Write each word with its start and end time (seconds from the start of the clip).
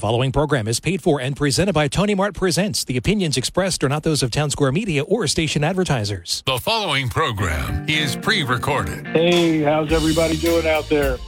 The 0.00 0.06
following 0.06 0.32
program 0.32 0.66
is 0.66 0.80
paid 0.80 1.02
for 1.02 1.20
and 1.20 1.36
presented 1.36 1.74
by 1.74 1.86
Tony 1.86 2.14
Mart 2.14 2.32
Presents. 2.32 2.84
The 2.84 2.96
opinions 2.96 3.36
expressed 3.36 3.84
are 3.84 3.88
not 3.90 4.02
those 4.02 4.22
of 4.22 4.30
Town 4.30 4.48
Square 4.48 4.72
Media 4.72 5.02
or 5.02 5.26
station 5.26 5.62
advertisers. 5.62 6.42
The 6.46 6.56
following 6.56 7.10
program 7.10 7.84
is 7.86 8.16
pre 8.16 8.42
recorded. 8.42 9.06
Hey, 9.08 9.60
how's 9.60 9.92
everybody 9.92 10.38
doing 10.38 10.66
out 10.66 10.88
there? 10.88 11.18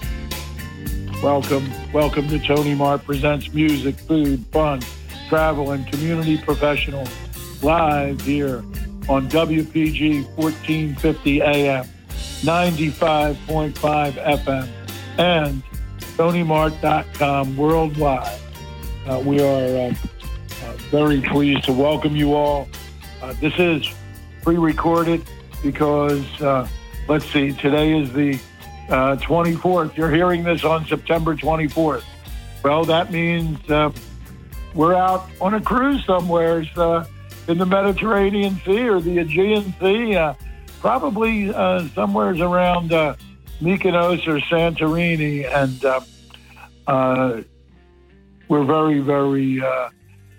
Welcome, 1.23 1.71
welcome 1.93 2.27
to 2.31 2.39
Tony 2.39 2.75
Mart 2.75 3.05
Presents 3.05 3.53
Music, 3.53 3.95
Food, 3.95 4.43
Fun, 4.47 4.81
Travel, 5.29 5.73
and 5.73 5.87
Community 5.89 6.39
Professional 6.39 7.07
live 7.61 8.23
here 8.23 8.61
on 9.07 9.29
WPG 9.29 10.25
1450 10.37 11.43
AM, 11.43 11.85
95.5 12.41 13.75
FM, 13.75 14.69
and 15.19 15.63
TonyMart.com 16.17 17.55
worldwide. 17.59 18.39
Uh, 19.07 19.21
we 19.27 19.41
are 19.41 19.65
uh, 19.65 19.95
uh, 20.63 20.73
very 20.93 21.21
pleased 21.21 21.65
to 21.65 21.73
welcome 21.73 22.15
you 22.15 22.35
all. 22.35 22.69
Uh, 23.21 23.33
this 23.41 23.53
is 23.59 23.85
pre-recorded 24.43 25.25
because, 25.61 26.25
uh, 26.41 26.69
let's 27.09 27.27
see, 27.33 27.53
today 27.53 27.99
is 27.99 28.13
the 28.13 28.39
24th. 28.89 29.97
You're 29.97 30.11
hearing 30.11 30.45
this 30.45 30.63
on 30.63 30.87
September 30.87 31.35
24th. 31.35 32.05
Well, 32.63 32.85
that 32.85 33.11
means 33.11 33.59
we're 34.73 34.95
out 34.95 35.29
on 35.41 35.55
a 35.55 35.61
cruise 35.61 36.05
somewhere 36.05 36.61
in 36.61 37.59
the 37.59 37.67
Mediterranean 37.67 38.61
Sea 38.65 38.89
or 38.89 39.01
the 39.01 39.19
Aegean 39.19 39.75
Sea, 39.81 40.33
probably 40.79 41.51
somewhere 41.93 42.31
around 42.41 42.91
Mykonos 43.61 44.29
or 44.29 44.39
Santorini, 44.39 45.45
and 45.53 47.45
we're 48.53 48.65
very, 48.65 48.99
very 48.99 49.63
uh, 49.63 49.89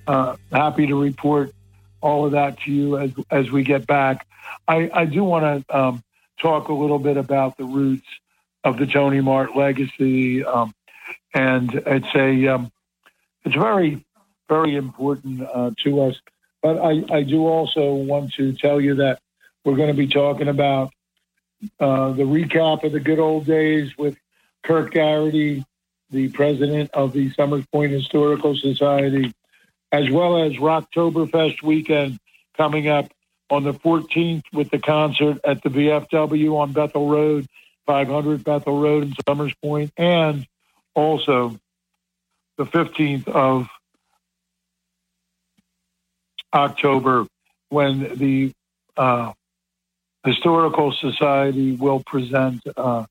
uh, 0.05 0.35
happy 0.51 0.85
to 0.85 1.01
report 1.01 1.51
all 1.99 2.25
of 2.27 2.33
that 2.33 2.59
to 2.59 2.71
you 2.71 2.99
as 2.99 3.11
as 3.31 3.49
we 3.49 3.63
get 3.63 3.87
back. 3.87 4.27
I, 4.67 4.87
I 4.93 5.05
do 5.05 5.23
want 5.23 5.65
to 5.67 5.75
um, 5.75 6.03
talk 6.39 6.67
a 6.67 6.73
little 6.73 6.99
bit 6.99 7.17
about 7.17 7.57
the 7.57 7.63
roots 7.63 8.05
of 8.63 8.77
the 8.77 8.85
Tony 8.85 9.19
Mart 9.19 9.55
legacy, 9.55 10.45
um, 10.45 10.75
and 11.33 11.73
it's 11.73 12.13
a 12.13 12.47
um, 12.49 12.71
it's 13.45 13.55
very 13.55 14.05
very 14.47 14.75
important 14.75 15.41
uh, 15.41 15.71
to 15.83 16.01
us. 16.01 16.21
But 16.61 16.77
I, 16.77 17.03
I 17.09 17.23
do 17.23 17.47
also 17.47 17.95
want 17.95 18.33
to 18.33 18.53
tell 18.53 18.79
you 18.79 18.93
that 18.95 19.21
we're 19.65 19.75
going 19.75 19.87
to 19.87 19.95
be 19.95 20.07
talking 20.07 20.49
about 20.49 20.93
uh, 21.79 22.11
the 22.11 22.23
recap 22.23 22.83
of 22.83 22.91
the 22.91 22.99
good 22.99 23.17
old 23.17 23.47
days 23.47 23.97
with 23.97 24.15
Kirk 24.61 24.91
Garrity, 24.91 25.65
the 26.13 26.29
president 26.29 26.91
of 26.93 27.11
the 27.11 27.31
Somers 27.31 27.65
Point 27.73 27.91
Historical 27.91 28.55
Society, 28.55 29.33
as 29.91 30.09
well 30.09 30.43
as 30.43 30.53
Rocktoberfest 30.53 31.61
weekend 31.63 32.19
coming 32.55 32.87
up 32.87 33.11
on 33.49 33.63
the 33.63 33.73
14th 33.73 34.43
with 34.53 34.69
the 34.69 34.79
concert 34.79 35.39
at 35.43 35.61
the 35.63 35.69
VFW 35.69 36.55
on 36.55 36.71
Bethel 36.71 37.09
Road, 37.09 37.47
500 37.87 38.43
Bethel 38.43 38.79
Road 38.79 39.03
in 39.03 39.13
Somers 39.27 39.53
Point, 39.61 39.91
and 39.97 40.47
also 40.93 41.59
the 42.57 42.65
15th 42.65 43.27
of 43.27 43.67
October 46.53 47.25
when 47.69 48.15
the 48.17 48.53
uh, 48.95 49.33
Historical 50.23 50.91
Society 50.93 51.75
will 51.75 52.03
present 52.05 52.61
uh, 52.77 53.05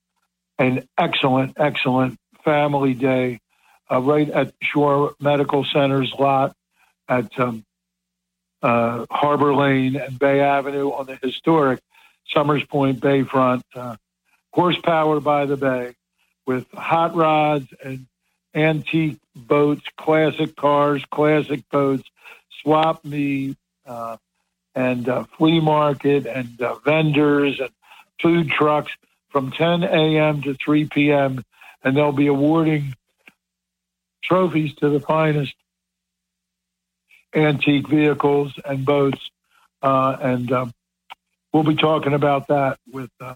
an 0.58 0.86
excellent, 0.96 1.54
excellent 1.56 2.18
Family 2.44 2.94
Day 2.94 3.40
uh, 3.90 4.00
right 4.00 4.28
at 4.28 4.54
Shore 4.62 5.14
Medical 5.20 5.64
Center's 5.64 6.12
lot 6.18 6.56
at 7.08 7.38
um, 7.38 7.64
uh, 8.62 9.06
Harbor 9.10 9.54
Lane 9.54 9.96
and 9.96 10.18
Bay 10.18 10.40
Avenue 10.40 10.90
on 10.90 11.06
the 11.06 11.18
historic 11.22 11.80
Somers 12.32 12.64
Point 12.64 13.00
Bayfront. 13.00 13.62
Uh, 13.74 13.96
horsepower 14.52 15.20
by 15.20 15.46
the 15.46 15.56
bay 15.56 15.94
with 16.46 16.70
hot 16.72 17.14
rods 17.14 17.66
and 17.82 18.06
antique 18.54 19.18
boats, 19.34 19.82
classic 19.96 20.54
cars, 20.56 21.04
classic 21.10 21.68
boats, 21.70 22.04
swap 22.60 23.04
meet, 23.04 23.56
uh, 23.86 24.16
and 24.74 25.08
uh, 25.08 25.24
flea 25.36 25.60
market 25.60 26.26
and 26.26 26.60
uh, 26.60 26.74
vendors 26.84 27.60
and 27.60 27.70
food 28.20 28.50
trucks 28.50 28.92
from 29.30 29.50
10 29.50 29.84
a.m. 29.84 30.42
to 30.42 30.54
3 30.54 30.86
p.m 30.86 31.42
and 31.82 31.96
they'll 31.96 32.12
be 32.12 32.26
awarding 32.26 32.94
trophies 34.22 34.74
to 34.76 34.88
the 34.88 35.00
finest 35.00 35.54
antique 37.34 37.88
vehicles 37.88 38.52
and 38.64 38.84
boats. 38.84 39.30
Uh, 39.82 40.16
and 40.20 40.52
um, 40.52 40.72
we'll 41.52 41.64
be 41.64 41.74
talking 41.74 42.12
about 42.12 42.48
that 42.48 42.78
with 42.90 43.10
uh, 43.20 43.34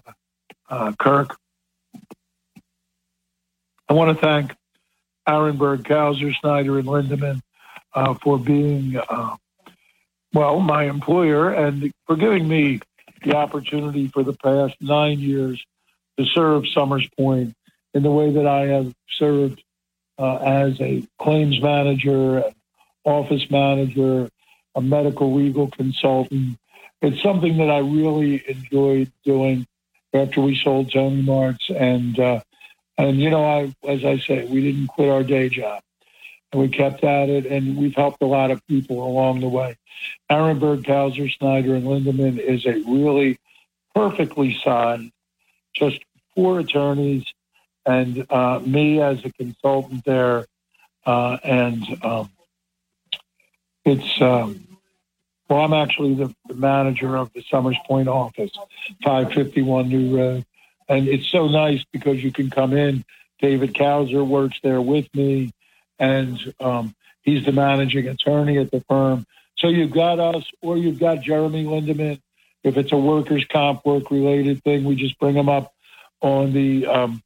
uh, 0.69 0.93
Kirk. 0.97 1.35
I 3.89 3.93
want 3.93 4.17
to 4.17 4.25
thank 4.25 4.55
Arenberg, 5.27 5.83
Kauser, 5.83 6.33
Snyder, 6.39 6.79
and 6.79 6.87
Lindeman 6.87 7.41
uh, 7.93 8.13
for 8.15 8.37
being, 8.37 8.97
uh, 8.97 9.35
well, 10.33 10.59
my 10.59 10.85
employer 10.85 11.51
and 11.51 11.91
for 12.05 12.15
giving 12.15 12.47
me 12.47 12.79
the 13.23 13.35
opportunity 13.35 14.07
for 14.07 14.23
the 14.23 14.33
past 14.33 14.75
nine 14.79 15.19
years 15.19 15.63
to 16.17 16.25
serve 16.25 16.67
Somers 16.67 17.07
Point 17.17 17.56
in 17.97 18.03
the 18.03 18.11
way 18.11 18.29
that 18.29 18.45
I 18.45 18.67
have 18.67 18.93
served 19.09 19.63
uh, 20.19 20.35
as 20.37 20.79
a 20.79 21.03
claims 21.19 21.59
manager, 21.59 22.43
office 23.03 23.49
manager, 23.49 24.29
a 24.75 24.81
medical 24.81 25.33
legal 25.33 25.67
consultant. 25.71 26.59
It's 27.01 27.23
something 27.23 27.57
that 27.57 27.71
I 27.71 27.79
really 27.79 28.43
enjoyed 28.47 29.11
doing 29.25 29.65
after 30.13 30.41
we 30.41 30.55
sold 30.63 30.91
Tony 30.91 31.23
Marts. 31.23 31.71
And, 31.71 32.19
uh, 32.19 32.41
and 32.99 33.19
you 33.19 33.31
know, 33.31 33.43
I, 33.43 33.73
as 33.87 34.05
I 34.05 34.19
say, 34.19 34.45
we 34.45 34.61
didn't 34.61 34.89
quit 34.89 35.09
our 35.09 35.23
day 35.23 35.49
job. 35.49 35.81
And 36.51 36.61
we 36.61 36.69
kept 36.69 37.03
at 37.03 37.29
it, 37.29 37.47
and 37.47 37.77
we've 37.77 37.95
helped 37.95 38.21
a 38.21 38.27
lot 38.27 38.51
of 38.51 38.65
people 38.67 39.01
along 39.03 39.39
the 39.39 39.49
way. 39.49 39.75
Arenberg, 40.31 40.83
Kauser, 40.83 41.35
Snyder, 41.35 41.73
and 41.73 41.85
Lindeman 41.85 42.37
is 42.37 42.63
a 42.67 42.73
really 42.87 43.39
perfectly 43.95 44.55
signed, 44.63 45.11
just 45.73 45.99
four 46.35 46.59
attorneys 46.59 47.25
and 47.87 48.25
uh, 48.29 48.59
me 48.63 49.01
as 49.01 49.23
a 49.25 49.31
consultant 49.31 50.03
there. 50.05 50.45
Uh, 51.05 51.37
and 51.43 51.83
um, 52.03 52.29
it's, 53.85 54.21
um, 54.21 54.67
well, 55.49 55.61
I'm 55.61 55.73
actually 55.73 56.15
the, 56.15 56.35
the, 56.47 56.53
manager 56.53 57.15
of 57.15 57.31
the 57.31 57.41
Somers 57.49 57.77
Point 57.87 58.09
office, 58.09 58.51
551 59.03 59.87
New 59.87 60.17
Road. 60.17 60.45
And 60.89 61.07
it's 61.07 61.27
so 61.27 61.47
nice 61.47 61.83
because 61.93 62.21
you 62.21 62.33
can 62.33 62.49
come 62.49 62.73
in. 62.73 63.05
David 63.39 63.73
Kauser 63.73 64.27
works 64.27 64.57
there 64.63 64.81
with 64.81 65.07
me, 65.13 65.53
and 65.99 66.53
um, 66.59 66.93
he's 67.21 67.45
the 67.45 67.51
managing 67.51 68.07
attorney 68.07 68.57
at 68.57 68.71
the 68.71 68.83
firm. 68.89 69.25
So 69.57 69.69
you've 69.69 69.91
got 69.91 70.19
us, 70.19 70.43
or 70.61 70.77
you've 70.77 70.99
got 70.99 71.21
Jeremy 71.21 71.63
Lindeman. 71.63 72.19
If 72.63 72.77
it's 72.77 72.91
a 72.91 72.97
workers' 72.97 73.45
comp 73.45 73.85
work 73.85 74.11
related 74.11 74.63
thing, 74.63 74.83
we 74.83 74.95
just 74.95 75.17
bring 75.19 75.35
them 75.35 75.49
up 75.49 75.71
on 76.21 76.51
the 76.51 76.87
um, 76.87 77.21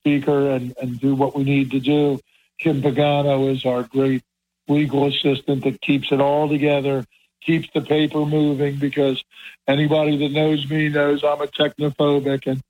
speaker 0.00 0.50
and, 0.50 0.74
and 0.80 0.98
do 0.98 1.14
what 1.14 1.34
we 1.34 1.44
need 1.44 1.70
to 1.72 1.80
do. 1.80 2.20
Kim 2.58 2.82
Pagano 2.82 3.50
is 3.50 3.64
our 3.64 3.82
great 3.82 4.22
legal 4.68 5.06
assistant 5.06 5.64
that 5.64 5.80
keeps 5.80 6.12
it 6.12 6.20
all 6.20 6.48
together, 6.48 7.04
keeps 7.42 7.68
the 7.74 7.80
paper 7.80 8.24
moving 8.24 8.76
because 8.76 9.22
anybody 9.66 10.16
that 10.18 10.32
knows 10.32 10.68
me 10.68 10.88
knows 10.88 11.24
I'm 11.24 11.40
a 11.40 11.46
technophobic. 11.46 12.46
And 12.46 12.60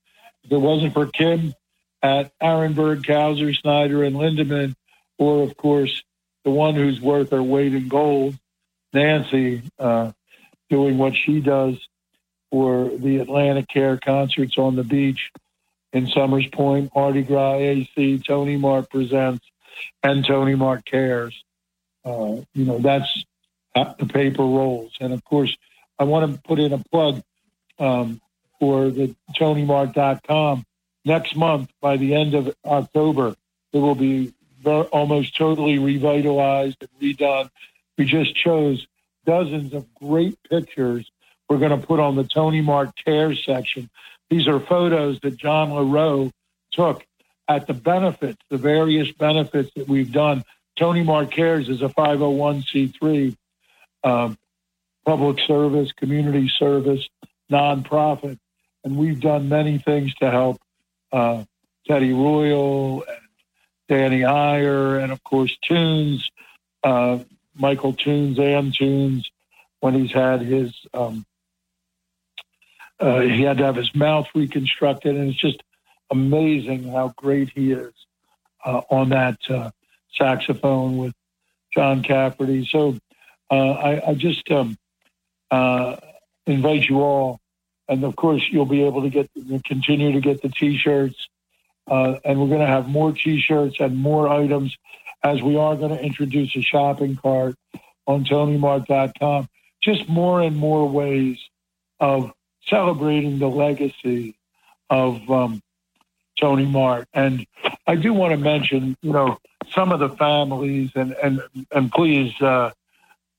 if 0.45 0.53
it 0.53 0.57
wasn't 0.57 0.95
for 0.95 1.07
Kim 1.07 1.55
at 2.03 2.33
Arenberg, 2.41 3.03
Kauser, 3.05 3.55
Snyder, 3.55 4.05
and 4.05 4.17
Lindeman, 4.17 4.75
or 5.19 5.43
of 5.43 5.57
course, 5.57 6.03
the 6.45 6.51
one 6.51 6.75
who's 6.75 7.01
worth 7.01 7.31
her 7.31 7.43
weight 7.43 7.75
in 7.75 7.89
gold, 7.89 8.39
Nancy, 8.93 9.63
uh, 9.79 10.13
doing 10.71 10.99
what 10.99 11.15
she 11.15 11.41
does 11.41 11.77
for 12.51 12.89
the 12.89 13.19
AtlantiCare 13.19 14.01
concerts 14.01 14.57
on 14.57 14.77
the 14.77 14.85
beach 14.85 15.31
in 15.93 16.07
Somers 16.09 16.47
Point, 16.49 16.93
Mardi 16.95 17.23
Gras 17.23 17.57
AC, 17.57 18.23
Tony 18.27 18.57
Mart 18.57 18.91
Presents, 18.91 19.45
and 20.03 20.25
Tony 20.25 20.55
Mart 20.55 20.85
Cares. 20.85 21.43
Uh, 22.05 22.37
you 22.55 22.65
know, 22.65 22.79
that's 22.79 23.25
the 23.75 24.09
paper 24.13 24.43
rolls. 24.43 24.93
And 25.01 25.13
of 25.13 25.25
course, 25.25 25.57
I 25.99 26.05
want 26.05 26.33
to 26.33 26.41
put 26.43 26.59
in 26.59 26.73
a 26.73 26.79
plug 26.79 27.23
um, 27.79 28.21
for 28.59 28.91
the 28.91 29.15
TonyMart.com. 29.37 30.65
Next 31.05 31.35
month, 31.35 31.71
by 31.81 31.97
the 31.97 32.15
end 32.15 32.35
of 32.35 32.55
October, 32.65 33.35
it 33.73 33.79
will 33.79 33.95
be 33.95 34.33
very, 34.63 34.85
almost 34.85 35.37
totally 35.37 35.79
revitalized 35.79 36.77
and 36.83 36.91
redone. 37.01 37.51
We 37.97 38.05
just 38.05 38.35
chose 38.35 38.87
dozens 39.25 39.73
of 39.73 39.93
great 39.95 40.39
pictures 40.49 41.11
we're 41.49 41.59
going 41.59 41.79
to 41.79 41.85
put 41.87 41.99
on 41.99 42.15
the 42.15 42.25
Tony 42.25 42.61
Mart 42.61 42.91
Cares 43.05 43.45
section 43.45 43.91
these 44.31 44.47
are 44.47 44.61
photos 44.61 45.19
that 45.21 45.37
John 45.37 45.71
LaRoe 45.71 46.31
took 46.73 47.05
at 47.49 47.67
the 47.67 47.75
benefits, 47.75 48.39
the 48.49 48.57
various 48.57 49.11
benefits 49.11 49.71
that 49.75 49.89
we've 49.89 50.13
done. 50.13 50.45
Tony 50.79 51.05
Cares 51.27 51.69
is 51.69 51.83
a 51.83 51.89
501c3 51.89 53.37
um, 54.05 54.39
public 55.05 55.41
service, 55.41 55.91
community 55.93 56.49
service, 56.59 57.07
nonprofit, 57.51 58.39
and 58.85 58.97
we've 58.97 59.21
done 59.21 59.49
many 59.49 59.79
things 59.79 60.15
to 60.15 60.31
help 60.31 60.59
uh, 61.13 61.43
Teddy 61.87 62.13
Royal 62.13 63.03
and 63.03 63.19
Danny 63.89 64.25
Eyer, 64.25 64.99
and 64.99 65.11
of 65.11 65.23
course 65.25 65.57
Tunes, 65.63 66.31
uh, 66.85 67.19
Michael 67.57 67.95
Tunes 67.95 68.39
and 68.39 68.73
Tunes, 68.73 69.29
when 69.81 69.95
he's 69.95 70.13
had 70.13 70.41
his 70.41 70.73
um, 70.95 71.27
uh, 73.01 73.21
he 73.21 73.43
had 73.43 73.59
to 73.59 73.65
have 73.65 73.77
his 73.77 73.95
mouth 73.95 74.29
reconstructed, 74.35 75.17
and 75.17 75.31
it's 75.31 75.41
just 75.41 75.63
amazing 76.11 76.85
how 76.85 77.13
great 77.17 77.51
he 77.55 77.73
is 77.73 77.93
uh, 78.65 78.83
on 78.91 79.09
that 79.11 79.39
uh, 79.49 79.71
saxophone 80.13 80.99
with 80.99 81.15
John 81.73 82.03
Cafferty. 82.03 82.67
So 82.67 82.99
uh, 83.51 83.71
I, 83.71 84.11
I, 84.11 84.15
just 84.15 84.51
um, 84.51 84.77
uh, 85.51 85.97
invite 86.47 86.89
you 86.89 87.01
all, 87.01 87.41
and 87.89 88.05
of 88.05 88.17
course 88.17 88.43
you'll 88.51 88.67
be 88.67 88.85
able 88.85 89.03
to 89.03 89.11
get 89.11 89.31
continue 89.65 90.13
to 90.13 90.21
get 90.21 90.43
the 90.43 90.49
T-shirts, 90.49 91.29
uh, 91.91 92.17
and 92.25 92.41
we're 92.41 92.49
going 92.49 92.61
to 92.61 92.67
have 92.67 92.89
more 92.89 93.13
T-shirts 93.13 93.77
and 93.81 93.97
more 93.97 94.29
items 94.29 94.77
as 95.23 95.43
we 95.43 95.57
are 95.57 95.77
going 95.77 95.97
to 95.97 96.03
introduce 96.03 96.55
a 96.57 96.63
shopping 96.63 97.17
cart 97.17 97.55
on 98.07 98.25
TonyMart.com. 98.25 99.49
Just 99.83 100.09
more 100.09 100.41
and 100.43 100.57
more 100.57 100.89
ways 100.89 101.39
of 101.99 102.33
celebrating 102.71 103.39
the 103.39 103.49
legacy 103.49 104.37
of 104.89 105.29
um, 105.31 105.63
Tony 106.39 106.65
Mart. 106.65 107.09
And 107.13 107.47
I 107.87 107.97
do 107.97 108.15
want 108.15 108.33
to 108.33 108.39
mention, 108.39 108.97
you 109.03 109.13
know, 109.13 109.39
some 109.75 109.93
of 109.93 110.01
the 110.01 110.09
families, 110.11 110.91
and 110.95 111.13
and 111.13 111.43
and 111.71 111.93
please, 111.93 112.33
uh, 112.41 112.71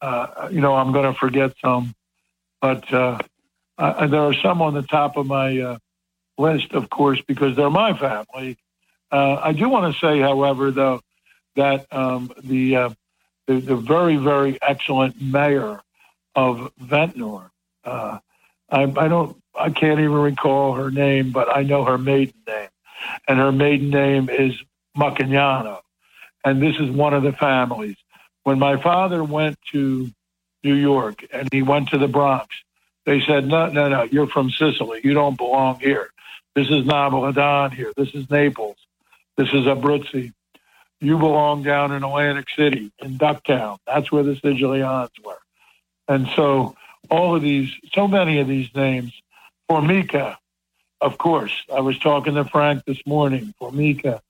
uh, 0.02 0.50
you 0.52 0.62
know, 0.62 0.76
I'm 0.76 0.92
going 0.92 1.12
to 1.12 1.18
forget 1.18 1.54
some, 1.62 1.96
but 2.62 2.92
uh, 2.94 3.20
there 3.78 4.22
are 4.22 4.34
some 4.34 4.62
on 4.62 4.74
the 4.74 4.84
top 4.84 5.18
of 5.18 5.26
my 5.26 5.60
uh, 5.60 5.78
list, 6.38 6.74
of 6.74 6.90
course, 6.90 7.22
because 7.28 7.56
they're 7.56 7.70
my 7.70 7.98
family. 7.98 8.58
Uh, 9.12 9.40
I 9.44 9.52
do 9.52 9.68
want 9.68 9.94
to 9.94 10.00
say, 10.00 10.20
however, 10.20 10.72
though, 10.72 11.02
that 11.56 11.92
um, 11.92 12.32
the, 12.44 12.76
uh, 12.76 12.90
the, 13.48 13.60
the 13.60 13.76
very 13.76 14.16
very 14.16 14.58
excellent 14.62 15.22
mayor 15.22 15.82
of 16.36 16.72
Ventnor. 16.78 17.52
I, 18.72 18.84
I 18.84 19.08
don't 19.08 19.38
I 19.54 19.70
can't 19.70 20.00
even 20.00 20.14
recall 20.14 20.74
her 20.74 20.90
name, 20.90 21.32
but 21.32 21.56
I 21.56 21.64
know 21.64 21.84
her 21.84 21.98
maiden 21.98 22.42
name, 22.48 22.70
and 23.28 23.38
her 23.38 23.52
maiden 23.52 23.90
name 23.90 24.30
is 24.30 24.54
Macagnano, 24.98 25.82
and 26.46 26.62
this 26.62 26.78
is 26.80 26.90
one 26.90 27.14
of 27.14 27.24
the 27.24 27.34
families. 27.34 27.98
When 28.44 28.58
my 28.60 28.82
father 28.82 29.24
went 29.24 29.58
to 29.72 30.10
New 30.64 30.74
York 30.74 31.26
and 31.32 31.50
he 31.52 31.62
went 31.62 31.90
to 31.90 31.98
the 31.98 32.08
Bronx, 32.08 32.48
they 33.06 33.22
said, 33.22 33.48
"No, 33.48 33.68
no, 33.68 33.90
no, 33.90 34.04
you're 34.04 34.28
from 34.28 34.50
Sicily. 34.50 35.02
You 35.04 35.14
don't 35.14 35.38
belong 35.38 35.80
here. 35.80 36.10
This 36.56 36.68
is 36.68 36.86
Napolitan 36.86 37.74
here. 37.74 37.92
This 37.96 38.14
is 38.14 38.30
Naples. 38.30 38.78
This 39.38 39.50
is 39.50 39.66
Abruzzi. 39.66 40.34
You 41.00 41.18
belong 41.18 41.64
down 41.64 41.92
in 41.92 42.04
Atlantic 42.04 42.48
City, 42.56 42.92
in 43.00 43.18
Ducktown. 43.18 43.80
That's 43.86 44.12
where 44.12 44.24
the 44.24 44.36
Sicilians 44.36 45.12
were." 45.24 45.40
And 46.08 46.28
so 46.36 46.76
all 47.12 47.36
of 47.36 47.42
these, 47.42 47.70
so 47.94 48.08
many 48.08 48.40
of 48.40 48.48
these 48.48 48.74
names. 48.74 49.14
Formica, 49.68 50.38
of 51.00 51.18
course. 51.18 51.54
I 51.72 51.82
was 51.82 52.00
talking 52.00 52.36
to 52.36 52.46
Frank 52.46 52.86
this 52.86 53.06
morning. 53.06 53.54
Formica. 53.60 54.22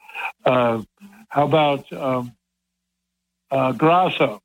Uh, 0.44 0.82
how 1.30 1.46
about 1.46 1.94
um, 1.94 2.34
uh, 3.50 3.72
Grasso? 3.74 4.42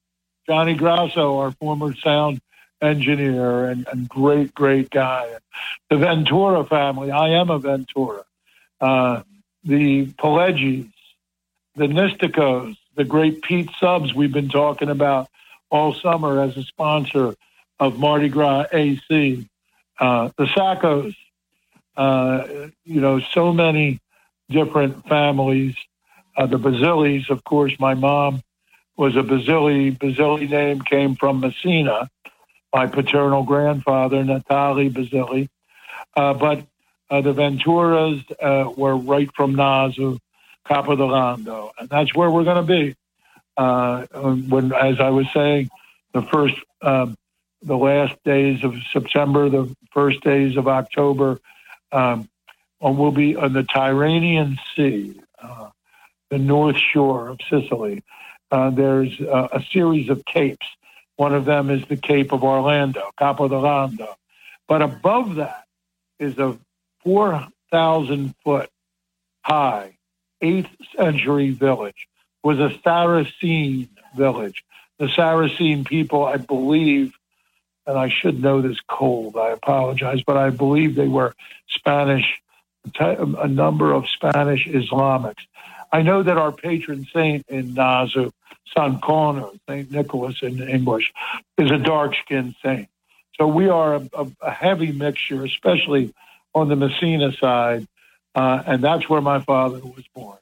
Johnny 0.46 0.74
Grasso, 0.74 1.38
our 1.38 1.50
former 1.52 1.94
sound 1.96 2.40
engineer 2.80 3.66
and, 3.66 3.86
and 3.90 4.08
great, 4.08 4.54
great 4.54 4.90
guy. 4.90 5.34
The 5.90 5.96
Ventura 5.96 6.64
family. 6.64 7.10
I 7.10 7.30
am 7.40 7.50
a 7.50 7.58
Ventura. 7.58 8.24
Uh, 8.80 9.22
the 9.64 10.06
Pileggi's, 10.06 10.92
the 11.74 11.86
Nisticos, 11.86 12.76
the 12.94 13.04
great 13.04 13.42
Pete 13.42 13.70
Subs 13.80 14.14
we've 14.14 14.32
been 14.32 14.50
talking 14.50 14.90
about 14.90 15.28
all 15.70 15.94
summer 15.94 16.42
as 16.42 16.56
a 16.56 16.62
sponsor 16.62 17.34
of 17.78 17.98
Mardi 17.98 18.28
Gras 18.28 18.66
AC, 18.72 19.48
uh, 19.98 20.30
the 20.36 20.44
Sackos, 20.44 21.14
uh, 21.96 22.68
you 22.84 23.00
know, 23.00 23.20
so 23.20 23.52
many 23.52 24.00
different 24.48 25.06
families. 25.08 25.74
Uh, 26.36 26.46
the 26.46 26.58
Basilis, 26.58 27.30
of 27.30 27.42
course, 27.44 27.72
my 27.78 27.94
mom 27.94 28.42
was 28.96 29.16
a 29.16 29.22
Basili. 29.22 29.90
Basili 29.90 30.46
name 30.46 30.80
came 30.80 31.16
from 31.16 31.40
Messina, 31.40 32.08
my 32.74 32.86
paternal 32.86 33.42
grandfather, 33.42 34.22
Natali 34.22 34.92
Basili. 34.92 35.48
Uh, 36.14 36.34
but 36.34 36.66
uh, 37.10 37.20
the 37.20 37.32
Venturas 37.32 38.24
uh, 38.40 38.70
were 38.76 38.96
right 38.96 39.30
from 39.34 39.54
Nasu, 39.54 40.18
Capo 40.66 40.96
d'Orlando, 40.96 41.70
and 41.78 41.88
that's 41.88 42.14
where 42.14 42.30
we're 42.30 42.44
going 42.44 42.56
to 42.56 42.62
be. 42.62 42.94
when, 44.48 44.72
as 44.72 45.00
I 45.00 45.10
was 45.10 45.26
saying, 45.32 45.70
the 46.12 46.22
first 46.22 46.56
um, 46.82 47.16
the 47.62 47.76
last 47.76 48.14
days 48.24 48.62
of 48.64 48.74
September, 48.92 49.48
the 49.48 49.74
first 49.92 50.20
days 50.22 50.56
of 50.56 50.68
October, 50.68 51.38
um, 51.92 52.28
will 52.80 53.12
be 53.12 53.36
on 53.36 53.52
the 53.52 53.62
Tyrrhenian 53.62 54.58
Sea, 54.74 55.20
uh, 55.42 55.70
the 56.30 56.38
north 56.38 56.76
shore 56.76 57.28
of 57.28 57.40
Sicily. 57.48 58.02
Uh, 58.50 58.70
there's 58.70 59.20
uh, 59.20 59.48
a 59.52 59.62
series 59.72 60.08
of 60.08 60.24
capes. 60.24 60.66
One 61.16 61.34
of 61.34 61.46
them 61.46 61.70
is 61.70 61.84
the 61.86 61.96
Cape 61.96 62.32
of 62.32 62.44
Orlando, 62.44 63.10
Capo 63.18 63.48
d'Orlando. 63.48 64.14
But 64.68 64.82
above 64.82 65.36
that 65.36 65.64
is 66.18 66.38
a 66.38 66.58
4,000 67.02 68.34
foot 68.44 68.68
high, 69.42 69.96
8th 70.42 70.70
century 70.96 71.50
village, 71.50 72.06
It 72.44 72.46
was 72.46 72.58
a 72.58 72.78
Saracen 72.84 73.88
village. 74.14 74.64
The 74.98 75.08
Saracen 75.08 75.84
people, 75.84 76.24
I 76.24 76.36
believe, 76.36 77.15
and 77.86 77.98
I 77.98 78.08
should 78.08 78.42
know 78.42 78.60
this 78.60 78.80
cold. 78.88 79.36
I 79.36 79.50
apologize, 79.50 80.22
but 80.26 80.36
I 80.36 80.50
believe 80.50 80.94
they 80.94 81.08
were 81.08 81.34
Spanish, 81.68 82.40
a 82.98 83.48
number 83.48 83.92
of 83.92 84.08
Spanish 84.08 84.66
Islamics. 84.66 85.46
I 85.92 86.02
know 86.02 86.22
that 86.22 86.36
our 86.36 86.52
patron 86.52 87.06
saint 87.12 87.46
in 87.48 87.74
Nasu, 87.74 88.32
San 88.76 88.98
Cono, 89.00 89.52
Saint 89.68 89.90
Nicholas 89.90 90.42
in 90.42 90.60
English, 90.68 91.12
is 91.56 91.70
a 91.70 91.78
dark-skinned 91.78 92.56
saint. 92.62 92.88
So 93.38 93.46
we 93.46 93.68
are 93.68 93.96
a, 93.96 94.08
a, 94.14 94.26
a 94.42 94.50
heavy 94.50 94.92
mixture, 94.92 95.44
especially 95.44 96.12
on 96.54 96.68
the 96.68 96.76
Messina 96.76 97.32
side, 97.32 97.86
uh, 98.34 98.62
and 98.66 98.82
that's 98.82 99.08
where 99.08 99.20
my 99.20 99.40
father 99.40 99.78
was 99.78 100.04
born, 100.14 100.38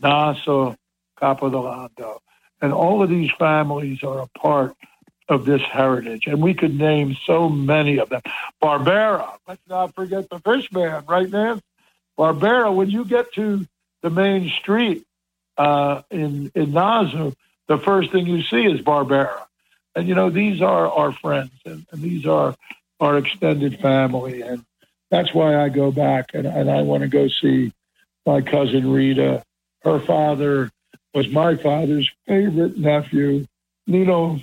Naso 0.00 0.76
Capo 1.18 1.50
d'Orlando. 1.50 2.20
And 2.60 2.72
all 2.72 3.02
of 3.02 3.08
these 3.08 3.30
families 3.38 4.02
are 4.02 4.20
a 4.20 4.26
part 4.38 4.74
of 5.28 5.44
this 5.44 5.62
heritage. 5.62 6.26
And 6.26 6.42
we 6.42 6.54
could 6.54 6.76
name 6.76 7.16
so 7.26 7.48
many 7.48 7.98
of 7.98 8.08
them. 8.08 8.22
Barbera, 8.62 9.36
let's 9.46 9.66
not 9.68 9.94
forget 9.94 10.28
the 10.30 10.38
fish 10.38 10.72
man, 10.72 11.04
right, 11.06 11.28
man? 11.28 11.60
Barbera, 12.18 12.74
when 12.74 12.90
you 12.90 13.04
get 13.04 13.32
to 13.34 13.66
the 14.02 14.10
main 14.10 14.48
street 14.48 15.04
uh, 15.56 16.02
in, 16.10 16.50
in 16.54 16.72
Nasu, 16.72 17.34
the 17.66 17.78
first 17.78 18.10
thing 18.10 18.26
you 18.26 18.42
see 18.42 18.64
is 18.64 18.80
Barbera. 18.80 19.42
And, 19.94 20.08
you 20.08 20.14
know, 20.14 20.30
these 20.30 20.62
are 20.62 20.88
our 20.88 21.12
friends 21.12 21.52
and, 21.64 21.86
and 21.90 22.00
these 22.00 22.26
are 22.26 22.54
our 23.00 23.18
extended 23.18 23.80
family. 23.80 24.42
And 24.42 24.64
that's 25.10 25.34
why 25.34 25.56
I 25.56 25.68
go 25.68 25.90
back 25.90 26.30
and, 26.34 26.46
and 26.46 26.70
I 26.70 26.82
want 26.82 27.02
to 27.02 27.08
go 27.08 27.28
see 27.28 27.72
my 28.24 28.40
cousin 28.40 28.90
Rita. 28.90 29.42
Her 29.82 30.00
father 30.00 30.70
was 31.14 31.28
my 31.28 31.56
father's 31.56 32.10
favorite 32.26 32.76
nephew. 32.78 33.46
Nino 33.86 34.40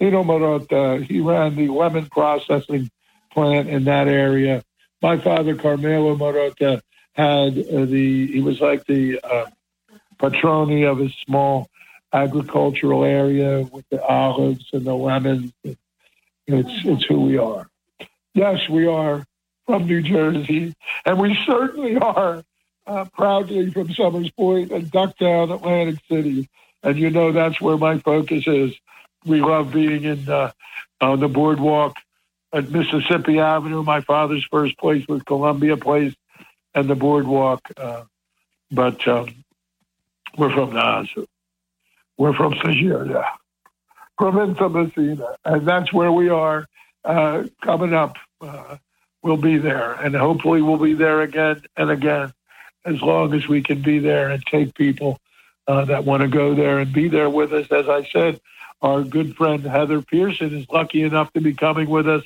Nino 0.00 0.22
Marotta, 0.22 1.04
he 1.04 1.20
ran 1.20 1.56
the 1.56 1.68
lemon 1.68 2.06
processing 2.06 2.90
plant 3.32 3.68
in 3.68 3.84
that 3.84 4.08
area. 4.08 4.62
My 5.02 5.18
father, 5.18 5.54
Carmelo 5.54 6.16
Marotta, 6.16 6.82
had 7.14 7.58
uh, 7.58 7.84
the, 7.86 8.26
he 8.26 8.40
was 8.40 8.60
like 8.60 8.84
the 8.86 9.18
uh, 9.20 9.46
patroni 10.18 10.90
of 10.90 10.98
his 10.98 11.14
small 11.24 11.68
agricultural 12.12 13.04
area 13.04 13.62
with 13.72 13.88
the 13.90 14.02
olives 14.02 14.66
and 14.72 14.84
the 14.84 14.94
lemons. 14.94 15.52
It's, 15.64 15.76
it's 16.84 17.04
who 17.04 17.22
we 17.22 17.38
are. 17.38 17.68
Yes, 18.34 18.68
we 18.68 18.86
are 18.86 19.24
from 19.66 19.86
New 19.86 20.02
Jersey, 20.02 20.74
and 21.04 21.18
we 21.18 21.36
certainly 21.46 21.96
are 21.96 22.44
uh, 22.86 23.04
proudly 23.06 23.70
from 23.70 23.92
Somers 23.92 24.30
Point 24.30 24.70
and 24.70 24.86
Ducktown, 24.90 25.54
Atlantic 25.54 25.98
City. 26.08 26.48
And 26.82 26.98
you 26.98 27.10
know 27.10 27.32
that's 27.32 27.60
where 27.60 27.76
my 27.76 27.98
focus 27.98 28.46
is 28.46 28.74
we 29.26 29.40
love 29.40 29.72
being 29.72 30.04
in 30.04 30.28
uh, 30.28 30.52
on 31.00 31.20
the 31.20 31.28
boardwalk 31.28 31.96
at 32.52 32.70
Mississippi 32.70 33.38
Avenue. 33.38 33.82
My 33.82 34.00
father's 34.00 34.46
first 34.50 34.78
place 34.78 35.06
was 35.08 35.22
Columbia 35.22 35.76
Place 35.76 36.14
and 36.74 36.88
the 36.88 36.94
boardwalk. 36.94 37.60
Uh, 37.76 38.04
but 38.70 39.06
um, 39.06 39.28
we're 40.38 40.52
from 40.52 40.72
Nassau. 40.72 41.24
We're 42.16 42.34
from 42.34 42.54
Sajir, 42.54 43.10
yeah. 43.10 43.26
Provincia 44.18 44.68
Messina. 44.68 45.36
And 45.44 45.66
that's 45.68 45.92
where 45.92 46.10
we 46.10 46.30
are 46.30 46.66
uh, 47.04 47.44
coming 47.62 47.92
up. 47.92 48.16
Uh, 48.40 48.76
we'll 49.22 49.36
be 49.36 49.58
there. 49.58 49.92
And 49.92 50.14
hopefully 50.14 50.62
we'll 50.62 50.78
be 50.78 50.94
there 50.94 51.20
again 51.20 51.62
and 51.76 51.90
again 51.90 52.32
as 52.84 53.02
long 53.02 53.34
as 53.34 53.46
we 53.48 53.62
can 53.62 53.82
be 53.82 53.98
there 53.98 54.30
and 54.30 54.42
take 54.46 54.74
people 54.74 55.18
uh, 55.66 55.84
that 55.86 56.04
want 56.04 56.22
to 56.22 56.28
go 56.28 56.54
there 56.54 56.78
and 56.78 56.92
be 56.92 57.08
there 57.08 57.28
with 57.28 57.52
us. 57.52 57.70
As 57.70 57.88
I 57.88 58.04
said, 58.04 58.40
our 58.82 59.02
good 59.02 59.36
friend 59.36 59.62
Heather 59.62 60.02
Pearson 60.02 60.54
is 60.54 60.68
lucky 60.70 61.02
enough 61.02 61.32
to 61.32 61.40
be 61.40 61.54
coming 61.54 61.88
with 61.88 62.08
us. 62.08 62.24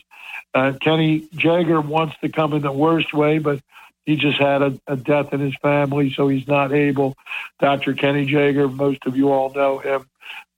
Uh, 0.54 0.72
Kenny 0.80 1.28
Jagger 1.34 1.80
wants 1.80 2.16
to 2.22 2.28
come 2.28 2.52
in 2.54 2.62
the 2.62 2.72
worst 2.72 3.14
way, 3.14 3.38
but 3.38 3.60
he 4.04 4.16
just 4.16 4.38
had 4.38 4.62
a, 4.62 4.80
a, 4.86 4.96
death 4.96 5.32
in 5.32 5.40
his 5.40 5.54
family, 5.56 6.12
so 6.12 6.28
he's 6.28 6.48
not 6.48 6.72
able. 6.72 7.16
Dr. 7.60 7.94
Kenny 7.94 8.26
Jagger, 8.26 8.68
most 8.68 9.06
of 9.06 9.16
you 9.16 9.30
all 9.30 9.52
know 9.52 9.78
him, 9.78 10.08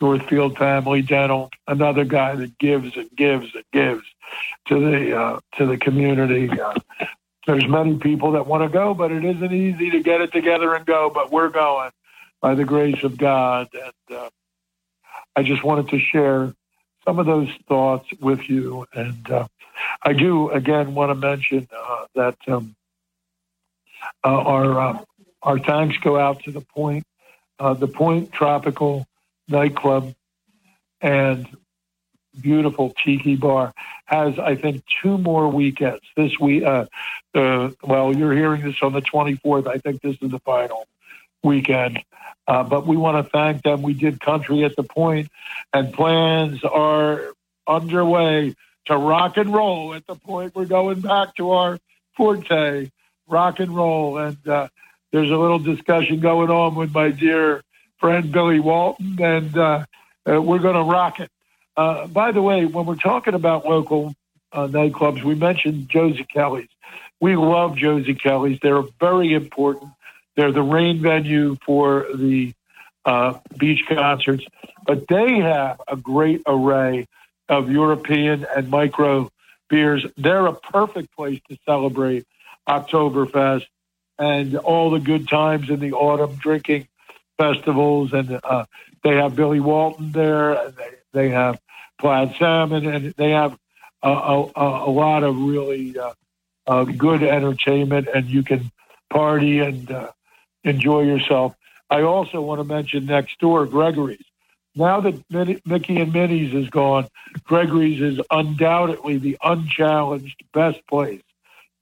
Northfield 0.01 0.57
Family 0.57 1.03
Dental, 1.03 1.51
another 1.67 2.05
guy 2.05 2.35
that 2.35 2.59
gives 2.59 2.97
and 2.97 3.11
gives 3.15 3.55
and 3.55 3.65
gives 3.73 4.05
to 4.69 4.81
the 4.81 5.19
uh, 5.19 5.41
to 5.57 5.67
the 5.67 5.77
community. 5.77 6.49
Uh, 6.59 6.75
there's 7.47 7.67
many 7.67 7.99
people 7.99 8.33
that 8.33 8.47
want 8.47 8.63
to 8.63 8.69
go, 8.69 8.95
but 8.95 9.11
it 9.11 9.25
isn't 9.25 9.53
easy 9.53 9.91
to 9.91 10.03
get 10.03 10.21
it 10.21 10.33
together 10.33 10.75
and 10.75 10.87
go. 10.87 11.11
But 11.13 11.31
we're 11.31 11.51
going 11.51 11.91
by 12.41 12.55
the 12.55 12.65
grace 12.65 13.03
of 13.03 13.19
God, 13.19 13.69
and 13.75 14.17
uh, 14.17 14.31
I 15.35 15.43
just 15.43 15.65
wanted 15.65 15.89
to 15.89 15.99
share 15.99 16.55
some 17.05 17.19
of 17.19 17.27
those 17.27 17.49
thoughts 17.69 18.09
with 18.21 18.49
you. 18.49 18.87
And 18.95 19.31
uh, 19.31 19.47
I 20.03 20.13
do 20.13 20.51
again 20.51 20.95
want 20.95 21.11
to 21.11 21.15
mention 21.15 21.69
uh, 21.77 22.07
that 22.15 22.37
um, 22.49 22.75
uh, 24.25 24.29
our 24.29 24.81
uh, 24.81 24.99
our 25.43 25.59
thanks 25.59 25.97
go 25.99 26.19
out 26.19 26.43
to 26.45 26.53
the 26.53 26.61
Point, 26.61 27.05
uh, 27.59 27.75
the 27.75 27.89
Point 27.89 28.33
Tropical 28.33 29.07
Nightclub, 29.49 30.15
and 31.01 31.49
beautiful 32.41 32.95
tiki 33.05 33.37
bar 33.37 33.75
has 34.07 34.39
I 34.39 34.55
think 34.55 34.85
two 35.03 35.19
more 35.19 35.49
weekends 35.49 36.05
this 36.17 36.39
week. 36.39 36.63
Uh, 36.65 36.87
well, 37.35 38.17
you're 38.17 38.35
hearing 38.35 38.63
this 38.63 38.77
on 38.83 38.93
the 38.93 39.01
24th. 39.01 39.67
I 39.67 39.79
think 39.79 40.03
this 40.03 40.17
is 40.21 40.31
the 40.31 40.39
final 40.41 40.87
weekend. 41.43 41.99
Uh, 42.47 42.63
but 42.65 42.87
we 42.87 42.97
want 42.97 43.25
to 43.25 43.31
thank 43.31 43.63
them. 43.63 43.83
We 43.83 43.95
did 43.95 44.21
country 44.21 44.65
at 44.65 44.75
the 44.75 44.83
point, 44.83 45.29
and 45.73 45.93
plans 45.93 46.65
are 46.65 47.33
underway 47.67 48.55
to 48.87 48.97
rock 48.97 49.37
and 49.37 49.53
roll 49.53 49.95
at 49.95 50.07
the 50.07 50.17
point. 50.17 50.55
We're 50.55 50.65
going 50.65 51.01
back 51.01 51.37
to 51.37 51.53
our 51.53 51.79
forte, 52.17 52.91
rock 53.29 53.61
and 53.61 53.75
roll. 53.75 54.19
And 54.19 54.49
uh, 54.49 54.69
there's 55.13 55.31
a 55.31 55.37
little 55.37 55.59
discussion 55.59 56.21
going 56.21 56.51
on 56.51 56.75
with 56.75 56.93
my 56.93 57.11
dear 57.11 57.63
friend 57.99 58.33
Billy 58.33 58.59
Walton, 58.59 59.17
and 59.21 59.57
uh, 59.57 59.85
uh 60.29 60.43
we're 60.43 60.59
going 60.59 60.75
to 60.75 60.83
rock 60.83 61.21
it. 61.21 61.31
Uh, 61.77 62.07
by 62.07 62.33
the 62.33 62.43
way, 62.43 62.67
when 62.67 62.85
we're 62.85 62.97
talking 62.97 63.35
about 63.35 63.65
local 63.65 64.15
uh, 64.53 64.67
nightclubs, 64.67 65.23
we 65.23 65.35
mentioned 65.35 65.89
Josie 65.89 66.25
Kelly's. 66.25 66.69
We 67.21 67.37
love 67.37 67.77
Josie 67.77 68.17
Kelly's. 68.17 68.59
They're 68.61 68.83
very 68.99 69.33
important 69.33 69.93
they're 70.37 70.53
the 70.53 70.63
rain 70.63 71.01
venue 71.01 71.57
for 71.65 72.07
the 72.15 72.55
uh, 73.05 73.39
beach 73.59 73.85
concerts, 73.89 74.45
but 74.87 75.07
they 75.09 75.39
have 75.41 75.81
a 75.89 75.97
great 75.97 76.43
array 76.47 77.07
of 77.49 77.71
European 77.71 78.47
and 78.57 78.71
micro 78.71 79.31
beers. 79.69 80.07
They're 80.17 80.47
a 80.47 80.55
perfect 80.55 81.15
place 81.15 81.41
to 81.49 81.59
celebrate 81.67 82.27
Oktoberfest 82.69 83.67
and 84.19 84.57
all 84.57 84.91
the 84.91 85.01
good 85.01 85.29
times 85.29 85.69
in 85.69 85.81
the 85.81 85.93
autumn 85.93 86.37
drinking 86.37 86.89
festivals. 87.39 88.13
And 88.13 88.41
uh, 88.43 88.67
they 89.03 89.17
have 89.17 89.35
Billy 89.35 89.61
Walton 89.61 90.13
there, 90.13 90.53
and 90.53 90.77
they, 90.77 90.91
they 91.13 91.29
have 91.31 91.61
Plaid 92.01 92.37
Salmon, 92.39 92.87
and 92.87 93.13
they 93.15 93.31
have 93.31 93.59
a, 94.03 94.09
a, 94.09 94.51
a 94.87 94.91
lot 94.91 95.25
of 95.25 95.37
really 95.41 95.99
uh, 95.99 96.13
uh, 96.67 96.85
good 96.85 97.23
entertainment, 97.23 98.09
and 98.15 98.29
you 98.29 98.43
can 98.43 98.71
party 99.11 99.59
and 99.61 99.91
uh, 99.91 100.11
enjoy 100.65 101.03
yourself. 101.03 101.55
I 101.91 102.03
also 102.03 102.41
want 102.41 102.61
to 102.61 102.65
mention 102.65 103.07
next 103.07 103.39
door, 103.39 103.67
Gregory's. 103.67 104.25
Now 104.75 105.01
that 105.01 105.23
Mickey 105.67 106.01
and 106.01 106.13
Minnie's 106.13 106.55
is 106.55 106.71
gone, 106.71 107.09
Gregory's 107.45 108.01
is 108.01 108.21
undoubtedly 108.31 109.19
the 109.19 109.37
unchallenged 109.43 110.43
best 110.55 110.87
place 110.87 111.23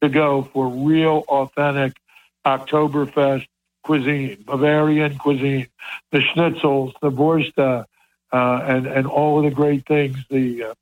to 0.03 0.09
go 0.09 0.49
for 0.53 0.69
real, 0.69 1.25
authentic 1.29 1.97
Oktoberfest 2.45 3.47
cuisine, 3.85 4.43
Bavarian 4.45 5.19
cuisine, 5.19 5.69
the 6.11 6.19
schnitzels, 6.19 6.93
the 7.01 7.11
Wurst, 7.11 7.57
uh, 7.59 7.85
and 8.33 8.87
and 8.87 9.07
all 9.07 9.39
of 9.39 9.45
the 9.45 9.51
great 9.51 9.87
things. 9.87 10.17
The 10.29 10.65
uh, 10.65 10.75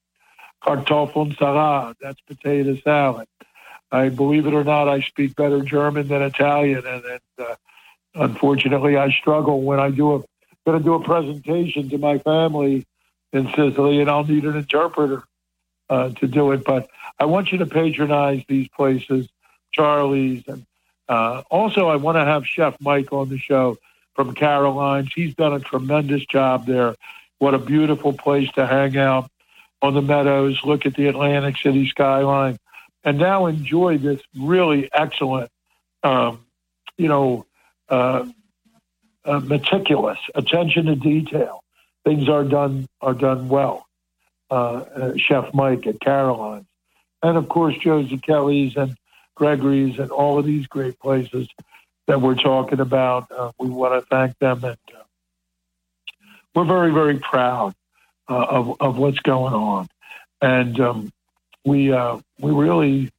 Kartoffelsalat, 0.65 1.97
that's 2.01 2.21
potato 2.23 2.77
salad. 2.77 3.29
I 3.91 4.09
believe 4.09 4.47
it 4.47 4.55
or 4.55 4.65
not, 4.65 4.89
I 4.89 5.01
speak 5.01 5.35
better 5.37 5.63
German 5.63 6.09
than 6.09 6.23
Italian, 6.23 6.87
and, 6.87 7.05
and 7.05 7.21
uh, 7.39 7.55
unfortunately, 8.15 8.97
I 8.97 9.11
struggle 9.11 9.63
when 9.63 9.81
I 9.81 9.91
do 9.91 10.17
a 10.17 10.25
going 10.67 10.79
to 10.79 10.85
do 10.85 10.95
a 10.95 11.03
presentation 11.03 11.89
to 11.89 11.99
my 11.99 12.19
family 12.19 12.87
in 13.33 13.49
Sicily, 13.57 14.01
and 14.01 14.11
I'll 14.11 14.25
need 14.25 14.45
an 14.45 14.57
interpreter 14.57 15.23
uh, 15.89 16.11
to 16.11 16.27
do 16.27 16.53
it. 16.53 16.65
But 16.65 16.91
I 17.19 17.25
want 17.25 17.53
you 17.53 17.59
to 17.59 17.67
patronize 17.67 18.43
these 18.49 18.69
places, 18.69 19.29
Charlie's, 19.73 20.45
and 20.47 20.67
uh, 21.09 21.43
also 21.51 21.89
I 21.89 21.97
want 21.97 22.17
to 22.17 22.25
have 22.25 22.47
Chef 22.47 22.77
Mike 22.81 23.13
on 23.13 23.31
the 23.31 23.39
show 23.39 23.79
from 24.15 24.35
Caroline's. 24.35 25.11
He's 25.15 25.35
done 25.35 25.55
a 25.55 25.61
tremendous 25.61 26.25
job 26.27 26.67
there. 26.67 26.95
What 27.39 27.55
a 27.55 27.59
beautiful 27.59 28.13
place 28.13 28.51
to 28.53 28.67
hang 28.67 28.99
out 28.99 29.31
on 29.81 29.95
the 29.95 30.03
meadows, 30.03 30.61
look 30.65 30.87
at 30.87 30.95
the 30.97 31.07
Atlantic 31.07 31.57
City 31.57 31.89
skyline, 31.89 32.59
and 33.05 33.17
now 33.17 33.47
enjoy 33.47 33.97
this 33.97 34.21
really 34.37 34.91
excellent, 34.93 35.51
um, 36.03 36.45
you 36.97 37.09
know, 37.09 37.47
uh, 37.89 38.27
uh, 39.25 39.41
meticulous 39.41 40.19
attention 40.35 40.87
to 40.87 40.97
detail. 40.97 41.63
Things 42.05 42.29
are 42.29 42.45
done 42.45 42.87
are 43.01 43.15
done 43.15 43.49
well. 43.49 43.87
Uh, 44.51 44.55
uh, 44.55 45.13
Chef 45.17 45.53
Mike 45.53 45.87
at 45.87 46.01
Caroline's, 46.01 46.67
and 47.23 47.37
of 47.37 47.49
course 47.49 47.77
Josie 47.77 48.19
Kelly's 48.19 48.77
and 48.77 48.97
Gregory's 49.35 49.99
and 49.99 50.11
all 50.11 50.39
of 50.39 50.47
these 50.47 50.67
great 50.67 50.99
places 50.99 51.49
that 52.07 52.21
we're 52.21 52.35
talking 52.35 52.81
about. 52.81 53.31
Uh, 53.31 53.53
we 53.59 53.69
want 53.69 54.01
to 54.01 54.07
thank 54.09 54.39
them, 54.39 54.65
and 54.65 54.79
we're 56.55 56.65
very 56.65 56.93
very 56.93 57.19
proud 57.19 57.75
of 58.29 58.81
of 58.81 58.97
what's 58.97 59.21
going 59.21 59.53
on, 59.53 59.89
and 60.41 60.81
um, 60.81 61.13
we 61.67 61.91
we 62.39 62.51
really 62.53 63.11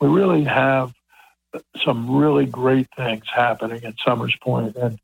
we 0.00 0.08
really 0.08 0.44
have 0.44 0.92
some 1.84 2.16
really 2.16 2.46
great 2.46 2.88
things 2.96 3.24
happening 3.32 3.84
at 3.84 3.94
Somers 4.04 4.36
Point, 4.40 4.76
and 4.76 4.98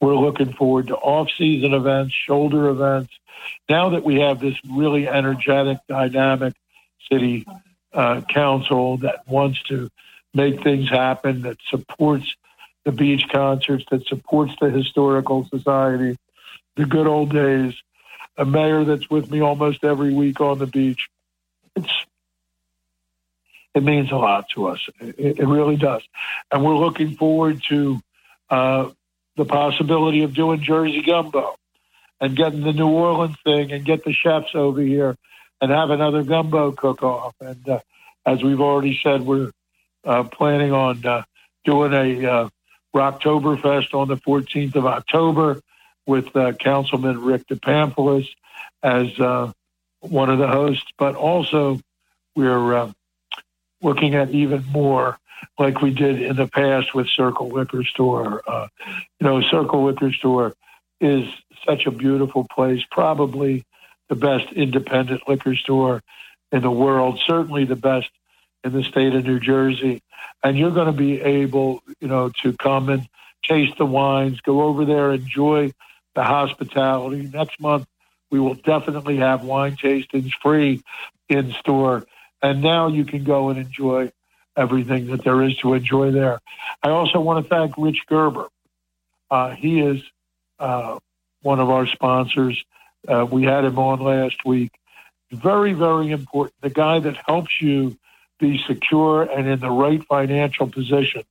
we're 0.00 0.16
looking 0.16 0.52
forward 0.52 0.88
to 0.88 0.96
off-season 0.96 1.74
events, 1.74 2.14
shoulder 2.14 2.68
events. 2.68 3.12
Now 3.68 3.90
that 3.90 4.04
we 4.04 4.20
have 4.20 4.40
this 4.40 4.56
really 4.68 5.08
energetic, 5.08 5.78
dynamic 5.88 6.54
city 7.10 7.46
uh, 7.92 8.22
council 8.28 8.98
that 8.98 9.26
wants 9.28 9.62
to 9.64 9.90
make 10.34 10.62
things 10.62 10.88
happen, 10.88 11.42
that 11.42 11.58
supports 11.68 12.34
the 12.84 12.92
beach 12.92 13.24
concerts, 13.30 13.84
that 13.90 14.06
supports 14.06 14.54
the 14.60 14.70
historical 14.70 15.46
society, 15.48 16.16
the 16.76 16.86
good 16.86 17.06
old 17.06 17.32
days, 17.32 17.74
a 18.36 18.44
mayor 18.44 18.84
that's 18.84 19.10
with 19.10 19.30
me 19.30 19.40
almost 19.40 19.84
every 19.84 20.12
week 20.12 20.40
on 20.40 20.58
the 20.58 20.66
beach. 20.66 21.08
It's 21.74 21.92
it 23.78 23.84
means 23.84 24.10
a 24.10 24.16
lot 24.16 24.48
to 24.50 24.66
us. 24.66 24.80
It, 25.00 25.38
it 25.38 25.46
really 25.46 25.76
does. 25.76 26.02
And 26.50 26.64
we're 26.64 26.76
looking 26.76 27.14
forward 27.14 27.62
to 27.68 28.00
uh, 28.50 28.90
the 29.36 29.44
possibility 29.44 30.24
of 30.24 30.34
doing 30.34 30.60
Jersey 30.60 31.02
gumbo 31.02 31.54
and 32.20 32.36
getting 32.36 32.62
the 32.62 32.72
New 32.72 32.88
Orleans 32.88 33.36
thing 33.44 33.70
and 33.70 33.84
get 33.84 34.04
the 34.04 34.12
chefs 34.12 34.50
over 34.54 34.80
here 34.80 35.16
and 35.60 35.70
have 35.70 35.90
another 35.90 36.24
gumbo 36.24 36.72
cook 36.72 37.04
off. 37.04 37.34
And 37.40 37.68
uh, 37.68 37.80
as 38.26 38.42
we've 38.42 38.60
already 38.60 38.98
said, 39.02 39.22
we're 39.22 39.52
uh, 40.04 40.24
planning 40.24 40.72
on 40.72 41.06
uh, 41.06 41.22
doing 41.64 41.92
a 41.92 42.28
uh, 42.28 42.48
Rocktoberfest 42.94 43.94
on 43.94 44.08
the 44.08 44.16
14th 44.16 44.74
of 44.74 44.86
October 44.86 45.60
with 46.04 46.34
uh, 46.34 46.52
Councilman 46.52 47.20
Rick 47.20 47.46
DePamphilis 47.46 48.26
as 48.82 49.20
uh, 49.20 49.52
one 50.00 50.30
of 50.30 50.38
the 50.38 50.48
hosts, 50.48 50.90
but 50.98 51.14
also 51.14 51.78
we're 52.34 52.74
uh, 52.74 52.92
looking 53.82 54.14
at 54.14 54.30
even 54.30 54.64
more 54.70 55.18
like 55.58 55.80
we 55.80 55.90
did 55.90 56.20
in 56.20 56.36
the 56.36 56.46
past 56.46 56.94
with 56.94 57.08
Circle 57.08 57.48
Liquor 57.48 57.84
Store. 57.84 58.42
Uh, 58.46 58.68
you 59.20 59.26
know, 59.26 59.40
Circle 59.40 59.84
Liquor 59.84 60.12
Store 60.12 60.54
is 61.00 61.24
such 61.66 61.86
a 61.86 61.90
beautiful 61.90 62.46
place, 62.50 62.82
probably 62.90 63.64
the 64.08 64.16
best 64.16 64.52
independent 64.52 65.28
liquor 65.28 65.54
store 65.54 66.02
in 66.50 66.62
the 66.62 66.70
world, 66.70 67.20
certainly 67.26 67.64
the 67.64 67.76
best 67.76 68.08
in 68.64 68.72
the 68.72 68.82
state 68.82 69.14
of 69.14 69.24
New 69.24 69.38
Jersey. 69.38 70.02
And 70.42 70.56
you're 70.56 70.70
going 70.70 70.86
to 70.86 70.92
be 70.98 71.20
able, 71.20 71.82
you 72.00 72.08
know, 72.08 72.30
to 72.42 72.52
come 72.54 72.88
and 72.88 73.08
taste 73.44 73.78
the 73.78 73.86
wines, 73.86 74.40
go 74.40 74.62
over 74.62 74.84
there, 74.84 75.12
enjoy 75.12 75.72
the 76.14 76.22
hospitality. 76.24 77.30
Next 77.32 77.60
month, 77.60 77.86
we 78.30 78.40
will 78.40 78.54
definitely 78.54 79.16
have 79.18 79.44
wine 79.44 79.76
tastings 79.76 80.32
free 80.42 80.82
in 81.28 81.52
store. 81.52 82.06
And 82.42 82.62
now 82.62 82.88
you 82.88 83.04
can 83.04 83.24
go 83.24 83.48
and 83.48 83.58
enjoy 83.58 84.12
everything 84.56 85.06
that 85.08 85.24
there 85.24 85.42
is 85.42 85.56
to 85.58 85.74
enjoy 85.74 86.10
there. 86.10 86.40
I 86.82 86.90
also 86.90 87.20
want 87.20 87.44
to 87.44 87.48
thank 87.48 87.74
Rich 87.78 88.02
Gerber. 88.06 88.48
Uh, 89.30 89.50
he 89.50 89.80
is 89.80 90.02
uh, 90.58 90.98
one 91.42 91.60
of 91.60 91.70
our 91.70 91.86
sponsors. 91.86 92.62
Uh, 93.06 93.26
we 93.30 93.44
had 93.44 93.64
him 93.64 93.78
on 93.78 94.00
last 94.00 94.44
week. 94.44 94.72
Very, 95.30 95.72
very 95.74 96.10
important. 96.10 96.54
The 96.60 96.70
guy 96.70 96.98
that 97.00 97.16
helps 97.26 97.60
you 97.60 97.96
be 98.38 98.62
secure 98.66 99.22
and 99.22 99.48
in 99.48 99.60
the 99.60 99.70
right 99.70 100.02
financial 100.04 100.68
position 100.68 101.24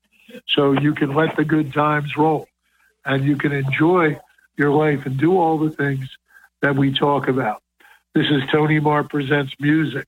so 0.47 0.73
you 0.73 0.93
can 0.93 1.13
let 1.13 1.35
the 1.35 1.45
good 1.45 1.73
times 1.73 2.15
roll 2.17 2.47
and 3.05 3.23
you 3.23 3.37
can 3.37 3.53
enjoy 3.53 4.19
your 4.57 4.71
life 4.71 5.05
and 5.05 5.17
do 5.17 5.37
all 5.37 5.57
the 5.57 5.69
things 5.69 6.09
that 6.61 6.75
we 6.75 6.93
talk 6.93 7.27
about. 7.27 7.61
This 8.13 8.27
is 8.29 8.41
Tony 8.51 8.79
Mart 8.79 9.09
Presents 9.09 9.53
Music, 9.59 10.05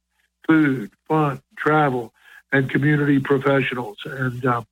Food, 0.50 0.89
Fun, 1.08 1.39
Travel, 1.56 2.12
and 2.51 2.68
Community 2.68 3.20
Professionals. 3.20 4.00
And 4.03 4.44
um, 4.48 4.65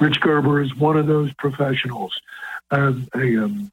Rich 0.00 0.22
Gerber 0.22 0.62
is 0.62 0.74
one 0.74 0.96
of 0.96 1.06
those 1.06 1.34
professionals, 1.34 2.18
um, 2.70 3.06
a 3.14 3.44
um, 3.44 3.70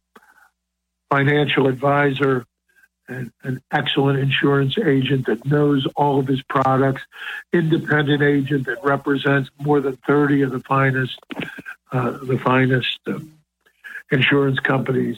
financial 1.10 1.68
advisor, 1.68 2.46
and 3.08 3.32
an 3.44 3.62
excellent 3.72 4.20
insurance 4.20 4.78
agent 4.78 5.28
that 5.28 5.46
knows 5.46 5.88
all 5.96 6.20
of 6.20 6.28
his 6.28 6.42
products, 6.44 7.04
independent 7.54 8.22
agent 8.22 8.66
that 8.66 8.84
represents 8.84 9.50
more 9.60 9.80
than 9.80 9.96
30 9.96 10.42
of 10.42 10.52
the 10.52 10.60
finest, 10.60 11.18
uh, 11.94 12.12
the 12.22 12.38
finest 12.38 13.00
uh, 13.08 13.18
insurance 14.12 14.60
companies 14.60 15.18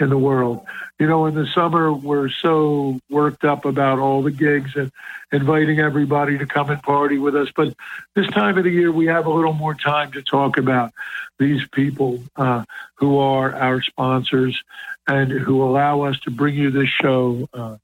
in 0.00 0.08
the 0.08 0.18
world. 0.18 0.64
You 0.98 1.06
know, 1.06 1.26
in 1.26 1.34
the 1.34 1.46
summer, 1.46 1.92
we're 1.92 2.28
so 2.28 2.98
worked 3.08 3.44
up 3.44 3.64
about 3.64 3.98
all 3.98 4.22
the 4.22 4.30
gigs 4.30 4.74
and 4.76 4.90
inviting 5.32 5.80
everybody 5.80 6.38
to 6.38 6.46
come 6.46 6.70
and 6.70 6.82
party 6.82 7.18
with 7.18 7.36
us. 7.36 7.48
But 7.54 7.74
this 8.14 8.26
time 8.28 8.58
of 8.58 8.64
the 8.64 8.70
year, 8.70 8.90
we 8.90 9.06
have 9.06 9.26
a 9.26 9.30
little 9.30 9.52
more 9.52 9.74
time 9.74 10.12
to 10.12 10.22
talk 10.22 10.58
about 10.58 10.92
these 11.38 11.66
people 11.68 12.22
uh, 12.36 12.64
who 12.96 13.18
are 13.18 13.54
our 13.54 13.82
sponsors 13.82 14.62
and 15.06 15.30
who 15.30 15.62
allow 15.62 16.02
us 16.02 16.18
to 16.20 16.30
bring 16.30 16.54
you 16.54 16.70
this 16.70 16.88
show, 16.88 17.48
uh, 17.52 17.76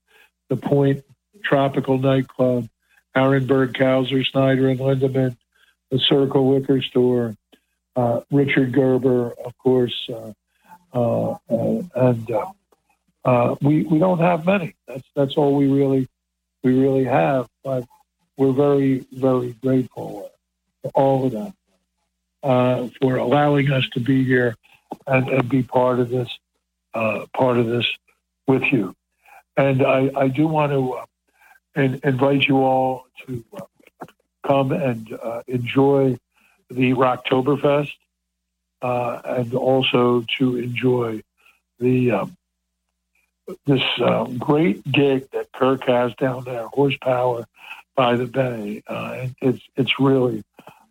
The 0.48 0.56
Point 0.56 1.04
Tropical 1.42 1.98
Nightclub, 1.98 2.68
Arenberg, 3.16 3.74
Kauser, 3.74 4.24
Snyder, 4.26 4.68
and 4.68 4.78
Lindeman, 4.78 5.36
the 5.90 5.98
Circle 5.98 6.54
Liquor 6.54 6.82
Store, 6.82 7.34
uh, 7.94 8.20
Richard 8.30 8.72
Gerber, 8.72 9.32
of 9.32 9.56
course, 9.58 10.08
uh, 10.14 10.32
Uh, 10.92 11.34
and 11.48 12.30
uh, 12.30 12.46
uh, 13.24 13.56
we 13.60 13.82
we 13.84 13.98
don't 13.98 14.20
have 14.20 14.46
many. 14.46 14.74
That's 14.86 15.06
that's 15.14 15.36
all 15.36 15.54
we 15.54 15.66
really 15.66 16.08
we 16.62 16.78
really 16.78 17.04
have. 17.04 17.48
But 17.64 17.84
we're 18.36 18.52
very 18.52 19.06
very 19.12 19.52
grateful 19.62 20.30
for 20.82 20.90
all 20.94 21.26
of 21.26 21.32
them 21.32 21.54
uh, 22.42 22.88
for 23.00 23.16
allowing 23.16 23.70
us 23.70 23.88
to 23.90 24.00
be 24.00 24.24
here 24.24 24.56
and, 25.06 25.28
and 25.28 25.48
be 25.48 25.62
part 25.62 26.00
of 26.00 26.08
this 26.08 26.28
part 26.92 27.58
of 27.58 27.66
this 27.66 27.86
with 28.46 28.62
you. 28.72 28.94
And 29.58 29.84
I, 29.84 30.10
I 30.16 30.28
do 30.28 30.46
want 30.46 30.72
to 30.72 31.00
in, 31.78 32.00
invite 32.04 32.46
you 32.46 32.58
all 32.58 33.06
to 33.26 33.44
come 34.46 34.72
and 34.72 35.18
enjoy 35.46 36.16
the 36.70 36.92
Rocktoberfest 36.92 37.92
uh, 38.82 39.20
and 39.24 39.54
also 39.54 40.24
to 40.38 40.56
enjoy 40.56 41.22
the 41.78 42.10
um, 42.10 42.36
this 43.64 43.82
um, 44.02 44.38
great 44.38 44.84
gig 44.90 45.30
that 45.30 45.52
Kirk 45.52 45.84
has 45.86 46.14
down 46.14 46.44
there, 46.44 46.66
Horsepower 46.66 47.46
by 47.94 48.16
the 48.16 48.26
Bay. 48.26 48.82
Uh, 48.86 49.28
it's 49.40 49.62
it's 49.76 50.00
really 50.00 50.44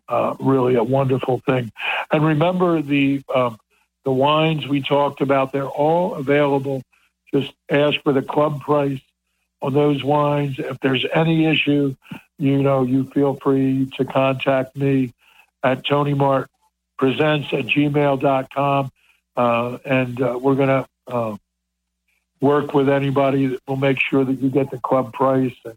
uh, 0.08 0.34
really 0.40 0.74
a 0.74 0.84
wonderful 0.84 1.40
thing. 1.40 1.72
And 2.10 2.24
remember 2.24 2.82
the 2.82 3.22
um, 3.34 3.58
the 4.04 4.12
wines 4.12 4.66
we 4.66 4.82
talked 4.82 5.20
about; 5.20 5.52
they're 5.52 5.68
all 5.68 6.14
available. 6.14 6.82
Just 7.32 7.52
ask 7.70 8.00
for 8.02 8.12
the 8.12 8.22
club 8.22 8.62
price 8.62 9.00
on 9.60 9.74
those 9.74 10.02
wines. 10.04 10.58
If 10.58 10.78
there's 10.80 11.04
any 11.12 11.46
issue, 11.46 11.94
you 12.38 12.62
know, 12.62 12.82
you 12.82 13.04
feel 13.04 13.34
free 13.34 13.90
to 13.96 14.04
contact 14.04 14.76
me 14.76 15.12
at 15.62 15.84
Tony 15.84 16.14
Mart 16.14 16.50
presents 16.98 17.52
at 17.52 17.66
gmail.com. 17.66 18.90
Uh, 19.36 19.78
and 19.84 20.20
uh, 20.22 20.38
we're 20.40 20.54
going 20.54 20.68
to 20.68 20.86
uh, 21.06 21.36
work 22.40 22.74
with 22.74 22.88
anybody 22.88 23.46
that 23.48 23.60
will 23.66 23.76
make 23.76 24.00
sure 24.00 24.24
that 24.24 24.40
you 24.40 24.48
get 24.48 24.70
the 24.70 24.78
club 24.78 25.12
price. 25.12 25.54
And 25.64 25.76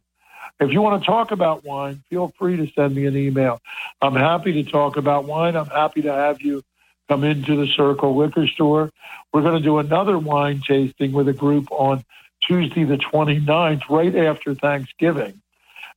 if 0.60 0.72
you 0.72 0.82
want 0.82 1.02
to 1.02 1.06
talk 1.06 1.32
about 1.32 1.64
wine, 1.64 2.04
feel 2.10 2.34
free 2.38 2.58
to 2.58 2.68
send 2.74 2.96
me 2.96 3.06
an 3.06 3.16
email. 3.16 3.62
I'm 4.02 4.16
happy 4.16 4.64
to 4.64 4.70
talk 4.70 4.98
about 4.98 5.26
wine. 5.26 5.56
I'm 5.56 5.68
happy 5.68 6.02
to 6.04 6.12
have 6.12 6.42
you 6.42 6.64
come 7.08 7.24
into 7.24 7.56
the 7.56 7.68
Circle 7.68 8.16
Liquor 8.16 8.48
Store. 8.48 8.92
We're 9.34 9.42
going 9.42 9.58
to 9.58 9.64
do 9.64 9.80
another 9.80 10.18
wine 10.18 10.62
tasting 10.66 11.12
with 11.12 11.28
a 11.28 11.34
group 11.34 11.72
on 11.72 12.04
Tuesday, 12.42 12.84
the 12.84 12.98
29th, 12.98 13.90
right 13.90 14.16
after 14.16 14.54
Thanksgiving. 14.54 15.42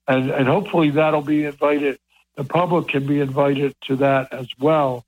And, 0.09 0.31
and 0.31 0.49
hopefully 0.49 0.91
that'll 0.91 1.23
be 1.23 1.45
invited. 1.45 1.99
The 2.37 2.45
public 2.45 2.89
can 2.89 3.07
be 3.07 3.21
invited 3.21 3.75
to 3.87 3.97
that 3.97 4.33
as 4.33 4.49
well 4.59 5.05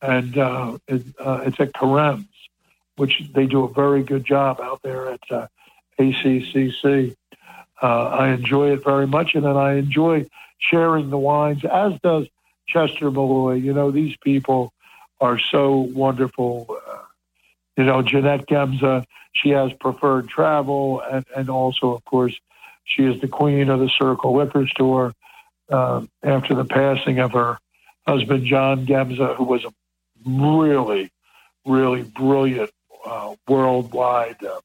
and 0.00 0.36
uh, 0.38 0.78
it, 0.86 1.02
uh, 1.18 1.42
it's 1.46 1.60
at 1.60 1.74
Careme's, 1.74 2.26
which 2.96 3.22
they 3.32 3.46
do 3.46 3.64
a 3.64 3.72
very 3.72 4.02
good 4.02 4.24
job 4.24 4.60
out 4.60 4.80
there 4.82 5.10
at 5.10 5.20
uh, 5.30 5.46
ACCC. 5.98 7.16
Uh, 7.80 8.06
I 8.06 8.30
enjoy 8.30 8.72
it 8.72 8.84
very 8.84 9.06
much, 9.06 9.34
and 9.34 9.44
then 9.44 9.56
I 9.56 9.74
enjoy 9.74 10.26
sharing 10.58 11.10
the 11.10 11.18
wines, 11.18 11.64
as 11.64 11.92
does 12.02 12.26
Chester 12.66 13.10
Malloy. 13.10 13.54
You 13.54 13.72
know, 13.72 13.90
these 13.90 14.16
people 14.16 14.72
are 15.20 15.38
so 15.38 15.76
wonderful. 15.76 16.66
You 17.76 17.84
know, 17.84 18.02
Jeanette 18.02 18.46
Gemza, 18.46 19.04
she 19.32 19.50
has 19.50 19.72
preferred 19.74 20.28
travel, 20.28 21.00
and, 21.00 21.24
and 21.36 21.48
also, 21.48 21.94
of 21.94 22.04
course, 22.04 22.34
she 22.84 23.04
is 23.04 23.20
the 23.20 23.28
queen 23.28 23.68
of 23.68 23.78
the 23.78 23.88
Circle 23.88 24.36
Liquor 24.36 24.66
Store. 24.66 25.12
Uh, 25.70 26.00
after 26.22 26.54
the 26.54 26.64
passing 26.64 27.18
of 27.18 27.32
her 27.32 27.58
husband 28.06 28.46
John 28.46 28.86
Gemza, 28.86 29.36
who 29.36 29.44
was 29.44 29.66
a 29.66 29.72
really, 30.24 31.10
really 31.64 32.02
brilliant 32.02 32.70
uh, 33.04 33.34
worldwide 33.46 34.36
uh, 34.44 34.60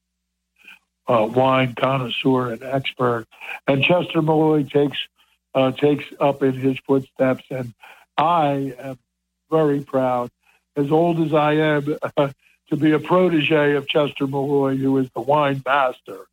uh, 1.06 1.26
wine 1.26 1.74
connoisseur 1.74 2.52
and 2.52 2.62
expert. 2.62 3.26
And 3.66 3.82
Chester 3.82 4.22
Malloy 4.22 4.64
takes 4.64 4.98
uh, 5.54 5.70
takes 5.70 6.04
up 6.18 6.42
in 6.42 6.52
his 6.52 6.78
footsteps, 6.86 7.44
and 7.50 7.72
I 8.16 8.74
am 8.78 8.98
very 9.50 9.80
proud, 9.80 10.30
as 10.74 10.90
old 10.90 11.20
as 11.20 11.32
I 11.32 11.52
am, 11.52 11.96
to 12.16 12.76
be 12.76 12.90
a 12.90 12.98
protege 12.98 13.74
of 13.74 13.86
Chester 13.86 14.26
Malloy, 14.26 14.76
who 14.76 14.98
is 14.98 15.08
the 15.14 15.20
wine 15.20 15.62
master 15.64 16.26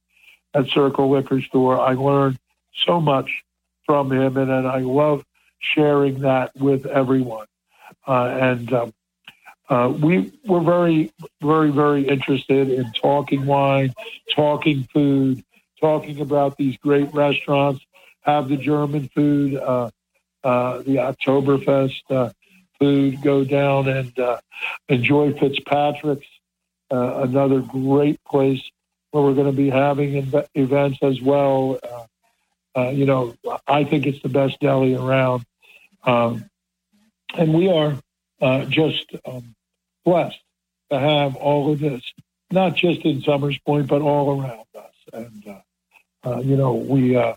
at 0.56 0.68
Circle 0.70 1.12
Liquor 1.12 1.42
Store. 1.42 1.80
I 1.80 1.94
learned 1.94 2.40
so 2.86 3.00
much 3.00 3.44
from 3.86 4.12
him, 4.12 4.38
and, 4.38 4.50
and 4.50 4.68
I 4.68 4.80
love 4.80 5.24
sharing 5.60 6.22
that 6.22 6.56
with 6.56 6.86
everyone. 6.88 7.46
Uh, 8.08 8.26
and 8.26 8.74
um, 8.74 8.94
uh, 9.72 9.88
we 9.88 10.30
were 10.46 10.60
very, 10.60 11.14
very, 11.42 11.72
very 11.72 12.06
interested 12.06 12.70
in 12.70 12.92
talking 12.92 13.46
wine, 13.46 13.94
talking 14.36 14.84
food, 14.94 15.42
talking 15.80 16.20
about 16.20 16.58
these 16.58 16.76
great 16.78 17.12
restaurants. 17.14 17.82
Have 18.20 18.50
the 18.50 18.58
German 18.58 19.08
food, 19.16 19.56
uh, 19.56 19.90
uh, 20.44 20.80
the 20.80 20.98
Oktoberfest 20.98 22.02
uh, 22.10 22.32
food. 22.80 23.22
Go 23.22 23.46
down 23.46 23.88
and 23.88 24.20
uh, 24.20 24.42
enjoy 24.90 25.32
Fitzpatrick's, 25.40 26.28
uh, 26.92 27.22
another 27.24 27.62
great 27.62 28.22
place 28.26 28.62
where 29.12 29.24
we're 29.24 29.34
going 29.34 29.46
to 29.46 29.54
be 29.54 29.70
having 29.70 30.34
events 30.54 31.00
as 31.02 31.22
well. 31.22 31.80
you 32.76 33.06
know, 33.06 33.34
I 33.66 33.86
think 33.86 34.06
it's 34.06 34.22
the 34.22 34.30
best 34.30 34.60
deli 34.60 34.96
around, 34.96 35.46
um, 36.04 36.50
and 37.36 37.54
we 37.54 37.70
are 37.70 37.98
just. 38.68 39.06
Um, 39.26 39.56
blessed 40.04 40.40
to 40.92 41.00
have 41.00 41.36
all 41.36 41.72
of 41.72 41.80
this, 41.80 42.02
not 42.52 42.76
just 42.76 43.02
in 43.02 43.22
Somers 43.22 43.58
Point, 43.60 43.88
but 43.88 44.02
all 44.02 44.42
around 44.42 44.66
us. 44.76 44.94
And, 45.14 45.48
uh, 45.48 46.30
uh, 46.30 46.40
you 46.40 46.58
know, 46.58 46.76
we, 46.76 47.16
uh, 47.16 47.36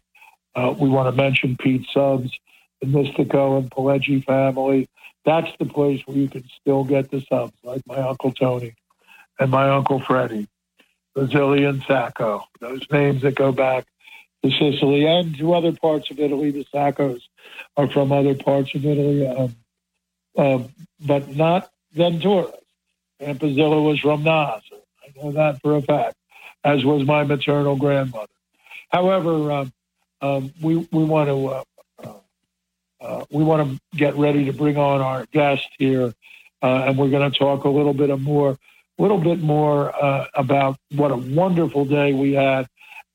uh 0.54 0.74
we 0.78 0.88
want 0.88 1.08
to 1.08 1.16
mention 1.22 1.56
Pete 1.56 1.86
Subs, 1.92 2.38
the 2.80 2.86
Nistico 2.86 3.58
and 3.58 3.70
Pileggi 3.70 4.24
family. 4.24 4.88
That's 5.24 5.50
the 5.58 5.66
place 5.66 6.02
where 6.06 6.16
you 6.16 6.28
can 6.28 6.44
still 6.60 6.84
get 6.84 7.10
the 7.10 7.24
subs, 7.28 7.54
like 7.62 7.82
my 7.86 7.96
Uncle 7.96 8.32
Tony 8.32 8.74
and 9.38 9.50
my 9.50 9.70
Uncle 9.70 10.00
Freddie, 10.00 10.48
Basili 11.14 11.64
and 11.64 11.82
Sacco, 11.82 12.44
those 12.60 12.82
names 12.90 13.22
that 13.22 13.34
go 13.34 13.52
back 13.52 13.86
to 14.42 14.50
Sicily 14.50 15.06
and 15.06 15.36
to 15.38 15.54
other 15.54 15.72
parts 15.72 16.10
of 16.10 16.20
Italy. 16.20 16.50
The 16.50 16.64
Saccos 16.72 17.22
are 17.76 17.88
from 17.88 18.12
other 18.12 18.34
parts 18.34 18.74
of 18.74 18.84
Italy, 18.84 19.26
um, 19.26 19.56
um, 20.36 20.68
but 21.00 21.34
not 21.34 21.70
Ventura. 21.94 22.52
Aunt 23.20 23.38
Bazilla 23.38 23.82
was 23.82 24.00
from 24.00 24.24
Nassau. 24.24 24.76
I 25.02 25.22
know 25.22 25.32
that 25.32 25.60
for 25.62 25.76
a 25.76 25.82
fact, 25.82 26.16
as 26.64 26.84
was 26.84 27.06
my 27.06 27.24
maternal 27.24 27.76
grandmother. 27.76 28.32
However, 28.88 29.52
um, 29.52 29.72
um, 30.20 30.52
we 30.60 30.76
we 30.76 31.04
want 31.04 31.28
to 31.28 31.46
uh, 31.48 31.64
uh, 32.02 32.14
uh, 33.00 33.24
we 33.30 33.44
want 33.44 33.68
to 33.68 33.96
get 33.96 34.16
ready 34.16 34.44
to 34.46 34.52
bring 34.52 34.76
on 34.76 35.00
our 35.00 35.26
guest 35.26 35.68
here, 35.78 36.12
uh, 36.62 36.84
and 36.86 36.98
we're 36.98 37.10
going 37.10 37.30
to 37.30 37.38
talk 37.38 37.64
a 37.64 37.68
little 37.68 37.94
bit 37.94 38.18
more, 38.20 38.50
a 38.98 39.02
little 39.02 39.18
bit 39.18 39.40
more 39.40 39.94
uh, 39.94 40.26
about 40.34 40.78
what 40.92 41.10
a 41.10 41.16
wonderful 41.16 41.84
day 41.84 42.12
we 42.12 42.32
had 42.32 42.66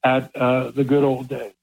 at 0.04 0.36
uh, 0.36 0.72
the 0.72 0.84
good 0.84 1.04
old 1.04 1.28
days. 1.28 1.54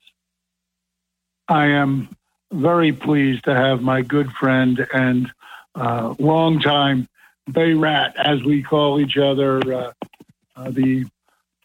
I 1.48 1.66
am 1.66 2.08
very 2.52 2.92
pleased 2.92 3.44
to 3.44 3.54
have 3.54 3.80
my 3.80 4.02
good 4.02 4.30
friend 4.32 4.86
and 4.92 5.30
uh, 5.76 6.14
longtime 6.18 7.08
Bay 7.50 7.74
Rat, 7.74 8.16
as 8.16 8.42
we 8.42 8.62
call 8.62 9.00
each 9.00 9.16
other, 9.16 9.60
uh, 9.72 9.92
uh, 10.56 10.70
the 10.70 11.06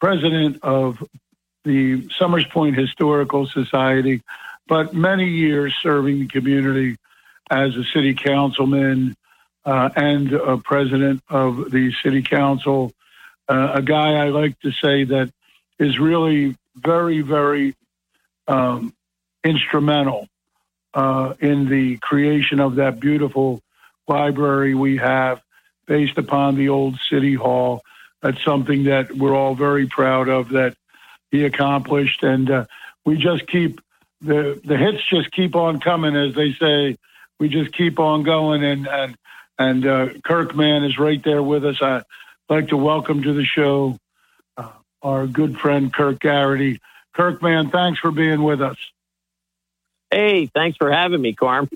president 0.00 0.62
of 0.62 1.02
the 1.64 2.08
Somers 2.18 2.44
Point 2.46 2.76
Historical 2.76 3.46
Society, 3.46 4.22
but 4.68 4.94
many 4.94 5.28
years 5.28 5.74
serving 5.82 6.20
the 6.20 6.26
community 6.28 6.96
as 7.50 7.76
a 7.76 7.84
city 7.84 8.14
councilman 8.14 9.16
uh, 9.64 9.90
and 9.96 10.32
a 10.32 10.56
president 10.58 11.22
of 11.28 11.70
the 11.70 11.92
city 12.02 12.22
council. 12.22 12.92
Uh, 13.48 13.72
a 13.74 13.82
guy 13.82 14.14
I 14.14 14.28
like 14.28 14.58
to 14.60 14.70
say 14.72 15.04
that 15.04 15.32
is 15.78 15.98
really 15.98 16.56
very, 16.76 17.20
very 17.22 17.74
um, 18.46 18.94
instrumental 19.44 20.28
uh, 20.94 21.34
in 21.40 21.68
the 21.68 21.96
creation 21.98 22.60
of 22.60 22.76
that 22.76 23.00
beautiful 23.00 23.60
library 24.08 24.74
we 24.74 24.96
have 24.98 25.40
based 25.86 26.18
upon 26.18 26.56
the 26.56 26.68
old 26.68 26.98
city 27.10 27.34
hall. 27.34 27.82
That's 28.20 28.42
something 28.44 28.84
that 28.84 29.12
we're 29.12 29.34
all 29.34 29.54
very 29.54 29.86
proud 29.86 30.28
of 30.28 30.50
that 30.50 30.76
he 31.30 31.44
accomplished. 31.44 32.22
And 32.22 32.50
uh, 32.50 32.66
we 33.04 33.16
just 33.16 33.46
keep 33.46 33.80
the, 34.20 34.60
the 34.64 34.76
hits 34.76 35.02
just 35.08 35.32
keep 35.32 35.56
on 35.56 35.80
coming, 35.80 36.14
as 36.14 36.34
they 36.34 36.52
say. 36.52 36.96
We 37.40 37.48
just 37.48 37.72
keep 37.72 37.98
on 37.98 38.22
going. 38.22 38.62
And, 38.62 38.86
and, 38.86 39.16
and 39.58 39.86
uh, 39.86 40.08
Kirkman 40.24 40.84
is 40.84 40.98
right 40.98 41.22
there 41.24 41.42
with 41.42 41.64
us. 41.64 41.82
I'd 41.82 42.04
like 42.48 42.68
to 42.68 42.76
welcome 42.76 43.22
to 43.22 43.32
the 43.32 43.44
show 43.44 43.98
uh, 44.56 44.70
our 45.02 45.26
good 45.26 45.58
friend 45.58 45.92
Kirk 45.92 46.20
Garrity. 46.20 46.80
Kirkman, 47.14 47.70
thanks 47.70 47.98
for 47.98 48.12
being 48.12 48.42
with 48.42 48.62
us. 48.62 48.76
Hey, 50.10 50.46
thanks 50.46 50.76
for 50.76 50.92
having 50.92 51.20
me, 51.20 51.32
Carm. 51.32 51.68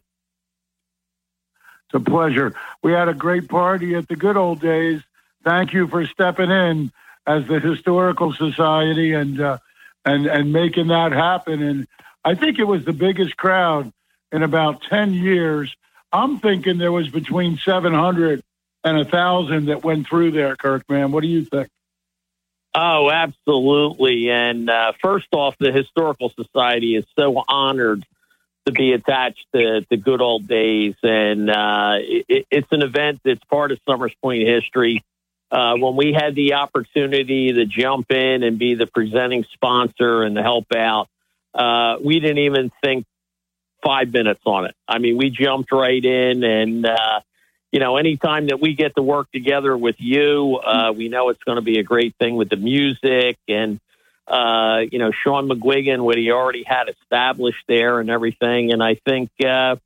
It's 1.87 1.95
a 1.95 2.01
pleasure. 2.01 2.55
We 2.83 2.93
had 2.93 3.09
a 3.09 3.15
great 3.15 3.49
party 3.49 3.95
at 3.95 4.09
the 4.09 4.17
good 4.17 4.37
old 4.37 4.61
days. 4.61 5.03
Thank 5.45 5.73
you 5.73 5.87
for 5.87 6.05
stepping 6.07 6.51
in 6.51 6.91
as 7.27 7.47
the 7.47 7.61
historical 7.61 8.33
society 8.33 9.13
and 9.13 9.41
uh, 9.41 9.59
and 10.05 10.27
and 10.27 10.53
making 10.53 10.89
that 10.89 11.13
happen. 11.13 11.63
And 11.63 11.87
I 12.25 12.35
think 12.35 12.59
it 12.59 12.65
was 12.65 12.85
the 12.85 12.93
biggest 12.93 13.37
crowd 13.37 13.93
in 14.33 14.43
about 14.43 14.83
ten 14.83 15.13
years. 15.13 15.75
I'm 16.13 16.39
thinking 16.39 16.79
there 16.79 16.93
was 16.93 17.09
between 17.09 17.59
700 17.59 18.43
and 18.85 18.99
a 18.99 19.05
thousand 19.05 19.67
that 19.67 19.85
went 19.85 20.09
through 20.09 20.31
there. 20.31 20.57
Kirkman, 20.57 21.13
what 21.13 21.23
do 21.23 21.29
you 21.29 21.45
think? 21.45 21.69
Oh, 22.75 23.11
absolutely. 23.11 24.31
And 24.31 24.71
uh, 24.71 24.93
first 25.03 25.27
off, 25.33 25.57
the 25.59 25.73
Historical 25.73 26.31
Society 26.31 26.95
is 26.95 27.05
so 27.19 27.43
honored 27.49 28.05
to 28.67 28.73
be 28.73 28.93
attached 28.93 29.47
to 29.55 29.87
the 29.89 29.97
good 29.97 30.21
old 30.21 30.47
days. 30.47 30.95
And 31.03 31.49
uh, 31.49 31.99
it, 32.01 32.47
it's 32.51 32.69
an 32.73 32.83
event 32.83 33.21
that's 33.25 33.43
part 33.45 33.73
of 33.73 33.79
Somers 33.89 34.13
Point 34.21 34.47
history. 34.47 35.03
Uh, 35.51 35.77
when 35.77 35.95
we 35.97 36.13
had 36.13 36.35
the 36.35 36.55
opportunity 36.55 37.53
to 37.53 37.65
jump 37.65 38.11
in 38.11 38.43
and 38.43 38.59
be 38.59 38.75
the 38.75 38.87
presenting 38.87 39.45
sponsor 39.53 40.23
and 40.23 40.35
to 40.37 40.43
help 40.43 40.67
out, 40.75 41.09
uh, 41.55 41.97
we 42.05 42.19
didn't 42.19 42.39
even 42.39 42.73
think 42.83 43.07
five 43.85 44.13
minutes 44.13 44.43
on 44.45 44.67
it. 44.67 44.75
I 44.89 44.99
mean, 44.99 45.17
we 45.17 45.31
jumped 45.31 45.71
right 45.71 46.05
in 46.05 46.43
and, 46.43 46.85
uh, 46.85 47.21
you 47.71 47.79
know, 47.79 47.97
anytime 47.97 48.49
that 48.49 48.61
we 48.61 48.75
get 48.75 48.97
to 48.97 49.03
work 49.03 49.31
together 49.33 49.77
with 49.77 49.97
you, 49.99 50.57
uh, 50.57 50.93
we 50.97 51.09
know 51.09 51.29
it's 51.29 51.43
going 51.45 51.57
to 51.57 51.63
be 51.63 51.79
a 51.79 51.83
great 51.83 52.15
thing 52.17 52.35
with 52.37 52.49
the 52.49 52.57
music 52.57 53.39
and, 53.49 53.81
uh, 54.27 54.83
you 54.91 54.99
know, 54.99 55.13
Sean 55.13 55.49
McGuigan, 55.49 56.01
what 56.01 56.17
he 56.17 56.31
already 56.31 56.65
had 56.65 56.89
established 56.89 57.65
there 57.69 58.01
and 58.01 58.11
everything. 58.11 58.73
And 58.73 58.83
I 58.83 58.95
think, 58.95 59.31
uh, 59.45 59.77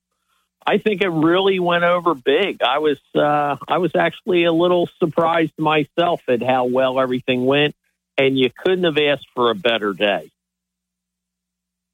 I 0.66 0.79
think 0.79 1.03
it 1.03 1.09
really 1.09 1.59
went 1.59 1.85
over 1.85 2.14
big. 2.14 2.62
I 2.62 2.79
was, 2.79 2.98
uh, 3.14 3.57
I 3.68 3.79
was 3.79 3.94
actually 3.94 4.44
a 4.44 4.53
little 4.53 4.88
surprised 4.98 5.59
myself 5.59 6.22
at 6.29 6.42
how 6.42 6.66
well 6.66 7.00
everything 7.00 7.44
went, 7.44 7.74
and 8.16 8.38
you 8.38 8.50
couldn't 8.50 8.85
have 8.85 8.98
asked 8.98 9.26
for 9.35 9.50
a 9.50 9.55
better 9.55 9.92
day. 9.92 10.31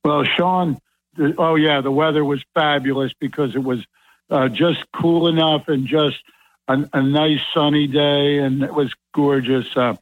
Well, 0.04 0.24
Sean, 0.24 0.78
oh 1.38 1.56
yeah, 1.56 1.80
the 1.80 1.90
weather 1.90 2.24
was 2.24 2.44
fabulous 2.54 3.12
because 3.18 3.56
it 3.56 3.62
was 3.62 3.84
uh, 4.30 4.48
just 4.48 4.84
cool 4.92 5.28
enough 5.28 5.68
and 5.68 5.86
just 5.86 6.18
a, 6.68 6.88
a, 6.92 7.02
nice 7.02 7.40
sunny 7.54 7.86
day, 7.86 8.38
and 8.38 8.62
it 8.62 8.74
was 8.74 8.92
gorgeous. 9.14 9.76
Uh, 9.76 9.96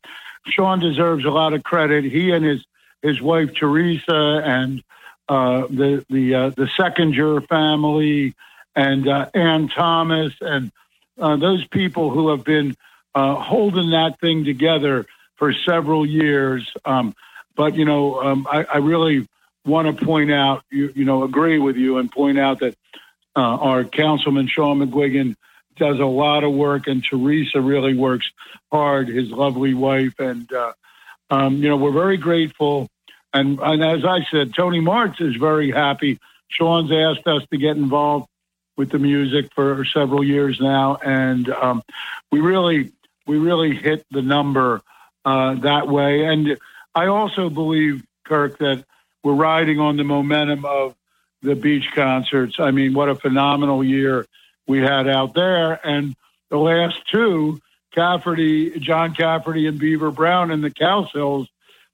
Sean 0.47 0.81
deserves 0.81 1.25
a 1.25 1.31
lot 1.31 1.55
of 1.55 1.63
credit. 1.63 2.05
He 2.05 2.31
and 2.31 2.45
his 2.45 2.65
his 3.03 3.21
wife 3.21 3.55
Teresa 3.55 4.43
and 4.45 4.83
uh, 5.29 5.67
the 5.69 6.05
the 6.09 6.35
uh, 6.35 6.51
the 6.51 7.43
family 7.49 8.35
and 8.77 9.09
uh, 9.09 9.31
Ann 9.35 9.69
Thomas 9.69 10.33
and 10.41 10.73
uh, 11.19 11.37
those 11.37 11.67
people 11.67 12.11
who 12.11 12.31
have 12.31 12.45
been 12.45 12.77
uh, 13.15 13.35
holding 13.35 13.91
that 13.91 14.19
thing 14.21 14.45
together 14.45 15.07
for 15.37 15.53
several 15.53 16.05
years. 16.05 16.73
Um, 16.85 17.15
but 17.55 17.77
you 17.77 17.85
know, 17.85 18.21
um, 18.21 18.47
I, 18.51 18.65
I, 18.65 18.79
really 18.79 19.29
want 19.65 19.87
to 19.97 20.05
point 20.05 20.33
out, 20.33 20.65
you, 20.71 20.93
you, 20.95 21.05
know, 21.05 21.23
agree 21.23 21.59
with 21.59 21.77
you 21.77 21.99
and 21.99 22.11
point 22.11 22.39
out 22.39 22.61
that 22.61 22.75
uh, 23.37 23.41
our 23.41 23.85
councilman 23.85 24.49
Sean 24.49 24.81
McGuigan 24.81 25.37
does 25.77 25.99
a 25.99 26.05
lot 26.05 26.45
of 26.45 26.53
work, 26.53 26.87
and 26.87 27.03
Teresa 27.03 27.61
really 27.61 27.95
works 27.95 28.31
hard. 28.71 29.09
His 29.09 29.31
lovely 29.31 29.75
wife, 29.75 30.19
and 30.19 30.51
uh, 30.53 30.73
um, 31.31 31.57
you 31.57 31.69
know, 31.69 31.77
we're 31.77 31.93
very 31.93 32.17
grateful. 32.17 32.89
And, 33.33 33.59
and 33.61 33.83
as 33.83 34.05
I 34.05 34.25
said, 34.31 34.55
Tony 34.55 34.81
Mart's 34.81 35.21
is 35.21 35.37
very 35.37 35.71
happy. 35.71 36.21
Sean's 36.49 36.93
asked 36.93 37.27
us 37.27 37.43
to 37.51 37.59
get 37.59 37.77
involved 37.77 38.29
with 38.77 38.91
the 38.91 38.99
music 38.99 39.53
for 39.55 39.85
several 39.85 40.23
years 40.23 40.61
now, 40.61 40.97
and 40.97 41.49
um, 41.51 41.83
we 42.31 42.41
really, 42.41 42.93
we 43.27 43.39
really 43.39 43.75
hit 43.75 44.05
the 44.11 44.23
number 44.23 44.83
uh, 45.25 45.55
that 45.55 45.89
way. 45.89 46.25
And 46.25 46.59
I 46.95 47.07
also 47.07 47.51
believe, 47.51 48.05
Kirk, 48.25 48.59
that 48.59 48.85
we're 49.23 49.35
riding 49.35 49.81
on 49.81 49.97
the 49.97 50.05
momentum 50.05 50.65
of 50.65 50.95
the 51.43 51.55
beach 51.55 51.91
concerts. 51.95 52.59
I 52.59 52.71
mean, 52.71 52.95
what 52.95 53.09
a 53.09 53.15
phenomenal 53.15 53.83
year 53.85 54.27
we 54.67 54.81
had 54.81 55.09
out 55.09 55.35
there. 55.35 55.81
And 55.87 56.15
the 56.51 56.59
last 56.59 56.97
two, 57.11 57.61
Cafferty, 57.95 58.79
John 58.81 59.15
Cafferty 59.15 59.67
and 59.67 59.79
Beaver 59.79 60.11
Brown 60.11 60.51
and 60.51 60.63
the 60.63 60.71
Cowsills, 60.71 61.47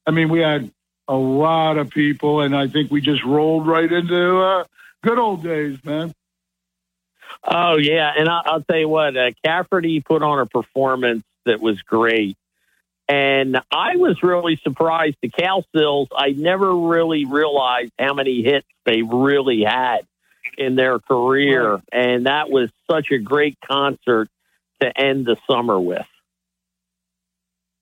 I 0.07 0.13
mean, 0.13 0.29
we 0.29 0.41
had 0.41 0.71
a 1.09 1.15
lot 1.15 1.77
of 1.77 1.91
people, 1.91 2.41
and 2.41 2.57
I 2.57 2.69
think 2.69 2.91
we 2.91 3.01
just 3.01 3.25
rolled 3.25 3.67
right 3.67 3.91
into 3.91 4.41
uh, 4.41 4.65
good 5.03 5.19
old 5.19 5.43
days, 5.43 5.85
man. 5.85 6.15
Oh 7.45 7.79
yeah, 7.79 8.13
and 8.17 8.29
I, 8.29 8.43
will 8.53 8.63
tell 8.63 8.79
you 8.79 8.89
what, 8.89 9.17
uh, 9.17 9.31
Cafferty 9.45 10.01
put 10.01 10.23
on 10.23 10.41
a 10.41 10.47
performance 10.47 11.25
that 11.47 11.61
was 11.61 11.81
great, 11.83 12.37
and 13.09 13.57
I 13.73 13.97
was 13.97 14.23
really 14.23 14.57
surprised. 14.63 15.17
The 15.21 15.31
Cowsills, 15.31 16.09
I 16.15 16.31
never 16.31 16.77
really 16.77 17.25
realized 17.25 17.93
how 17.99 18.15
many 18.15 18.43
hits 18.43 18.67
they 18.85 19.03
really 19.03 19.63
had 19.63 20.01
in 20.59 20.77
their 20.77 20.99
career, 20.99 21.75
right. 21.75 21.83
and 21.93 22.27
that 22.27 22.51
was 22.51 22.71
such 22.91 23.11
a 23.11 23.19
great 23.19 23.59
concert 23.67 24.29
to 24.81 25.01
end 25.01 25.27
the 25.27 25.37
summer 25.49 25.79
with. 25.79 26.07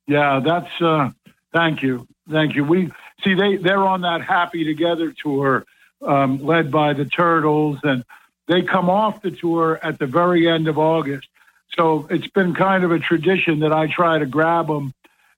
Yeah, 0.07 0.41
that's. 0.45 0.81
uh 0.81 1.11
Thank 1.53 1.83
you, 1.83 2.07
thank 2.31 2.55
you. 2.55 2.65
We 2.65 2.91
see 3.25 3.35
they 3.35 3.57
they're 3.57 3.83
on 3.83 4.03
that 4.03 4.23
Happy 4.23 4.65
Together 4.65 5.13
tour, 5.13 5.65
um, 6.03 6.39
led 6.39 6.71
by 6.71 6.93
the 6.93 7.07
Turtles, 7.07 7.79
and 7.83 8.05
they 8.47 8.63
come 8.63 8.91
off 8.91 9.23
the 9.23 9.31
tour 9.31 9.79
at 9.83 9.99
the 9.99 10.07
very 10.07 10.49
end 10.49 10.69
of 10.69 10.79
August. 10.79 11.29
So 11.77 12.07
it's 12.11 12.27
been 12.29 12.55
kind 12.55 12.85
of 12.85 12.93
a 12.93 12.99
tradition 12.99 13.61
that 13.61 13.73
I 13.73 13.87
try 13.87 14.19
to 14.19 14.27
grab 14.27 14.67
them 14.67 14.93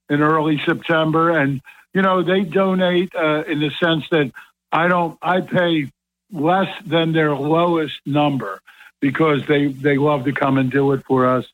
in 0.09 0.21
early 0.21 0.61
September, 0.65 1.29
and 1.29 1.61
you 1.93 2.01
know 2.01 2.23
they 2.23 2.41
donate 2.41 3.15
uh, 3.15 3.43
in 3.47 3.59
the 3.59 3.71
sense 3.81 4.03
that 4.11 4.31
I 4.71 4.89
don't 4.89 5.17
I 5.21 5.41
pay 5.41 5.91
less 6.31 6.69
than 6.85 7.11
their 7.11 7.35
lowest 7.35 7.99
number 8.05 8.61
because 8.99 9.45
they, 9.47 9.67
they 9.67 9.97
love 9.97 10.25
to 10.25 10.31
come 10.31 10.57
and 10.57 10.71
do 10.71 10.91
it 10.93 11.03
for 11.05 11.25
us 11.25 11.45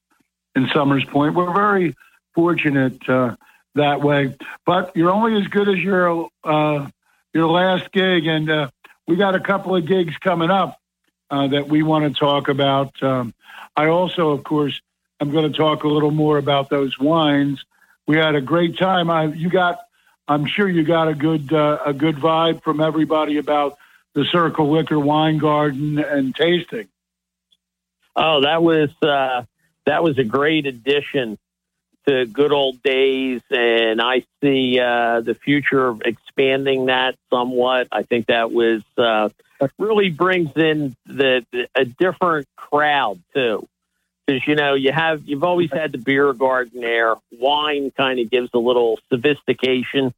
in 0.55 0.67
Somers 0.73 1.05
Point. 1.05 1.35
We're 1.35 1.53
very 1.53 1.95
fortunate 2.33 3.07
uh, 3.09 3.35
that 3.75 4.01
way. 4.01 4.35
But 4.65 4.95
you're 4.95 5.11
only 5.11 5.41
as 5.41 5.47
good 5.47 5.69
as 5.69 5.77
your 5.77 6.29
uh, 6.43 6.89
your 7.33 7.47
last 7.47 7.91
gig, 7.91 8.25
and 8.25 8.49
uh, 8.49 8.69
we 9.07 9.15
got 9.15 9.35
a 9.35 9.39
couple 9.39 9.75
of 9.75 9.85
gigs 9.85 10.17
coming 10.17 10.49
up 10.49 10.79
uh, 11.29 11.47
that 11.47 11.67
we 11.67 11.83
want 11.83 12.11
to 12.11 12.19
talk 12.19 12.47
about. 12.47 13.01
Um, 13.03 13.33
I 13.75 13.87
also, 13.87 14.31
of 14.31 14.43
course, 14.43 14.81
I'm 15.19 15.31
going 15.31 15.51
to 15.51 15.57
talk 15.57 15.83
a 15.83 15.87
little 15.87 16.11
more 16.11 16.37
about 16.37 16.69
those 16.69 16.97
wines. 16.99 17.63
We 18.07 18.17
had 18.17 18.35
a 18.35 18.41
great 18.41 18.77
time. 18.77 19.09
I, 19.09 19.25
you 19.25 19.49
got, 19.49 19.79
I'm 20.27 20.45
sure 20.45 20.67
you 20.67 20.83
got 20.83 21.07
a 21.07 21.15
good 21.15 21.51
uh, 21.53 21.79
a 21.85 21.93
good 21.93 22.15
vibe 22.15 22.63
from 22.63 22.81
everybody 22.81 23.37
about 23.37 23.77
the 24.17 24.25
Circle 24.25 24.71
Liquor 24.71 24.99
Wine 24.99 25.37
Garden 25.37 25.99
and 25.99 26.35
tasting. 26.35 26.87
Oh, 28.15 28.41
that 28.41 28.63
was 28.63 28.89
uh, 29.03 29.43
that 29.85 30.01
was 30.01 30.17
a 30.17 30.23
great 30.23 30.65
addition 30.65 31.37
to 32.07 32.25
good 32.25 32.51
old 32.51 32.81
days, 32.81 33.41
and 33.51 34.01
I 34.01 34.23
see 34.41 34.79
uh, 34.79 35.21
the 35.21 35.35
future 35.35 35.89
of 35.89 36.01
expanding 36.03 36.87
that 36.87 37.13
somewhat. 37.29 37.89
I 37.91 38.01
think 38.01 38.25
that 38.25 38.51
was 38.51 38.81
uh, 38.97 39.29
really 39.77 40.09
brings 40.09 40.49
in 40.55 40.95
the, 41.05 41.45
the 41.51 41.67
a 41.75 41.85
different 41.85 42.47
crowd 42.55 43.21
too, 43.35 43.67
because 44.25 44.47
you 44.47 44.55
know 44.55 44.73
you 44.73 44.91
have 44.91 45.27
you've 45.27 45.43
always 45.43 45.71
had 45.71 45.91
the 45.91 45.99
beer 45.99 46.33
garden 46.33 46.81
there. 46.81 47.13
Wine 47.33 47.91
kind 47.91 48.19
of 48.19 48.31
gives 48.31 48.49
a 48.55 48.59
little 48.59 48.97
sophistication 49.13 50.11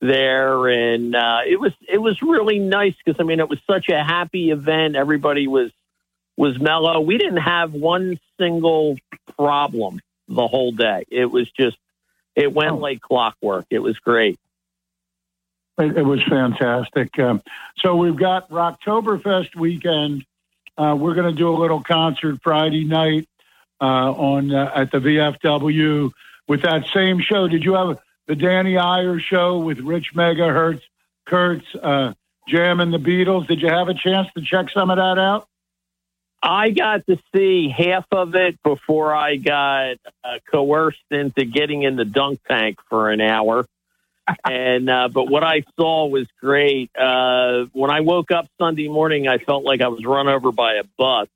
there, 0.00 0.68
and 0.68 1.14
uh, 1.14 1.40
it 1.46 1.60
was 1.60 1.72
it 1.88 1.98
was 1.98 2.20
really 2.22 2.58
nice 2.58 2.94
because 3.04 3.20
I 3.20 3.24
mean 3.24 3.40
it 3.40 3.48
was 3.48 3.58
such 3.66 3.88
a 3.88 4.02
happy 4.02 4.50
event. 4.50 4.96
Everybody 4.96 5.46
was 5.46 5.70
was 6.40 6.58
mellow. 6.58 7.00
We 7.00 7.18
didn't 7.18 7.42
have 7.42 7.74
one 7.74 8.18
single 8.38 8.96
problem 9.36 10.00
the 10.26 10.46
whole 10.46 10.72
day. 10.72 11.04
It 11.10 11.26
was 11.26 11.50
just, 11.50 11.76
it 12.34 12.52
went 12.52 12.72
oh. 12.72 12.76
like 12.76 13.02
clockwork. 13.02 13.66
It 13.68 13.80
was 13.80 13.98
great. 13.98 14.38
It, 15.78 15.98
it 15.98 16.02
was 16.02 16.22
fantastic. 16.28 17.18
Um, 17.18 17.42
so 17.78 17.96
we've 17.96 18.16
got 18.16 18.48
Rocktoberfest 18.48 19.54
weekend. 19.54 20.24
Uh, 20.78 20.96
we're 20.98 21.14
going 21.14 21.30
to 21.30 21.36
do 21.36 21.50
a 21.50 21.58
little 21.58 21.82
concert 21.82 22.40
Friday 22.42 22.84
night 22.84 23.28
uh, 23.80 23.84
on 23.84 24.50
uh, 24.50 24.72
at 24.74 24.90
the 24.92 24.98
VFW 24.98 26.10
with 26.48 26.62
that 26.62 26.86
same 26.94 27.20
show. 27.20 27.48
Did 27.48 27.64
you 27.64 27.74
have 27.74 27.98
the 28.30 28.36
Danny 28.36 28.78
Eyer 28.78 29.18
show 29.18 29.58
with 29.58 29.80
Rich 29.80 30.14
Megahertz, 30.14 30.82
Kurtz, 31.26 31.66
uh, 31.74 32.12
Jam 32.46 32.78
and 32.78 32.94
the 32.94 32.98
Beatles? 32.98 33.48
Did 33.48 33.60
you 33.60 33.66
have 33.66 33.88
a 33.88 33.94
chance 33.94 34.28
to 34.36 34.40
check 34.40 34.70
some 34.72 34.88
of 34.88 34.98
that 34.98 35.18
out? 35.18 35.48
I 36.40 36.70
got 36.70 37.04
to 37.08 37.18
see 37.34 37.68
half 37.76 38.06
of 38.12 38.36
it 38.36 38.62
before 38.62 39.12
I 39.12 39.34
got 39.34 39.96
uh, 40.22 40.38
coerced 40.48 41.02
into 41.10 41.44
getting 41.44 41.82
in 41.82 41.96
the 41.96 42.04
dunk 42.04 42.38
tank 42.48 42.78
for 42.88 43.10
an 43.10 43.20
hour. 43.20 43.66
and 44.44 44.88
uh, 44.88 45.08
but 45.08 45.28
what 45.28 45.42
I 45.42 45.64
saw 45.76 46.06
was 46.06 46.28
great. 46.40 46.92
Uh, 46.96 47.64
when 47.72 47.90
I 47.90 47.98
woke 47.98 48.30
up 48.30 48.46
Sunday 48.60 48.86
morning, 48.86 49.26
I 49.26 49.38
felt 49.38 49.64
like 49.64 49.80
I 49.80 49.88
was 49.88 50.04
run 50.04 50.28
over 50.28 50.52
by 50.52 50.74
a 50.74 50.84
bus, 50.96 51.26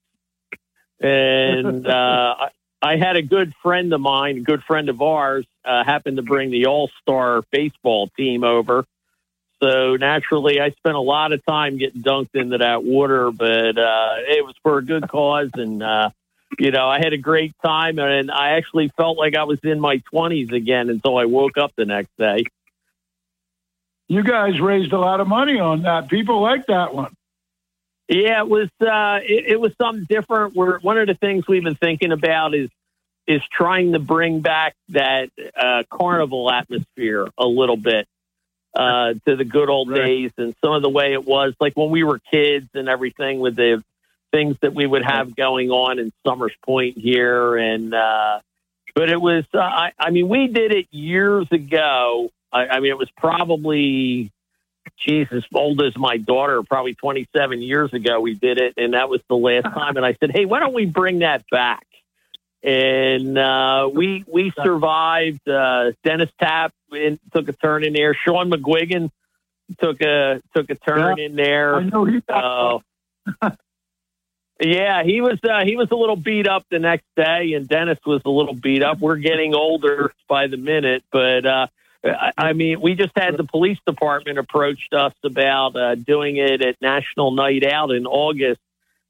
and 1.01 1.85
uh, 1.89 2.35
I, 2.39 2.49
I 2.81 2.97
had 2.99 3.17
a 3.17 3.23
good 3.23 3.53
friend 3.65 3.93
of 3.93 4.01
mine, 4.01 4.37
a 4.37 4.43
good 4.43 4.63
friend 4.63 4.89
of 4.89 5.03
ours, 5.03 5.45
uh, 5.65 5.85
happened 5.85 6.17
to 6.17 6.23
bring 6.23 6.51
the 6.51 6.67
All 6.67 6.91
Star 7.03 7.43
baseball 7.51 8.09
team 8.17 8.45
over, 8.45 8.85
so 9.65 9.97
naturally, 9.97 10.61
I 10.61 10.71
spent 10.71 10.95
a 10.95 11.01
lot 11.01 11.33
of 11.33 11.45
time 11.47 11.79
getting 11.79 12.03
dunked 12.03 12.35
into 12.35 12.59
that 12.59 12.85
water, 12.85 13.31
but 13.31 13.79
uh, 13.79 14.17
it 14.29 14.45
was 14.45 14.55
for 14.63 14.77
a 14.77 14.85
good 14.85 15.09
cause, 15.09 15.51
and 15.55 15.83
uh, 15.83 16.11
you 16.59 16.71
know, 16.71 16.87
I 16.87 16.99
had 16.99 17.15
a 17.15 17.19
great 17.19 17.55
time, 17.65 17.99
and 17.99 18.31
I 18.31 18.57
actually 18.57 18.91
felt 18.97 19.17
like 19.17 19.35
I 19.35 19.45
was 19.45 19.59
in 19.63 19.81
my 19.81 20.03
twenties 20.11 20.51
again 20.51 20.91
until 20.91 21.17
I 21.17 21.25
woke 21.25 21.57
up 21.57 21.73
the 21.77 21.87
next 21.87 22.11
day. 22.19 22.45
You 24.07 24.23
guys 24.23 24.61
raised 24.61 24.93
a 24.93 24.99
lot 24.99 25.21
of 25.21 25.29
money 25.29 25.59
on 25.59 25.83
that. 25.83 26.09
People 26.09 26.43
like 26.43 26.67
that 26.67 26.95
one. 26.95 27.15
Yeah, 28.07 28.41
it 28.41 28.49
was 28.49 28.69
uh, 28.83 29.21
it, 29.23 29.47
it 29.53 29.61
was 29.61 29.73
something 29.81 30.05
different. 30.07 30.55
We're 30.55 30.79
one 30.81 30.99
of 30.99 31.07
the 31.07 31.15
things 31.15 31.49
we've 31.49 31.65
been 31.65 31.75
thinking 31.77 32.13
about 32.13 32.55
is 32.55 32.69
is 33.27 33.43
trying 33.51 33.93
to 33.93 33.99
bring 33.99 34.41
back 34.41 34.75
that 34.91 35.31
uh, 35.57 35.83
carnival 35.91 36.51
atmosphere 36.51 37.27
a 37.39 37.47
little 37.47 37.77
bit 37.77 38.07
uh, 38.75 39.15
to 39.27 39.37
the 39.37 39.45
good 39.45 39.71
old 39.71 39.91
right. 39.91 40.05
days 40.05 40.31
and 40.37 40.55
some 40.63 40.73
of 40.73 40.83
the 40.83 40.91
way 40.91 41.13
it 41.13 41.25
was, 41.25 41.55
like 41.61 41.75
when 41.77 41.91
we 41.91 42.03
were 42.03 42.19
kids 42.19 42.69
and 42.75 42.89
everything 42.89 43.39
with 43.39 43.57
the 43.57 43.83
things 44.33 44.57
that 44.63 44.75
we 44.75 44.87
would 44.87 45.05
have 45.05 45.37
going 45.37 45.71
on 45.71 45.99
in 45.99 46.13
Somers 46.27 46.53
Point 46.65 46.99
here. 46.99 47.57
And, 47.57 47.95
uh, 47.95 48.41
but 48.95 49.09
it 49.09 49.21
was, 49.21 49.45
uh, 49.55 49.59
I, 49.59 49.93
I 49.99 50.11
mean, 50.11 50.29
we 50.29 50.49
did 50.49 50.73
it 50.73 50.87
years 50.91 51.47
ago. 51.51 52.31
I, 52.53 52.67
I 52.67 52.81
mean, 52.81 52.91
it 52.91 52.99
was 52.99 53.11
probably, 53.17 54.33
Jesus, 54.99 55.45
old 55.55 55.81
as 55.83 55.97
my 55.97 56.17
daughter, 56.17 56.63
probably 56.63 56.95
27 56.95 57.63
years 57.63 57.93
ago 57.93 58.21
we 58.21 58.35
did 58.35 58.59
it. 58.59 58.75
And 58.77 58.95
that 58.95 59.09
was 59.09 59.21
the 59.29 59.37
last 59.37 59.65
time. 59.73 59.97
And 59.97 60.05
I 60.05 60.15
said, 60.15 60.33
hey, 60.33 60.45
why 60.45 60.59
don't 60.61 60.75
we 60.75 60.85
bring 60.85 61.21
that 61.21 61.45
back? 61.51 61.87
And 62.65 63.37
uh, 63.37 63.91
we 63.93 64.25
we 64.27 64.51
survived. 64.63 65.47
Uh, 65.47 65.93
Dennis 66.03 66.31
Tapp 66.41 66.73
in, 66.93 67.21
took 67.33 67.49
a 67.49 67.53
turn 67.53 67.85
in 67.85 67.93
there. 67.93 68.15
Sean 68.15 68.51
McGuigan 68.51 69.11
took 69.79 70.01
a 70.01 70.41
took 70.55 70.71
a 70.71 70.75
turn 70.75 71.19
yeah, 71.19 71.27
in 71.27 71.37
there. 71.37 71.77
I 71.77 71.83
know 71.85 72.05
he. 72.07 72.21
got 72.21 72.83
Uh, 73.43 73.51
yeah, 74.61 75.03
he 75.05 75.21
was 75.21 75.39
uh, 75.45 75.63
he 75.65 75.77
was 75.77 75.91
a 75.91 75.95
little 75.95 76.17
beat 76.17 76.49
up 76.49 76.65
the 76.71 76.79
next 76.79 77.07
day, 77.15 77.53
and 77.53 77.69
Dennis 77.69 77.99
was 78.07 78.23
a 78.25 78.31
little 78.31 78.55
beat 78.55 78.83
up. 78.83 78.99
We're 78.99 79.17
getting 79.17 79.55
older 79.55 80.15
by 80.27 80.47
the 80.47 80.57
minute, 80.57 81.05
but 81.13 81.45
uh, 81.45 81.67
I, 82.03 82.33
I 82.39 82.53
mean, 82.55 82.81
we 82.81 82.95
just 82.95 83.13
had 83.15 83.37
the 83.37 83.45
police 83.45 83.79
department 83.87 84.39
approached 84.39 84.95
us 84.95 85.15
about 85.23 85.77
uh, 85.77 85.97
doing 85.97 86.39
it 86.39 86.63
at 86.63 86.81
National 86.81 87.31
Night 87.31 87.65
Out 87.67 87.91
in 87.91 88.07
August, 88.07 88.61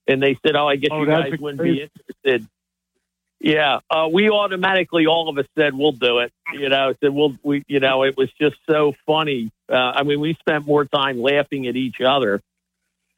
and 0.09 0.21
they 0.21 0.37
said, 0.45 0.57
"Oh, 0.57 0.67
I 0.67 0.75
guess 0.75 0.91
oh, 0.93 1.03
you 1.03 1.07
guys 1.07 1.33
wouldn't 1.39 1.63
be 1.63 1.83
interested." 1.83 2.49
Yeah, 3.45 3.81
uh, 3.91 4.09
we 4.11 4.31
automatically, 4.31 5.07
all 5.07 5.29
of 5.29 5.37
us 5.37 5.45
said 5.55 5.75
we'll 5.75 5.93
do 5.93 6.21
it. 6.21 6.33
You 6.55 6.71
know, 6.71 6.95
said 6.99 7.11
we'll, 7.11 7.37
we, 7.43 7.63
you 7.69 7.79
know, 7.79 8.03
it 8.05 8.17
was 8.17 8.33
just 8.41 8.57
so 8.71 8.95
funny. 9.05 9.53
Uh, 9.69 9.75
I 9.75 10.03
mean, 10.03 10.19
we 10.19 10.33
spent 10.33 10.67
more 10.67 10.87
time 10.87 11.21
laughing 11.21 11.67
at 11.67 11.77
each 11.77 12.01
other. 12.01 12.41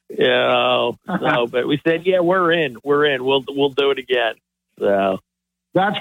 You 0.08 0.26
know, 0.26 0.98
so, 1.06 1.46
but 1.50 1.68
we 1.68 1.80
said, 1.86 2.06
yeah, 2.06 2.18
we're 2.18 2.50
in, 2.50 2.76
we're 2.82 3.04
in. 3.04 3.24
We'll, 3.24 3.44
we'll 3.46 3.68
do 3.68 3.92
it 3.92 3.98
again. 3.98 4.34
So 4.80 5.20
that's 5.74 5.96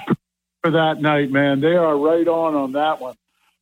for 0.60 0.72
that 0.72 1.00
night, 1.00 1.30
man. 1.30 1.60
They 1.60 1.76
are 1.76 1.96
right 1.96 2.26
on 2.26 2.56
on 2.56 2.72
that 2.72 3.00
one. 3.00 3.14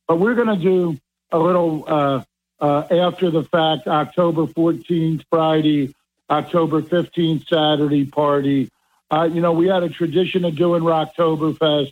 But 0.07 0.15
we're 0.15 0.33
going 0.33 0.47
to 0.47 0.63
do 0.63 0.97
a 1.31 1.37
little 1.37 1.85
uh, 1.87 2.23
uh, 2.59 2.87
after 2.89 3.29
the 3.29 3.43
fact, 3.43 3.87
October 3.87 4.47
14th, 4.47 5.25
Friday, 5.29 5.93
October 6.27 6.81
15th, 6.81 7.47
Saturday 7.47 8.05
party 8.05 8.71
uh, 9.11 9.29
you 9.31 9.41
know, 9.41 9.53
we 9.53 9.67
had 9.67 9.83
a 9.83 9.89
tradition 9.89 10.45
of 10.45 10.55
doing 10.55 10.81
Rocktoberfest 10.81 11.91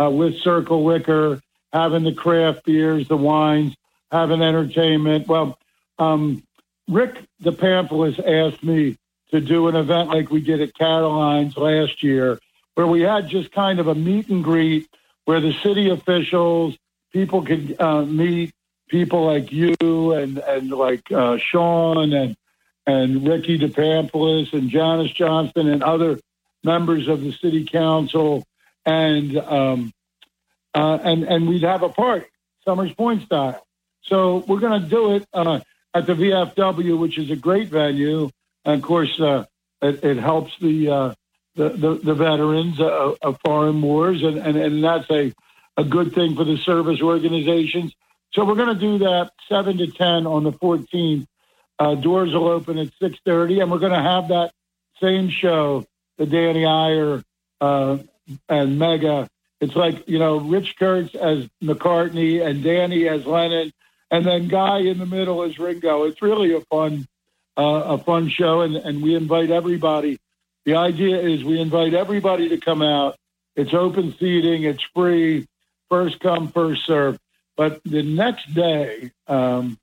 uh, 0.00 0.10
with 0.10 0.38
Circle 0.38 0.84
Liquor, 0.84 1.40
having 1.72 2.04
the 2.04 2.14
craft 2.14 2.64
beers, 2.64 3.08
the 3.08 3.16
wines, 3.16 3.74
having 4.10 4.42
entertainment. 4.42 5.26
Well, 5.26 5.58
um, 5.98 6.42
Rick 6.88 7.18
DePamphilis 7.42 8.18
asked 8.18 8.62
me 8.62 8.96
to 9.30 9.40
do 9.40 9.68
an 9.68 9.76
event 9.76 10.10
like 10.10 10.30
we 10.30 10.40
did 10.40 10.60
at 10.60 10.74
Caroline's 10.74 11.56
last 11.56 12.02
year, 12.02 12.38
where 12.74 12.86
we 12.86 13.02
had 13.02 13.28
just 13.28 13.52
kind 13.52 13.78
of 13.78 13.88
a 13.88 13.94
meet 13.94 14.28
and 14.28 14.44
greet 14.44 14.88
where 15.24 15.40
the 15.40 15.52
city 15.62 15.90
officials, 15.90 16.76
people 17.12 17.42
could 17.42 17.80
uh, 17.80 18.02
meet 18.02 18.52
people 18.88 19.24
like 19.24 19.50
you 19.52 19.74
and 19.80 20.38
and 20.38 20.70
like 20.70 21.10
uh, 21.10 21.38
Sean 21.38 22.12
and 22.12 22.36
and 22.86 23.26
Ricky 23.26 23.58
DePamphilis 23.58 24.52
and 24.52 24.68
Janice 24.68 25.12
Johnson 25.12 25.68
and 25.68 25.82
other 25.82 26.18
members 26.64 27.08
of 27.08 27.22
the 27.22 27.32
city 27.32 27.64
council, 27.64 28.44
and 28.84 29.36
um, 29.36 29.92
uh, 30.74 30.98
and 31.02 31.24
and 31.24 31.48
we'd 31.48 31.62
have 31.62 31.82
a 31.82 31.88
party, 31.88 32.26
Somers 32.64 32.92
Point 32.92 33.22
style. 33.22 33.64
So 34.04 34.38
we're 34.48 34.60
going 34.60 34.82
to 34.82 34.88
do 34.88 35.14
it 35.14 35.26
uh, 35.32 35.60
at 35.94 36.06
the 36.06 36.14
VFW, 36.14 36.98
which 36.98 37.18
is 37.18 37.30
a 37.30 37.36
great 37.36 37.68
venue. 37.68 38.30
And 38.64 38.74
of 38.76 38.82
course, 38.82 39.18
uh, 39.20 39.44
it, 39.80 40.04
it, 40.04 40.16
helps 40.16 40.52
the, 40.60 40.88
uh, 40.88 41.14
the, 41.54 41.68
the, 41.70 41.94
the 41.94 42.14
veterans 42.14 42.80
uh, 42.80 43.14
of 43.22 43.38
foreign 43.44 43.80
wars, 43.82 44.22
and, 44.22 44.38
and, 44.38 44.56
and 44.56 44.84
that's 44.84 45.10
a, 45.10 45.32
a 45.76 45.84
good 45.84 46.14
thing 46.14 46.36
for 46.36 46.44
the 46.44 46.56
service 46.56 47.00
organizations. 47.00 47.94
So 48.32 48.44
we're 48.44 48.56
going 48.56 48.74
to 48.74 48.80
do 48.80 48.98
that 48.98 49.32
seven 49.48 49.78
to 49.78 49.88
ten 49.88 50.26
on 50.26 50.44
the 50.44 50.52
14th. 50.52 51.26
Uh, 51.78 51.94
doors 51.96 52.32
will 52.32 52.48
open 52.48 52.78
at 52.78 52.88
6:30, 53.00 53.62
and 53.62 53.70
we're 53.70 53.78
going 53.78 53.92
to 53.92 54.02
have 54.02 54.28
that 54.28 54.52
same 55.00 55.28
show 55.28 55.84
the 56.22 56.26
Danny 56.26 56.64
Eyer 56.64 57.22
uh, 57.60 57.98
and 58.48 58.78
Mega. 58.78 59.28
It's 59.60 59.74
like 59.74 60.08
you 60.08 60.18
know 60.18 60.38
Rich 60.38 60.76
Kurtz 60.78 61.14
as 61.14 61.48
McCartney 61.62 62.44
and 62.44 62.62
Danny 62.62 63.08
as 63.08 63.26
Lennon, 63.26 63.72
and 64.10 64.24
then 64.24 64.48
Guy 64.48 64.78
in 64.80 64.98
the 64.98 65.06
middle 65.06 65.42
as 65.42 65.58
Ringo. 65.58 66.04
It's 66.04 66.22
really 66.22 66.54
a 66.54 66.60
fun 66.60 67.06
uh, 67.56 67.82
a 67.86 67.98
fun 67.98 68.28
show, 68.28 68.60
and 68.60 68.76
and 68.76 69.02
we 69.02 69.16
invite 69.16 69.50
everybody. 69.50 70.18
The 70.64 70.76
idea 70.76 71.20
is 71.20 71.42
we 71.42 71.60
invite 71.60 71.94
everybody 71.94 72.50
to 72.50 72.58
come 72.58 72.82
out. 72.82 73.16
It's 73.56 73.74
open 73.74 74.14
seating. 74.18 74.62
It's 74.62 74.82
free. 74.94 75.48
First 75.90 76.20
come, 76.20 76.52
first 76.52 76.86
serve. 76.86 77.18
But 77.56 77.82
the 77.84 78.02
next 78.02 78.54
day, 78.54 79.10
um, 79.26 79.76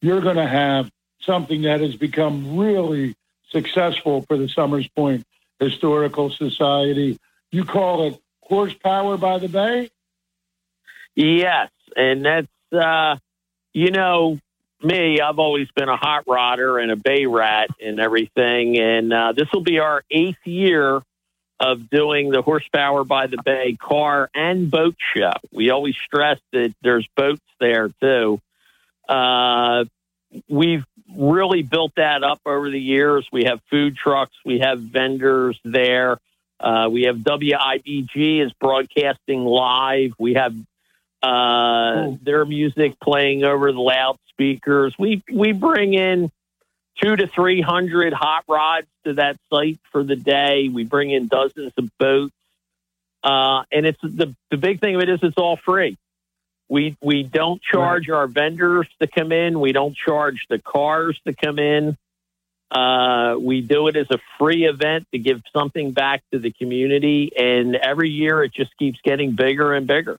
you're 0.00 0.22
going 0.22 0.36
to 0.36 0.48
have 0.48 0.90
something 1.20 1.62
that 1.62 1.80
has 1.80 1.96
become 1.96 2.56
really 2.56 3.14
successful 3.50 4.22
for 4.22 4.38
the 4.38 4.48
Somers 4.48 4.88
Point 4.88 5.24
Historical 5.60 6.30
Society. 6.30 7.18
you 7.52 7.64
call 7.64 8.08
it 8.08 8.20
horsepower 8.42 9.16
by 9.16 9.38
the 9.38 9.48
bay. 9.48 9.90
Yes, 11.14 11.70
and 11.96 12.24
that's 12.24 12.48
uh, 12.72 13.16
you 13.72 13.90
know 13.90 14.38
me. 14.82 15.20
I've 15.20 15.38
always 15.38 15.68
been 15.72 15.88
a 15.88 15.96
hot 15.96 16.24
rodder 16.26 16.82
and 16.82 16.90
a 16.90 16.96
bay 16.96 17.26
rat 17.26 17.68
and 17.80 18.00
everything, 18.00 18.78
and 18.78 19.12
uh, 19.12 19.32
this 19.32 19.48
will 19.52 19.62
be 19.62 19.78
our 19.78 20.02
eighth 20.10 20.46
year 20.46 21.02
of 21.60 21.90
doing 21.90 22.30
the 22.30 22.40
horsepower 22.40 23.04
by 23.04 23.26
the 23.26 23.36
bay 23.44 23.76
car 23.78 24.30
and 24.34 24.70
boat 24.70 24.96
show. 25.14 25.34
We 25.52 25.70
always 25.70 25.94
stress 25.96 26.40
that 26.52 26.74
there's 26.82 27.06
boats 27.14 27.42
there 27.60 27.90
too. 28.00 28.40
Uh, 29.06 29.84
we've 30.48 30.86
really 31.16 31.62
built 31.62 31.92
that 31.96 32.22
up 32.22 32.40
over 32.46 32.70
the 32.70 32.80
years. 32.80 33.28
We 33.32 33.44
have 33.44 33.60
food 33.70 33.96
trucks, 33.96 34.34
we 34.44 34.60
have 34.60 34.80
vendors 34.80 35.58
there. 35.64 36.18
Uh, 36.60 36.88
we 36.90 37.04
have 37.04 37.16
WIBG 37.16 38.44
is 38.44 38.52
broadcasting 38.60 39.44
live. 39.44 40.12
We 40.18 40.34
have 40.34 40.54
uh, 41.22 42.12
their 42.22 42.44
music 42.44 43.00
playing 43.00 43.44
over 43.44 43.72
the 43.72 43.80
loudspeakers. 43.80 44.94
We 44.98 45.22
we 45.32 45.52
bring 45.52 45.94
in 45.94 46.30
two 47.02 47.16
to 47.16 47.26
three 47.26 47.62
hundred 47.62 48.12
hot 48.12 48.44
rods 48.46 48.86
to 49.04 49.14
that 49.14 49.36
site 49.50 49.78
for 49.90 50.02
the 50.02 50.16
day. 50.16 50.68
We 50.68 50.84
bring 50.84 51.10
in 51.10 51.28
dozens 51.28 51.72
of 51.78 51.88
boats, 51.98 52.34
uh, 53.24 53.64
and 53.72 53.86
it's 53.86 54.00
the 54.02 54.34
the 54.50 54.56
big 54.58 54.80
thing 54.80 54.94
of 54.94 55.00
it 55.00 55.08
is 55.08 55.20
it's 55.22 55.38
all 55.38 55.56
free. 55.56 55.96
We 56.70 56.96
we 57.02 57.24
don't 57.24 57.60
charge 57.60 58.08
right. 58.08 58.16
our 58.16 58.26
vendors 58.28 58.86
to 59.00 59.08
come 59.08 59.32
in. 59.32 59.58
We 59.58 59.72
don't 59.72 59.94
charge 59.94 60.46
the 60.48 60.60
cars 60.60 61.20
to 61.26 61.34
come 61.34 61.58
in. 61.58 61.98
Uh, 62.70 63.34
we 63.40 63.60
do 63.60 63.88
it 63.88 63.96
as 63.96 64.06
a 64.12 64.18
free 64.38 64.66
event 64.66 65.08
to 65.12 65.18
give 65.18 65.42
something 65.52 65.90
back 65.90 66.22
to 66.32 66.38
the 66.38 66.52
community, 66.52 67.32
and 67.36 67.74
every 67.74 68.08
year 68.08 68.44
it 68.44 68.52
just 68.54 68.70
keeps 68.78 69.00
getting 69.02 69.32
bigger 69.32 69.74
and 69.74 69.88
bigger. 69.88 70.16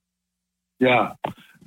Yeah, 0.77 1.13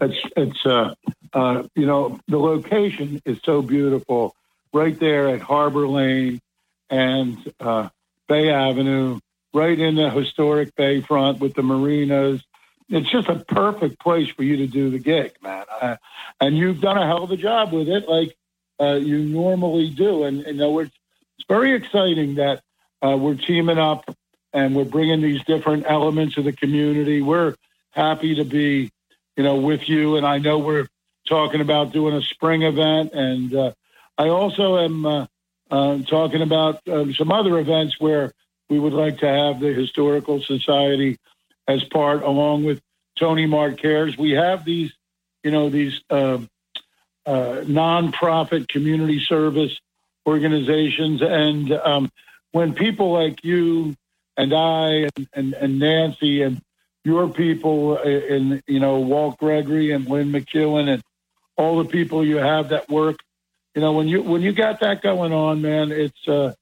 it's 0.02 0.18
it's 0.36 0.66
uh, 0.66 0.94
uh, 1.32 1.62
you 1.74 1.86
know 1.86 2.20
the 2.28 2.38
location 2.38 3.22
is 3.24 3.38
so 3.42 3.62
beautiful 3.62 4.36
right 4.74 4.98
there 5.00 5.28
at 5.30 5.40
Harbor 5.40 5.88
Lane 5.88 6.42
and 6.90 7.38
uh, 7.58 7.88
Bay 8.28 8.50
Avenue, 8.50 9.18
right 9.54 9.78
in 9.80 9.94
the 9.94 10.10
historic 10.10 10.76
Bayfront 10.76 11.38
with 11.38 11.54
the 11.54 11.62
marinas. 11.62 12.42
It's 12.88 13.10
just 13.10 13.28
a 13.28 13.36
perfect 13.36 13.98
place 13.98 14.28
for 14.28 14.42
you 14.42 14.58
to 14.58 14.66
do 14.66 14.90
the 14.90 14.98
gig, 14.98 15.32
man. 15.42 15.64
Uh, 15.80 15.96
and 16.40 16.56
you've 16.56 16.80
done 16.80 16.98
a 16.98 17.06
hell 17.06 17.24
of 17.24 17.30
a 17.30 17.36
job 17.36 17.72
with 17.72 17.88
it, 17.88 18.08
like 18.08 18.36
uh, 18.80 18.94
you 18.94 19.18
normally 19.18 19.90
do. 19.90 20.24
And, 20.24 20.38
you 20.38 20.52
know, 20.54 20.78
it's, 20.80 20.94
it's 21.38 21.46
very 21.48 21.74
exciting 21.74 22.36
that 22.36 22.62
uh, 23.02 23.16
we're 23.16 23.36
teaming 23.36 23.78
up 23.78 24.14
and 24.52 24.76
we're 24.76 24.84
bringing 24.84 25.22
these 25.22 25.42
different 25.44 25.86
elements 25.88 26.36
of 26.36 26.44
the 26.44 26.52
community. 26.52 27.22
We're 27.22 27.54
happy 27.90 28.36
to 28.36 28.44
be, 28.44 28.90
you 29.36 29.42
know, 29.42 29.56
with 29.56 29.88
you. 29.88 30.16
And 30.16 30.26
I 30.26 30.38
know 30.38 30.58
we're 30.58 30.88
talking 31.26 31.60
about 31.60 31.92
doing 31.92 32.14
a 32.14 32.22
spring 32.22 32.62
event 32.62 33.12
and 33.14 33.54
uh, 33.54 33.72
I 34.16 34.28
also 34.28 34.78
am 34.78 35.06
uh, 35.06 35.26
uh, 35.70 35.98
talking 36.02 36.42
about 36.42 36.86
um, 36.88 37.14
some 37.14 37.32
other 37.32 37.58
events 37.58 37.96
where 37.98 38.32
we 38.68 38.78
would 38.78 38.92
like 38.92 39.18
to 39.18 39.28
have 39.28 39.60
the 39.60 39.72
Historical 39.72 40.40
Society 40.40 41.18
as 41.66 41.84
part, 41.84 42.22
along 42.22 42.64
with 42.64 42.80
Tony 43.18 43.46
Mart 43.46 43.78
Cares. 43.78 44.16
We 44.16 44.32
have 44.32 44.64
these, 44.64 44.92
you 45.42 45.50
know, 45.50 45.68
these 45.68 46.00
uh, 46.10 46.38
uh, 47.26 47.62
nonprofit 47.64 48.68
community 48.68 49.20
service 49.20 49.78
organizations, 50.26 51.22
and 51.22 51.72
um, 51.72 52.10
when 52.52 52.74
people 52.74 53.12
like 53.12 53.44
you 53.44 53.96
and 54.36 54.52
I 54.52 55.08
and, 55.16 55.28
and, 55.32 55.54
and 55.54 55.78
Nancy 55.78 56.42
and 56.42 56.60
your 57.04 57.28
people 57.28 57.98
and 57.98 58.62
you 58.66 58.80
know 58.80 58.98
Walt 59.00 59.38
Gregory 59.38 59.92
and 59.92 60.08
Lynn 60.08 60.32
McEwen 60.32 60.88
and 60.88 61.02
all 61.56 61.82
the 61.82 61.88
people 61.88 62.24
you 62.24 62.36
have 62.36 62.70
that 62.70 62.88
work 62.88 63.16
you 63.74 63.80
know 63.80 63.92
when 63.92 64.06
you 64.06 64.22
when 64.22 64.42
you 64.42 64.52
got 64.52 64.80
that 64.80 65.02
going 65.02 65.32
on, 65.32 65.60
man, 65.60 65.90
it's 65.90 66.28
uh, 66.28 66.54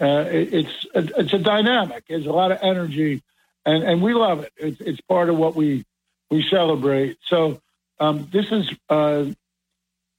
uh, 0.00 0.24
it's 0.28 0.86
it's 0.94 1.32
a 1.34 1.38
dynamic. 1.38 2.04
There's 2.08 2.26
a 2.26 2.32
lot 2.32 2.50
of 2.50 2.58
energy, 2.62 3.22
and 3.66 3.82
and 3.82 4.02
we 4.02 4.14
love 4.14 4.44
it. 4.44 4.52
It's 4.56 4.80
it's 4.80 5.00
part 5.02 5.28
of 5.28 5.36
what 5.36 5.54
we 5.54 5.84
we 6.30 6.42
celebrate. 6.48 7.18
So 7.26 7.60
um, 8.00 8.28
this 8.32 8.50
is 8.50 8.70
uh, 8.88 9.26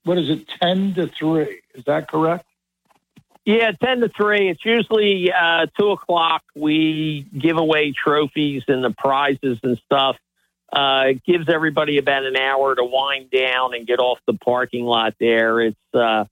what 0.04 0.18
is 0.18 0.30
it? 0.30 0.48
Ten 0.62 0.94
to 0.96 1.08
three. 1.08 1.62
Is 1.74 1.86
that 1.86 2.10
correct? 2.10 2.46
Yeah, 3.46 3.72
ten 3.72 4.02
to 4.02 4.10
three. 4.10 4.50
It's 4.50 4.64
usually 4.66 5.32
uh, 5.32 5.68
two 5.80 5.92
o'clock. 5.92 6.44
We 6.56 7.26
give 7.36 7.58
away 7.58 7.94
trophies 7.94 8.64
and 8.68 8.84
the 8.84 8.92
prizes 8.92 9.58
and 9.64 9.78
stuff. 9.86 10.18
Uh, 10.72 11.06
it 11.08 11.24
gives 11.24 11.48
everybody 11.48 11.98
about 11.98 12.26
an 12.26 12.36
hour 12.36 12.76
to 12.76 12.84
wind 12.84 13.32
down 13.32 13.74
and 13.74 13.88
get 13.88 14.00
off 14.00 14.20
the 14.28 14.34
parking 14.34 14.84
lot 14.84 15.16
there. 15.18 15.62
It's 15.62 15.78
uh, 15.94 16.26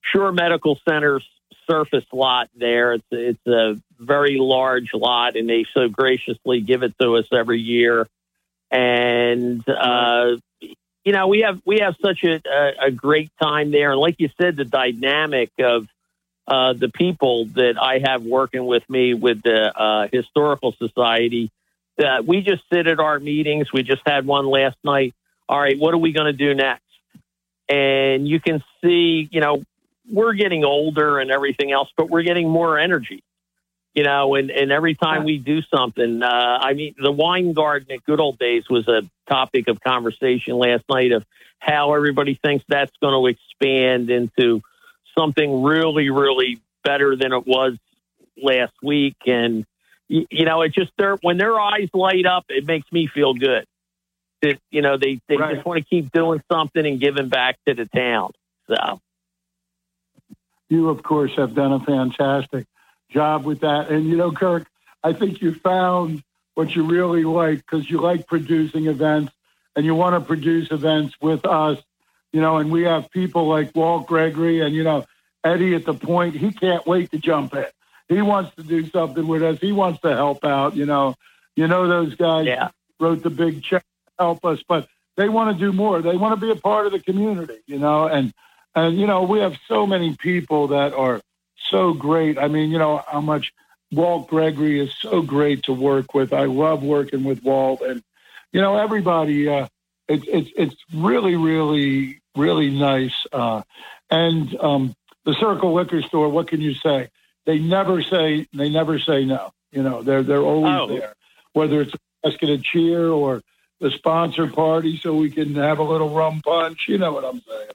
Shore 0.00 0.32
Medical 0.32 0.76
Center's 0.88 1.24
surface 1.66 2.04
lot 2.12 2.48
there. 2.54 2.94
It's, 2.94 3.06
it's 3.10 3.46
a 3.46 3.80
very 3.98 4.36
large 4.38 4.92
lot, 4.94 5.36
and 5.36 5.48
they 5.48 5.66
so 5.74 5.88
graciously 5.88 6.60
give 6.60 6.82
it 6.82 6.94
to 7.00 7.16
us 7.16 7.26
every 7.32 7.60
year. 7.60 8.06
And 8.70 9.66
uh, 9.68 10.36
you 10.60 11.12
know, 11.12 11.28
we 11.28 11.40
have 11.42 11.60
we 11.64 11.78
have 11.80 11.94
such 12.04 12.24
a, 12.24 12.40
a, 12.48 12.86
a 12.86 12.90
great 12.90 13.30
time 13.40 13.70
there, 13.70 13.92
and 13.92 14.00
like 14.00 14.16
you 14.18 14.28
said, 14.40 14.56
the 14.56 14.64
dynamic 14.64 15.50
of 15.58 15.86
uh, 16.48 16.72
the 16.72 16.88
people 16.88 17.46
that 17.54 17.74
I 17.80 18.00
have 18.04 18.24
working 18.24 18.66
with 18.66 18.88
me 18.88 19.14
with 19.14 19.42
the 19.42 19.72
uh, 19.76 20.08
historical 20.12 20.72
society 20.72 21.50
uh, 21.98 22.22
we 22.24 22.42
just 22.42 22.62
sit 22.72 22.86
at 22.86 23.00
our 23.00 23.18
meetings. 23.18 23.72
We 23.72 23.82
just 23.82 24.02
had 24.06 24.26
one 24.26 24.46
last 24.46 24.76
night. 24.84 25.14
All 25.48 25.60
right, 25.60 25.78
what 25.78 25.94
are 25.94 25.98
we 25.98 26.12
going 26.12 26.26
to 26.26 26.32
do 26.32 26.54
next? 26.54 26.82
And 27.68 28.28
you 28.28 28.40
can 28.40 28.62
see, 28.82 29.28
you 29.30 29.40
know, 29.40 29.62
we're 30.10 30.34
getting 30.34 30.64
older 30.64 31.18
and 31.18 31.30
everything 31.30 31.72
else, 31.72 31.90
but 31.96 32.10
we're 32.10 32.22
getting 32.22 32.48
more 32.48 32.78
energy. 32.78 33.22
You 33.94 34.04
know, 34.04 34.34
and, 34.34 34.50
and 34.50 34.70
every 34.70 34.94
time 34.94 35.24
we 35.24 35.38
do 35.38 35.62
something, 35.74 36.22
uh, 36.22 36.58
I 36.60 36.74
mean, 36.74 36.94
the 36.98 37.10
wine 37.10 37.54
garden 37.54 37.90
at 37.92 38.04
good 38.04 38.20
old 38.20 38.38
days 38.38 38.64
was 38.68 38.86
a 38.88 39.02
topic 39.26 39.68
of 39.68 39.80
conversation 39.80 40.58
last 40.58 40.84
night 40.90 41.12
of 41.12 41.24
how 41.60 41.94
everybody 41.94 42.38
thinks 42.44 42.62
that's 42.68 42.92
going 43.00 43.14
to 43.14 43.26
expand 43.26 44.10
into 44.10 44.60
something 45.18 45.62
really, 45.62 46.10
really 46.10 46.60
better 46.84 47.16
than 47.16 47.32
it 47.32 47.46
was 47.46 47.78
last 48.36 48.74
week. 48.82 49.16
And, 49.26 49.64
you, 50.08 50.26
you 50.30 50.44
know, 50.44 50.60
it 50.60 50.74
just 50.74 50.92
their 50.98 51.16
when 51.22 51.38
their 51.38 51.58
eyes 51.58 51.88
light 51.94 52.26
up, 52.26 52.44
it 52.50 52.66
makes 52.66 52.92
me 52.92 53.06
feel 53.06 53.32
good. 53.32 53.66
That 54.42 54.58
you 54.70 54.82
know 54.82 54.98
they 54.98 55.20
they 55.26 55.38
right. 55.38 55.54
just 55.54 55.66
want 55.66 55.82
to 55.82 55.88
keep 55.88 56.12
doing 56.12 56.42
something 56.52 56.86
and 56.86 57.00
giving 57.00 57.30
back 57.30 57.56
to 57.66 57.72
the 57.72 57.86
town. 57.86 58.32
So 58.68 59.00
you, 60.68 60.88
of 60.88 61.02
course, 61.02 61.32
have 61.36 61.54
done 61.54 61.72
a 61.72 61.80
fantastic 61.80 62.66
job 63.10 63.44
with 63.44 63.60
that. 63.60 63.90
And 63.90 64.06
you 64.06 64.16
know, 64.16 64.32
Kirk, 64.32 64.66
I 65.02 65.12
think 65.12 65.40
you 65.40 65.54
found 65.54 66.22
what 66.54 66.74
you 66.74 66.84
really 66.84 67.24
like 67.24 67.58
because 67.58 67.88
you 67.88 68.00
like 68.00 68.26
producing 68.26 68.86
events 68.86 69.32
and 69.74 69.84
you 69.84 69.94
want 69.94 70.14
to 70.14 70.26
produce 70.26 70.70
events 70.70 71.14
with 71.20 71.44
us. 71.44 71.78
You 72.32 72.40
know, 72.40 72.58
and 72.58 72.70
we 72.70 72.82
have 72.82 73.10
people 73.10 73.46
like 73.46 73.74
Walt 73.74 74.06
Gregory 74.06 74.60
and 74.60 74.74
you 74.74 74.82
know 74.82 75.06
Eddie 75.44 75.74
at 75.74 75.84
the 75.84 75.94
point. 75.94 76.34
He 76.34 76.52
can't 76.52 76.86
wait 76.86 77.10
to 77.12 77.18
jump 77.18 77.54
in 77.54 77.66
he 78.08 78.22
wants 78.22 78.54
to 78.56 78.62
do 78.62 78.88
something 78.90 79.26
with 79.26 79.42
us. 79.42 79.58
He 79.60 79.72
wants 79.72 80.00
to 80.00 80.14
help 80.14 80.44
out. 80.44 80.76
You 80.76 80.86
know, 80.86 81.14
you 81.54 81.66
know 81.66 81.88
those 81.88 82.14
guys 82.14 82.46
yeah. 82.46 82.68
wrote 83.00 83.22
the 83.22 83.30
big 83.30 83.62
check 83.62 83.82
to 83.82 84.12
help 84.24 84.44
us, 84.44 84.62
but 84.68 84.88
they 85.16 85.28
want 85.28 85.56
to 85.56 85.64
do 85.64 85.72
more. 85.72 86.02
They 86.02 86.16
want 86.16 86.38
to 86.38 86.46
be 86.46 86.52
a 86.52 86.60
part 86.60 86.86
of 86.86 86.92
the 86.92 87.00
community. 87.00 87.58
You 87.66 87.78
know, 87.78 88.06
and 88.06 88.32
and 88.76 88.96
you 88.96 89.06
know 89.08 89.24
we 89.24 89.40
have 89.40 89.56
so 89.66 89.86
many 89.86 90.14
people 90.14 90.68
that 90.68 90.94
are 90.94 91.20
so 91.70 91.92
great. 91.94 92.38
I 92.38 92.46
mean, 92.46 92.70
you 92.70 92.78
know 92.78 93.02
how 93.08 93.20
much 93.20 93.52
Walt 93.90 94.28
Gregory 94.28 94.78
is 94.78 94.94
so 95.00 95.22
great 95.22 95.64
to 95.64 95.72
work 95.72 96.14
with. 96.14 96.32
I 96.32 96.44
love 96.44 96.84
working 96.84 97.24
with 97.24 97.42
Walt, 97.42 97.80
and 97.80 98.02
you 98.52 98.60
know 98.60 98.76
everybody. 98.76 99.48
Uh, 99.48 99.66
it's 100.06 100.24
it's 100.28 100.50
it's 100.56 100.76
really 100.94 101.34
really 101.34 102.20
really 102.36 102.70
nice. 102.70 103.26
Uh, 103.32 103.62
and 104.08 104.56
um, 104.60 104.94
the 105.24 105.34
Circle 105.34 105.74
Liquor 105.74 106.02
Store. 106.02 106.28
What 106.28 106.46
can 106.46 106.60
you 106.60 106.74
say? 106.74 107.08
they 107.46 107.58
never 107.58 108.02
say 108.02 108.46
they 108.52 108.68
never 108.68 108.98
say 108.98 109.24
no. 109.24 109.52
You 109.72 109.82
know, 109.82 110.02
they're 110.02 110.22
they're 110.22 110.42
always 110.42 110.74
oh. 110.74 110.86
there, 110.88 111.14
whether 111.52 111.80
it's 111.80 111.94
asking 112.24 112.50
a 112.50 112.58
cheer 112.58 113.08
or 113.08 113.42
the 113.80 113.90
sponsor 113.90 114.48
party, 114.48 114.98
so 114.98 115.14
we 115.14 115.30
can 115.30 115.54
have 115.54 115.78
a 115.78 115.82
little 115.82 116.10
rum 116.10 116.42
punch. 116.44 116.86
You 116.88 116.98
know 116.98 117.12
what 117.12 117.24
I'm 117.24 117.40
saying? 117.40 117.70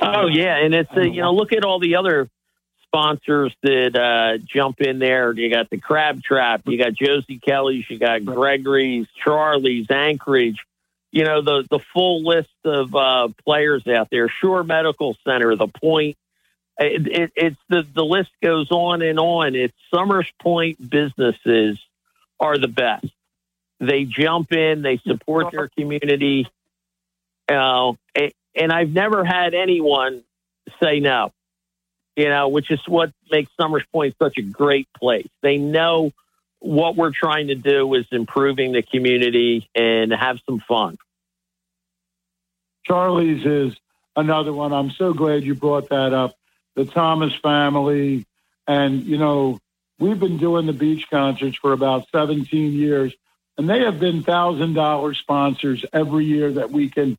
Oh 0.00 0.26
yeah, 0.26 0.56
and 0.58 0.74
it's 0.74 0.90
uh, 0.96 1.00
you 1.00 1.22
know 1.22 1.32
look 1.32 1.52
at 1.52 1.64
all 1.64 1.78
the 1.78 1.96
other 1.96 2.28
sponsors 2.82 3.54
that 3.62 3.96
uh, 3.96 4.38
jump 4.44 4.80
in 4.80 4.98
there. 4.98 5.32
You 5.32 5.50
got 5.50 5.70
the 5.70 5.78
Crab 5.78 6.22
Trap, 6.22 6.62
you 6.66 6.78
got 6.78 6.92
Josie 6.92 7.38
Kelly's, 7.38 7.88
you 7.88 7.98
got 7.98 8.24
Gregory's, 8.24 9.06
Charlie's, 9.22 9.90
Anchorage. 9.90 10.58
You 11.12 11.24
know 11.24 11.40
the 11.40 11.66
the 11.68 11.78
full 11.78 12.24
list 12.24 12.50
of 12.64 12.94
uh, 12.94 13.28
players 13.44 13.86
out 13.86 14.08
there. 14.10 14.28
Shore 14.28 14.64
Medical 14.64 15.16
Center, 15.24 15.56
the 15.56 15.68
Point, 15.68 16.16
it, 16.78 17.06
it, 17.06 17.32
it's 17.34 17.60
the, 17.68 17.86
the 17.94 18.04
list 18.04 18.30
goes 18.42 18.70
on 18.70 19.02
and 19.02 19.18
on. 19.18 19.54
It's 19.54 19.74
Somers 19.90 20.30
Point 20.40 20.90
businesses 20.90 21.78
are 22.38 22.58
the 22.58 22.68
best. 22.68 23.06
They 23.80 24.04
jump 24.04 24.52
in, 24.52 24.82
they 24.82 24.98
support 24.98 25.52
their 25.52 25.68
community. 25.68 26.48
Uh, 27.48 27.92
and 28.56 28.72
I've 28.72 28.90
never 28.90 29.24
had 29.24 29.54
anyone 29.54 30.24
say 30.82 31.00
no, 31.00 31.32
you 32.16 32.28
know, 32.28 32.48
which 32.48 32.70
is 32.70 32.80
what 32.88 33.12
makes 33.30 33.50
Somers 33.58 33.84
Point 33.92 34.16
such 34.20 34.38
a 34.38 34.42
great 34.42 34.88
place. 34.98 35.28
They 35.42 35.58
know 35.58 36.12
what 36.58 36.96
we're 36.96 37.12
trying 37.12 37.48
to 37.48 37.54
do 37.54 37.94
is 37.94 38.06
improving 38.10 38.72
the 38.72 38.82
community 38.82 39.68
and 39.74 40.12
have 40.12 40.38
some 40.46 40.60
fun. 40.66 40.96
Charlie's 42.84 43.44
is 43.44 43.76
another 44.16 44.52
one. 44.52 44.72
I'm 44.72 44.90
so 44.90 45.12
glad 45.12 45.44
you 45.44 45.54
brought 45.54 45.90
that 45.90 46.12
up. 46.12 46.34
The 46.74 46.84
Thomas 46.84 47.34
family. 47.36 48.26
And, 48.66 49.04
you 49.04 49.18
know, 49.18 49.58
we've 49.98 50.18
been 50.18 50.38
doing 50.38 50.66
the 50.66 50.72
beach 50.72 51.08
concerts 51.10 51.56
for 51.56 51.72
about 51.72 52.06
17 52.12 52.72
years, 52.72 53.14
and 53.58 53.68
they 53.68 53.80
have 53.80 54.00
been 54.00 54.22
$1,000 54.22 55.16
sponsors 55.16 55.84
every 55.92 56.24
year 56.24 56.52
that 56.52 56.70
we 56.70 56.88
can, 56.88 57.16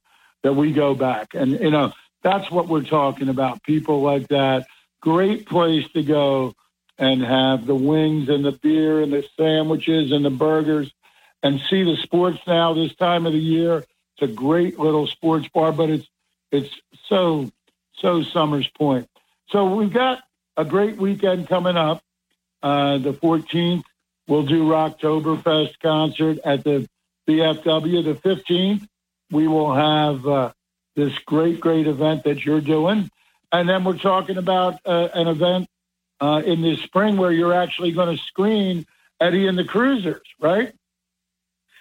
that 0.47 0.53
we 0.53 0.71
go 0.71 0.95
back. 0.95 1.33
And, 1.33 1.59
you 1.59 1.69
know, 1.69 1.91
that's 2.23 2.49
what 2.49 2.69
we're 2.69 2.83
talking 2.83 3.27
about. 3.27 3.63
People 3.63 4.01
like 4.01 4.29
that. 4.29 4.65
Great 5.01 5.45
place 5.45 5.83
to 5.93 6.01
go 6.03 6.55
and 6.97 7.21
have 7.21 7.67
the 7.67 7.75
wings 7.75 8.29
and 8.29 8.45
the 8.45 8.53
beer 8.53 9.01
and 9.01 9.11
the 9.11 9.25
sandwiches 9.35 10.13
and 10.13 10.23
the 10.23 10.29
burgers 10.29 10.89
and 11.43 11.59
see 11.69 11.83
the 11.83 11.97
sports 11.97 12.39
now 12.47 12.73
this 12.73 12.95
time 12.95 13.25
of 13.25 13.33
the 13.33 13.39
year. 13.39 13.79
It's 13.79 14.31
a 14.31 14.33
great 14.33 14.79
little 14.79 15.05
sports 15.05 15.49
bar, 15.49 15.73
but 15.73 15.89
it's 15.89 16.07
it's 16.49 16.73
so 17.09 17.51
so 17.97 18.23
Somers 18.23 18.69
Point. 18.69 19.09
So 19.49 19.75
we've 19.75 19.91
got 19.91 20.19
a 20.55 20.63
great 20.63 20.95
weekend 20.95 21.49
coming 21.49 21.75
up. 21.75 22.01
Uh, 22.63 22.99
the 22.99 23.11
14th, 23.11 23.83
we'll 24.29 24.43
do 24.43 24.63
Rocktoberfest 24.63 25.79
concert 25.81 26.39
at 26.45 26.63
the 26.63 26.87
VFW. 27.27 28.03
The 28.05 28.15
15th, 28.15 28.87
we 29.31 29.47
will 29.47 29.73
have 29.73 30.25
uh, 30.27 30.51
this 30.95 31.17
great, 31.25 31.59
great 31.59 31.87
event 31.87 32.23
that 32.23 32.45
you're 32.45 32.61
doing. 32.61 33.09
And 33.51 33.69
then 33.69 33.83
we're 33.83 33.97
talking 33.97 34.37
about 34.37 34.79
uh, 34.85 35.09
an 35.13 35.27
event 35.27 35.67
uh, 36.19 36.41
in 36.45 36.61
the 36.61 36.77
spring 36.77 37.17
where 37.17 37.31
you're 37.31 37.53
actually 37.53 37.91
going 37.91 38.15
to 38.15 38.23
screen 38.23 38.85
Eddie 39.19 39.47
and 39.47 39.57
the 39.57 39.63
Cruisers, 39.63 40.27
right? 40.39 40.73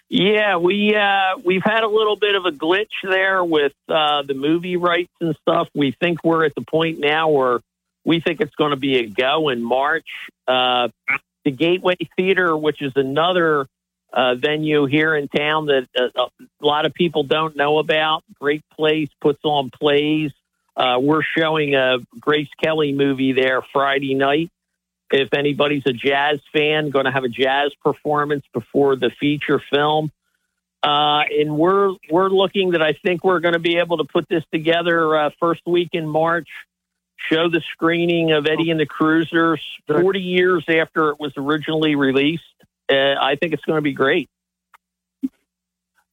Yeah, 0.09 0.59
we 0.59 0.95
uh, 0.95 1.39
we've 1.45 1.65
had 1.65 1.83
a 1.83 1.89
little 1.89 2.15
bit 2.15 2.37
of 2.37 2.45
a 2.45 2.53
glitch 2.53 2.87
there 3.03 3.43
with 3.43 3.73
uh, 3.89 4.23
the 4.23 4.35
movie 4.35 4.77
rights 4.77 5.13
and 5.21 5.35
stuff. 5.43 5.69
We 5.75 5.97
think 5.99 6.23
we're 6.23 6.45
at 6.45 6.55
the 6.55 6.61
point 6.63 7.01
now 7.01 7.31
where 7.31 7.59
we 8.05 8.21
think 8.21 8.41
it's 8.41 8.55
going 8.55 8.71
to 8.71 8.77
be 8.77 8.99
a 8.99 9.07
go 9.07 9.49
in 9.49 9.63
March. 9.65 10.07
Uh, 10.47 10.89
the 11.45 11.51
Gateway 11.51 11.97
Theater, 12.17 12.57
which 12.57 12.83
is 12.83 12.93
another 12.95 13.67
uh, 14.13 14.35
venue 14.35 14.87
here 14.87 15.15
in 15.15 15.29
town 15.29 15.67
that 15.67 15.87
uh, 15.99 16.27
a 16.39 16.67
lot 16.67 16.87
of 16.87 16.95
people 16.95 17.23
don't 17.23 17.57
know 17.57 17.79
about, 17.79 18.25
great 18.41 18.65
place, 18.77 19.09
puts 19.21 19.41
on 19.45 19.71
plays. 19.71 20.33
Uh, 20.77 20.99
we're 21.01 21.23
showing 21.23 21.75
a 21.75 21.99
Grace 22.21 22.51
Kelly 22.63 22.93
movie 22.93 23.33
there 23.33 23.63
Friday 23.73 24.15
night. 24.15 24.51
If 25.11 25.33
anybody's 25.33 25.85
a 25.87 25.93
jazz 25.93 26.41
fan, 26.53 26.91
going 26.91 27.05
to 27.05 27.13
have 27.13 27.25
a 27.25 27.29
jazz 27.29 27.73
performance 27.83 28.45
before 28.53 28.97
the 28.97 29.11
feature 29.21 29.63
film. 29.73 30.11
Uh, 30.83 31.23
and 31.31 31.57
we're 31.57 31.95
we're 32.11 32.29
looking 32.29 32.73
that 32.73 32.83
I 32.83 32.93
think 32.93 33.25
we're 33.25 33.41
going 33.41 33.55
to 33.55 33.61
be 33.61 33.79
able 33.79 33.99
to 33.99 34.05
put 34.05 34.29
this 34.29 34.45
together 34.53 35.17
uh, 35.17 35.31
first 35.41 35.63
week 35.67 35.91
in 35.93 36.07
March. 36.07 36.49
Show 37.31 37.49
the 37.49 37.63
screening 37.73 38.33
of 38.33 38.47
Eddie 38.47 38.71
and 38.71 38.79
the 38.79 38.87
Cruisers 38.87 39.63
40 39.89 40.21
years 40.21 40.65
after 40.69 41.09
it 41.11 41.19
was 41.19 41.33
originally 41.37 41.97
released. 41.97 42.45
Uh, 42.91 43.15
I 43.21 43.37
think 43.37 43.53
it's 43.53 43.65
going 43.65 43.79
to 43.79 43.83
be 43.83 43.93
great. 43.93 44.29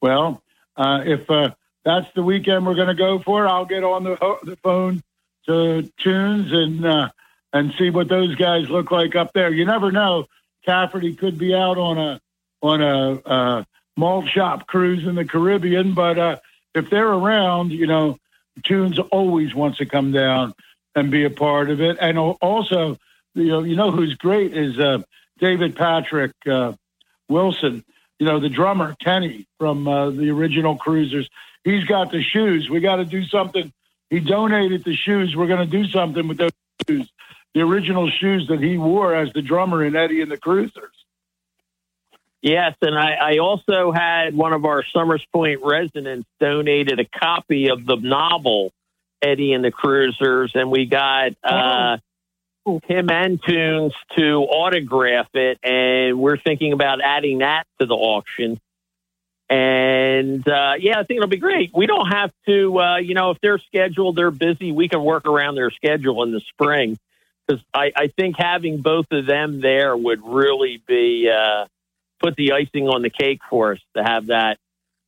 Well, 0.01 0.41
uh, 0.75 1.01
if 1.05 1.29
uh, 1.29 1.51
that's 1.85 2.07
the 2.13 2.23
weekend 2.23 2.65
we're 2.65 2.75
going 2.75 2.87
to 2.87 2.93
go 2.93 3.19
for. 3.19 3.47
I'll 3.47 3.65
get 3.65 3.83
on 3.83 4.03
the, 4.03 4.15
the 4.43 4.55
phone 4.57 5.03
to 5.45 5.83
Tunes 5.97 6.51
and 6.51 6.85
uh, 6.85 7.09
and 7.51 7.73
see 7.77 7.89
what 7.89 8.09
those 8.09 8.35
guys 8.35 8.69
look 8.69 8.91
like 8.91 9.15
up 9.15 9.33
there. 9.33 9.51
You 9.51 9.65
never 9.65 9.91
know. 9.91 10.25
Cafferty 10.65 11.15
could 11.15 11.37
be 11.37 11.53
out 11.53 11.77
on 11.77 11.97
a 11.97 12.21
on 12.61 12.81
a 12.81 13.11
uh, 13.25 13.63
malt 13.97 14.27
shop 14.29 14.67
cruise 14.67 15.05
in 15.05 15.15
the 15.15 15.25
Caribbean, 15.25 15.93
but 15.93 16.17
uh, 16.17 16.37
if 16.73 16.89
they're 16.89 17.11
around, 17.11 17.71
you 17.71 17.87
know, 17.87 18.17
Tunes 18.63 18.97
always 19.11 19.53
wants 19.53 19.79
to 19.79 19.85
come 19.85 20.11
down 20.11 20.53
and 20.95 21.11
be 21.11 21.25
a 21.25 21.29
part 21.29 21.69
of 21.69 21.81
it. 21.81 21.97
And 21.99 22.17
also, 22.17 22.97
you 23.35 23.47
know, 23.47 23.63
you 23.63 23.75
know 23.75 23.91
who's 23.91 24.15
great 24.15 24.55
is 24.55 24.79
David 25.39 25.75
Patrick 25.75 26.33
uh, 26.49 26.73
Wilson. 27.29 27.83
You 28.19 28.27
know, 28.27 28.39
the 28.39 28.49
drummer 28.49 28.95
Kenny 28.99 29.47
from 29.59 29.87
uh, 29.87 30.11
the 30.11 30.29
original 30.29 30.77
Cruisers 30.77 31.29
he's 31.63 31.83
got 31.85 32.11
the 32.11 32.21
shoes. 32.21 32.69
We 32.69 32.79
got 32.79 32.97
to 32.97 33.05
do 33.05 33.23
something. 33.25 33.71
He 34.09 34.19
donated 34.19 34.83
the 34.83 34.95
shoes. 34.95 35.35
We're 35.35 35.47
going 35.47 35.67
to 35.67 35.83
do 35.83 35.87
something 35.87 36.27
with 36.27 36.37
those 36.37 36.51
shoes, 36.87 37.09
the 37.53 37.61
original 37.61 38.09
shoes 38.09 38.47
that 38.49 38.61
he 38.61 38.77
wore 38.77 39.15
as 39.15 39.31
the 39.33 39.41
drummer 39.41 39.83
in 39.83 39.95
Eddie 39.95 40.21
and 40.21 40.31
the 40.31 40.37
Cruisers. 40.37 40.93
Yes, 42.41 42.75
and 42.81 42.97
I, 42.97 43.13
I 43.13 43.37
also 43.37 43.93
had 43.93 44.35
one 44.35 44.51
of 44.51 44.65
our 44.65 44.83
Somers 44.83 45.25
Point 45.31 45.61
residents 45.63 46.27
donated 46.41 46.99
a 46.99 47.05
copy 47.05 47.69
of 47.69 47.85
the 47.85 47.95
novel 47.95 48.73
Eddie 49.21 49.53
and 49.53 49.63
the 49.63 49.71
Cruisers, 49.71 50.51
and 50.53 50.69
we 50.69 50.85
got 50.85 51.31
uh. 51.43 51.97
Him 52.65 53.09
and 53.09 53.41
Tunes 53.43 53.93
to 54.17 54.41
autograph 54.43 55.27
it, 55.33 55.59
and 55.63 56.19
we're 56.19 56.37
thinking 56.37 56.73
about 56.73 57.01
adding 57.01 57.39
that 57.39 57.65
to 57.79 57.85
the 57.85 57.95
auction. 57.95 58.59
And 59.49 60.47
uh, 60.47 60.73
yeah, 60.79 60.99
I 60.99 61.03
think 61.03 61.17
it'll 61.17 61.27
be 61.27 61.37
great. 61.37 61.71
We 61.75 61.85
don't 61.85 62.07
have 62.07 62.31
to, 62.47 62.79
uh, 62.79 62.97
you 62.97 63.13
know, 63.13 63.31
if 63.31 63.37
they're 63.41 63.59
scheduled, 63.59 64.15
they're 64.15 64.31
busy. 64.31 64.71
We 64.71 64.87
can 64.87 65.03
work 65.03 65.27
around 65.27 65.55
their 65.55 65.69
schedule 65.69 66.23
in 66.23 66.31
the 66.31 66.39
spring 66.39 66.97
because 67.45 67.63
I, 67.73 67.91
I 67.95 68.07
think 68.07 68.35
having 68.37 68.81
both 68.81 69.07
of 69.11 69.25
them 69.25 69.59
there 69.61 69.95
would 69.95 70.21
really 70.23 70.81
be 70.87 71.29
uh, 71.29 71.65
put 72.19 72.35
the 72.35 72.53
icing 72.53 72.87
on 72.87 73.01
the 73.01 73.09
cake 73.09 73.41
for 73.49 73.73
us 73.73 73.79
to 73.95 74.03
have 74.03 74.27
that, 74.27 74.57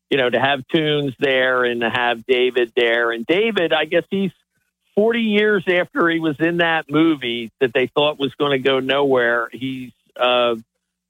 you 0.09 0.17
know, 0.17 0.29
to 0.29 0.39
have 0.39 0.67
Tunes 0.67 1.15
there 1.17 1.63
and 1.63 1.81
to 1.81 1.89
have 1.89 2.25
David 2.25 2.73
there. 2.75 3.11
And 3.11 3.25
David, 3.25 3.73
I 3.73 3.85
guess 3.85 4.03
he's 4.11 4.31
40 4.95 5.19
years 5.19 5.63
after 5.67 6.09
he 6.09 6.19
was 6.19 6.37
in 6.39 6.57
that 6.57 6.89
movie 6.89 7.51
that 7.59 7.73
they 7.73 7.87
thought 7.87 8.19
was 8.19 8.33
going 8.35 8.51
to 8.51 8.59
go 8.59 8.79
nowhere. 8.79 9.49
He's 9.51 9.91
uh, 10.15 10.55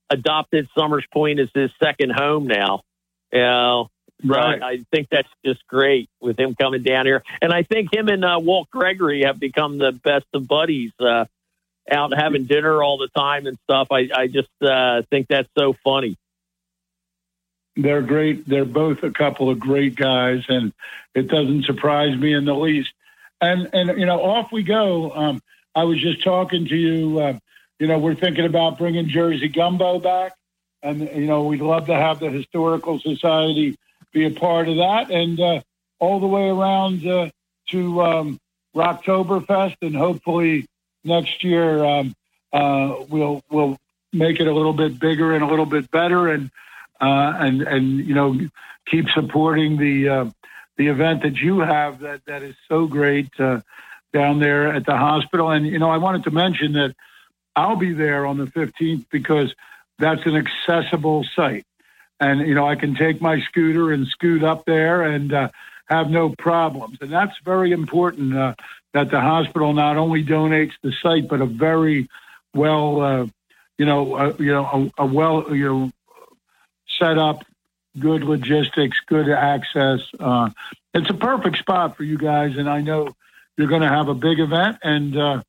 adopted 0.09 0.67
Somers 0.77 1.05
Point 1.11 1.39
as 1.39 1.49
his 1.53 1.71
second 1.81 2.11
home 2.11 2.47
now. 2.47 2.81
You 3.31 3.39
know, 3.39 3.89
right. 4.23 4.61
I 4.61 4.77
think 4.91 5.09
that's 5.11 5.29
just 5.45 5.65
great 5.67 6.09
with 6.19 6.39
him 6.39 6.55
coming 6.55 6.83
down 6.83 7.05
here. 7.05 7.23
And 7.41 7.53
I 7.53 7.63
think 7.63 7.93
him 7.93 8.07
and 8.07 8.23
uh, 8.23 8.39
Walt 8.41 8.69
Gregory 8.71 9.23
have 9.23 9.39
become 9.39 9.77
the 9.77 9.91
best 9.91 10.25
of 10.33 10.47
buddies, 10.47 10.91
uh, 10.99 11.25
out 11.91 12.13
having 12.17 12.45
dinner 12.45 12.81
all 12.81 12.97
the 12.97 13.09
time 13.09 13.45
and 13.45 13.57
stuff. 13.63 13.89
I, 13.91 14.09
I 14.15 14.27
just 14.27 14.49
uh, 14.61 15.03
think 15.09 15.27
that's 15.27 15.49
so 15.57 15.75
funny. 15.83 16.17
They're 17.75 18.01
great. 18.01 18.47
They're 18.47 18.65
both 18.65 19.03
a 19.03 19.11
couple 19.11 19.49
of 19.49 19.59
great 19.59 19.95
guys, 19.95 20.43
and 20.47 20.73
it 21.13 21.27
doesn't 21.27 21.65
surprise 21.65 22.17
me 22.17 22.33
in 22.33 22.45
the 22.45 22.55
least. 22.55 22.91
And 23.41 23.69
and 23.73 23.99
you 23.99 24.05
know, 24.05 24.21
off 24.21 24.51
we 24.51 24.63
go. 24.63 25.11
Um, 25.11 25.41
I 25.73 25.83
was 25.83 26.01
just 26.01 26.23
talking 26.23 26.67
to 26.67 26.75
you. 26.75 27.19
Uh, 27.19 27.39
you 27.79 27.87
know, 27.87 27.99
we're 27.99 28.15
thinking 28.15 28.45
about 28.45 28.77
bringing 28.77 29.09
Jersey 29.09 29.49
Gumbo 29.49 29.99
back 29.99 30.33
and 30.85 31.01
you 31.01 31.25
know 31.25 31.43
we'd 31.43 31.61
love 31.61 31.87
to 31.87 31.95
have 31.95 32.19
the 32.19 32.29
historical 32.29 32.99
society 32.99 33.77
be 34.13 34.25
a 34.25 34.31
part 34.31 34.69
of 34.69 34.77
that, 34.77 35.11
and 35.11 35.39
uh, 35.39 35.59
all 35.99 36.19
the 36.19 36.27
way 36.27 36.47
around 36.47 37.05
uh, 37.05 37.29
to 37.69 38.01
um, 38.01 38.39
Rocktoberfest, 38.75 39.75
and 39.81 39.95
hopefully 39.95 40.67
next 41.03 41.43
year 41.43 41.83
um, 41.83 42.15
uh, 42.53 42.95
we'll 43.09 43.43
we'll 43.49 43.77
make 44.13 44.39
it 44.39 44.47
a 44.47 44.53
little 44.53 44.73
bit 44.73 44.99
bigger 44.99 45.33
and 45.33 45.43
a 45.43 45.47
little 45.47 45.65
bit 45.65 45.89
better, 45.91 46.29
and 46.29 46.51
uh, 47.01 47.33
and 47.37 47.63
and 47.63 47.99
you 47.99 48.13
know 48.13 48.39
keep 48.85 49.09
supporting 49.09 49.77
the 49.77 50.07
uh, 50.07 50.25
the 50.77 50.87
event 50.87 51.23
that 51.23 51.37
you 51.37 51.59
have 51.59 51.99
that 51.99 52.21
that 52.25 52.43
is 52.43 52.55
so 52.67 52.87
great 52.87 53.29
uh, 53.39 53.61
down 54.13 54.39
there 54.39 54.73
at 54.73 54.85
the 54.85 54.95
hospital. 54.95 55.49
And 55.49 55.65
you 55.65 55.79
know 55.79 55.89
I 55.89 55.97
wanted 55.97 56.23
to 56.25 56.31
mention 56.31 56.73
that 56.73 56.95
I'll 57.55 57.77
be 57.77 57.93
there 57.93 58.25
on 58.25 58.37
the 58.37 58.45
15th 58.45 59.05
because 59.09 59.53
that's 59.97 60.25
an 60.25 60.35
accessible 60.35 61.25
site. 61.35 61.65
And, 62.19 62.47
you 62.47 62.53
know, 62.53 62.67
I 62.67 62.75
can 62.75 62.95
take 62.95 63.21
my 63.21 63.39
scooter 63.41 63.91
and 63.91 64.07
scoot 64.07 64.43
up 64.43 64.65
there 64.65 65.03
and 65.03 65.33
uh, 65.33 65.49
have 65.87 66.09
no 66.09 66.33
problems. 66.37 66.97
And 67.01 67.11
that's 67.11 67.33
very 67.43 67.71
important 67.71 68.35
uh, 68.35 68.55
that 68.93 69.11
the 69.11 69.19
hospital 69.19 69.73
not 69.73 69.97
only 69.97 70.23
donates 70.23 70.73
the 70.81 70.93
site, 71.01 71.27
but 71.27 71.41
a 71.41 71.45
very 71.45 72.09
well, 72.53 73.01
uh, 73.01 73.25
you 73.77 73.85
know, 73.85 74.15
uh, 74.15 74.33
you 74.39 74.51
know, 74.51 74.91
a, 74.97 75.03
a 75.03 75.05
well, 75.05 75.53
you 75.53 75.65
know, 75.65 75.91
set 76.99 77.17
up, 77.17 77.43
good 77.99 78.23
logistics, 78.23 78.99
good 79.05 79.29
access. 79.29 80.01
Uh, 80.19 80.49
it's 80.93 81.09
a 81.09 81.13
perfect 81.13 81.57
spot 81.57 81.97
for 81.97 82.03
you 82.03 82.17
guys. 82.17 82.57
And 82.57 82.69
I 82.69 82.81
know 82.81 83.15
you're 83.57 83.67
going 83.67 83.81
to 83.81 83.89
have 83.89 84.07
a 84.07 84.15
big 84.15 84.39
event 84.39 84.77
and, 84.83 85.17
uh, 85.17 85.41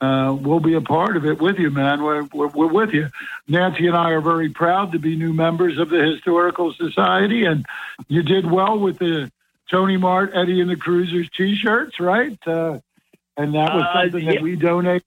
uh, 0.00 0.34
we'll 0.34 0.60
be 0.60 0.74
a 0.74 0.80
part 0.80 1.16
of 1.16 1.24
it 1.24 1.40
with 1.40 1.58
you, 1.58 1.70
man. 1.70 2.02
We're, 2.02 2.24
we're, 2.24 2.48
we're, 2.48 2.66
with 2.66 2.92
you. 2.92 3.08
Nancy 3.48 3.86
and 3.86 3.96
I 3.96 4.10
are 4.10 4.20
very 4.20 4.50
proud 4.50 4.92
to 4.92 4.98
be 4.98 5.16
new 5.16 5.32
members 5.32 5.78
of 5.78 5.88
the 5.88 6.02
Historical 6.02 6.74
Society, 6.74 7.44
and 7.44 7.64
you 8.08 8.22
did 8.22 8.50
well 8.50 8.78
with 8.78 8.98
the 8.98 9.30
Tony 9.70 9.96
Mart, 9.96 10.32
Eddie 10.34 10.60
and 10.60 10.68
the 10.68 10.76
Cruisers 10.76 11.30
T-shirts, 11.30 12.00
right? 12.00 12.36
Uh, 12.46 12.80
and 13.36 13.54
that 13.54 13.74
was 13.74 13.84
uh, 13.84 14.02
something 14.02 14.24
yeah. 14.24 14.32
that 14.32 14.42
we 14.42 14.56
donate. 14.56 15.04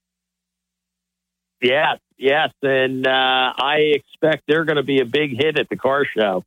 Yes, 1.62 2.00
yes, 2.18 2.52
and 2.64 3.06
uh, 3.06 3.54
I 3.58 3.94
expect 3.94 4.44
they're 4.48 4.66
going 4.66 4.78
to 4.78 4.84
be 4.84 5.00
a 5.00 5.06
big 5.06 5.36
hit 5.36 5.60
at 5.60 5.70
the 5.70 5.76
car 5.76 6.06
show. 6.06 6.44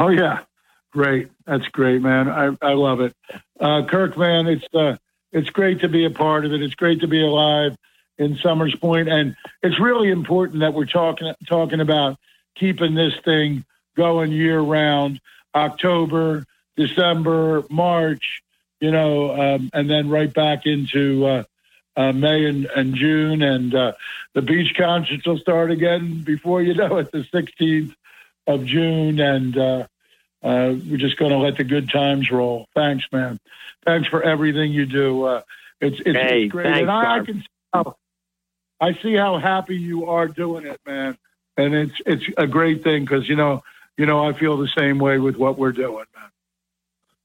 Oh 0.00 0.08
yeah, 0.08 0.38
great. 0.92 1.28
That's 1.44 1.68
great, 1.68 2.00
man. 2.00 2.30
I, 2.30 2.56
I 2.62 2.72
love 2.72 3.02
it. 3.02 3.14
Uh, 3.60 3.84
Kirk, 3.86 4.16
man, 4.16 4.46
it's 4.46 4.64
uh, 4.74 4.96
it's 5.30 5.50
great 5.50 5.80
to 5.80 5.88
be 5.88 6.06
a 6.06 6.10
part 6.10 6.46
of 6.46 6.54
it. 6.54 6.62
It's 6.62 6.74
great 6.74 7.02
to 7.02 7.06
be 7.06 7.22
alive 7.22 7.76
in 8.16 8.38
Somers 8.38 8.74
Point, 8.76 9.10
and 9.10 9.36
it's 9.62 9.78
really 9.78 10.08
important 10.08 10.60
that 10.60 10.72
we're 10.72 10.86
talking 10.86 11.34
talking 11.46 11.80
about 11.80 12.16
keeping 12.54 12.94
this 12.94 13.12
thing 13.26 13.66
going 13.94 14.32
year 14.32 14.58
round. 14.58 15.20
October, 15.54 16.46
December, 16.76 17.64
March, 17.68 18.42
you 18.80 18.92
know, 18.92 19.38
um, 19.38 19.68
and 19.74 19.90
then 19.90 20.08
right 20.08 20.32
back 20.32 20.64
into 20.64 21.26
uh, 21.26 21.42
uh, 21.94 22.12
May 22.12 22.46
and, 22.46 22.64
and, 22.66 22.94
June, 22.94 23.42
and 23.42 23.74
uh, 23.74 23.92
the 24.32 24.42
beach 24.42 24.74
concerts 24.78 25.26
will 25.26 25.38
start 25.38 25.70
again 25.70 26.22
before 26.22 26.62
you 26.62 26.72
know 26.72 26.98
it, 26.98 27.10
the 27.10 27.24
16th 27.34 27.94
of 28.50 28.64
June, 28.64 29.20
and 29.20 29.56
uh, 29.56 29.86
uh, 30.42 30.74
we're 30.88 30.96
just 30.96 31.16
going 31.16 31.32
to 31.32 31.38
let 31.38 31.56
the 31.56 31.64
good 31.64 31.90
times 31.90 32.30
roll. 32.30 32.66
Thanks, 32.74 33.04
man. 33.12 33.38
Thanks 33.84 34.08
for 34.08 34.22
everything 34.22 34.72
you 34.72 34.86
do. 34.86 35.24
Uh, 35.24 35.42
it's, 35.80 35.98
it's, 36.04 36.18
hey, 36.18 36.44
it's 36.44 36.52
great. 36.52 36.64
Thanks, 36.64 36.80
and 36.80 36.90
I, 36.90 37.18
I, 37.18 37.24
can 37.24 37.40
see 37.40 37.46
how, 37.72 37.96
I 38.80 38.94
see 39.02 39.14
how 39.14 39.38
happy 39.38 39.76
you 39.76 40.06
are 40.06 40.28
doing 40.28 40.66
it, 40.66 40.80
man. 40.86 41.16
And 41.56 41.74
it's 41.74 41.94
it's 42.06 42.24
a 42.38 42.46
great 42.46 42.82
thing 42.82 43.04
because 43.04 43.28
you 43.28 43.36
know 43.36 43.62
you 43.98 44.06
know 44.06 44.24
I 44.24 44.32
feel 44.32 44.56
the 44.56 44.70
same 44.76 44.98
way 44.98 45.18
with 45.18 45.36
what 45.36 45.58
we're 45.58 45.72
doing, 45.72 46.04
man. 46.16 46.30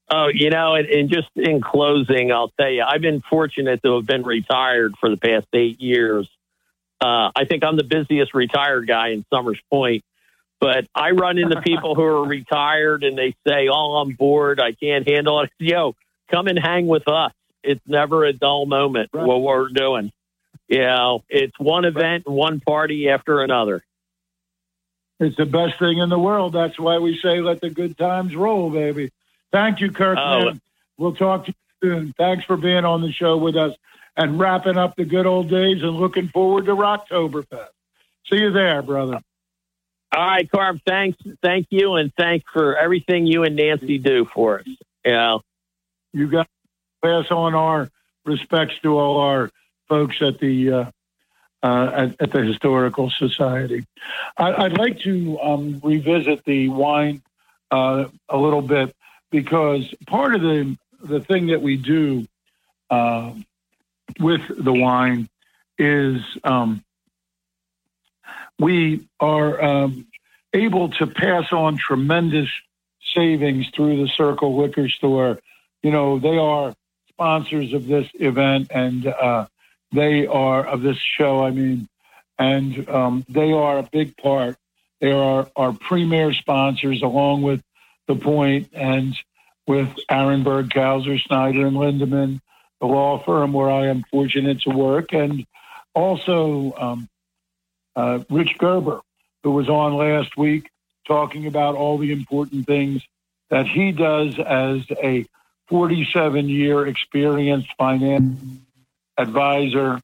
Oh, 0.08 0.28
you 0.32 0.50
know, 0.50 0.74
and, 0.74 0.86
and 0.88 1.10
just 1.10 1.28
in 1.34 1.60
closing, 1.60 2.30
I'll 2.30 2.52
tell 2.60 2.70
you, 2.70 2.84
I've 2.86 3.00
been 3.00 3.22
fortunate 3.22 3.82
to 3.82 3.96
have 3.96 4.06
been 4.06 4.22
retired 4.22 4.94
for 5.00 5.10
the 5.10 5.16
past 5.16 5.46
eight 5.52 5.80
years. 5.80 6.28
Uh, 7.00 7.30
I 7.34 7.44
think 7.44 7.64
I'm 7.64 7.76
the 7.76 7.84
busiest 7.84 8.32
retired 8.32 8.86
guy 8.86 9.08
in 9.08 9.24
Somers 9.32 9.60
Point. 9.70 10.04
But 10.60 10.86
I 10.94 11.10
run 11.10 11.38
into 11.38 11.60
people 11.64 11.94
who 11.94 12.02
are 12.02 12.26
retired 12.26 13.04
and 13.04 13.16
they 13.16 13.34
say, 13.46 13.68
"Oh, 13.68 13.96
I'm 13.96 14.12
bored. 14.12 14.60
I 14.60 14.72
can't 14.72 15.06
handle 15.06 15.40
it." 15.40 15.50
Yo, 15.58 15.94
come 16.30 16.46
and 16.46 16.58
hang 16.58 16.86
with 16.86 17.08
us. 17.08 17.32
It's 17.62 17.86
never 17.86 18.24
a 18.24 18.32
dull 18.32 18.66
moment. 18.66 19.10
Right. 19.12 19.26
What 19.26 19.42
we're 19.42 19.68
doing, 19.68 20.12
you 20.68 20.78
know, 20.78 21.24
it's 21.28 21.58
one 21.58 21.84
event, 21.84 22.28
one 22.28 22.60
party 22.60 23.08
after 23.08 23.42
another. 23.42 23.82
It's 25.18 25.36
the 25.36 25.46
best 25.46 25.78
thing 25.78 25.98
in 25.98 26.08
the 26.08 26.18
world. 26.18 26.52
That's 26.52 26.78
why 26.78 26.98
we 26.98 27.18
say, 27.18 27.40
"Let 27.40 27.60
the 27.60 27.70
good 27.70 27.96
times 27.98 28.34
roll, 28.36 28.70
baby." 28.70 29.10
Thank 29.52 29.80
you, 29.80 29.90
Kirk. 29.90 30.18
Oh. 30.18 30.52
We'll 30.98 31.14
talk 31.14 31.46
to 31.46 31.54
you 31.82 31.88
soon. 31.88 32.14
Thanks 32.16 32.44
for 32.44 32.56
being 32.56 32.84
on 32.84 33.02
the 33.02 33.12
show 33.12 33.36
with 33.36 33.56
us 33.56 33.74
and 34.16 34.38
wrapping 34.38 34.76
up 34.76 34.96
the 34.96 35.04
good 35.04 35.26
old 35.26 35.48
days 35.48 35.82
and 35.82 35.92
looking 35.92 36.28
forward 36.28 36.66
to 36.66 36.72
Rocktoberfest. 36.72 37.68
See 38.30 38.38
you 38.38 38.50
there, 38.50 38.82
brother. 38.82 39.20
All 40.12 40.26
right, 40.26 40.50
Carm. 40.50 40.80
Thanks, 40.86 41.18
thank 41.42 41.66
you, 41.70 41.94
and 41.94 42.12
thanks 42.16 42.46
for 42.52 42.76
everything 42.76 43.26
you 43.26 43.42
and 43.42 43.56
Nancy 43.56 43.98
do 43.98 44.24
for 44.24 44.60
us. 44.60 44.66
Yeah, 45.04 45.38
you 46.12 46.28
got 46.28 46.44
to 46.44 46.48
pass 47.02 47.30
on 47.30 47.54
our 47.54 47.90
respects 48.24 48.74
to 48.82 48.98
all 48.98 49.20
our 49.20 49.50
folks 49.88 50.16
at 50.20 50.38
the 50.38 50.72
uh, 50.72 50.90
uh, 51.62 51.90
at, 51.94 52.20
at, 52.20 52.32
the 52.32 52.42
historical 52.42 53.10
society. 53.10 53.84
I, 54.36 54.64
would 54.64 54.78
like 54.78 55.00
to 55.00 55.40
um, 55.40 55.80
revisit 55.82 56.44
the 56.44 56.68
wine 56.68 57.22
uh, 57.70 58.06
a 58.28 58.36
little 58.36 58.62
bit 58.62 58.94
because 59.30 59.92
part 60.06 60.34
of 60.34 60.42
the 60.42 60.76
the 61.02 61.20
thing 61.20 61.48
that 61.48 61.62
we 61.62 61.76
do 61.76 62.26
uh, 62.90 63.32
with 64.20 64.42
the 64.48 64.72
wine 64.72 65.28
is 65.78 66.22
um, 66.44 66.82
we 68.58 69.06
are 69.20 69.62
um, 69.62 70.06
able 70.52 70.90
to 70.90 71.06
pass 71.06 71.52
on 71.52 71.76
tremendous 71.76 72.48
savings 73.14 73.68
through 73.74 74.02
the 74.02 74.08
Circle 74.08 74.56
Liquor 74.58 74.88
Store. 74.88 75.38
You 75.82 75.90
know, 75.90 76.18
they 76.18 76.36
are 76.38 76.74
sponsors 77.08 77.72
of 77.72 77.86
this 77.86 78.08
event 78.14 78.68
and 78.70 79.06
uh, 79.06 79.46
they 79.92 80.26
are 80.26 80.66
of 80.66 80.82
this 80.82 80.98
show, 80.98 81.44
I 81.44 81.50
mean, 81.50 81.88
and 82.38 82.88
um, 82.88 83.24
they 83.28 83.52
are 83.52 83.78
a 83.78 83.82
big 83.82 84.16
part. 84.16 84.56
They 85.00 85.12
are 85.12 85.48
our 85.56 85.72
premier 85.72 86.32
sponsors, 86.32 87.02
along 87.02 87.42
with 87.42 87.62
The 88.06 88.16
Point 88.16 88.70
and 88.72 89.14
with 89.66 89.88
Arenberg, 90.10 90.70
Kauser, 90.70 91.20
Snyder, 91.20 91.66
and 91.66 91.76
Lindeman, 91.76 92.40
the 92.80 92.86
law 92.86 93.22
firm 93.22 93.52
where 93.52 93.70
I 93.70 93.88
am 93.88 94.04
fortunate 94.10 94.60
to 94.62 94.70
work, 94.70 95.12
and 95.12 95.46
also 95.94 96.72
um, 96.78 97.08
uh, 97.96 98.20
Rich 98.30 98.58
Gerber, 98.58 99.00
who 99.42 99.50
was 99.52 99.68
on 99.68 99.94
last 99.94 100.36
week 100.36 100.70
talking 101.06 101.46
about 101.46 101.74
all 101.74 101.98
the 101.98 102.12
important 102.12 102.66
things 102.66 103.02
that 103.50 103.66
he 103.66 103.92
does 103.92 104.38
as 104.38 104.82
a 105.02 105.24
47 105.68 106.48
year 106.48 106.86
experienced 106.86 107.68
finance 107.78 108.40
advisor 109.18 110.00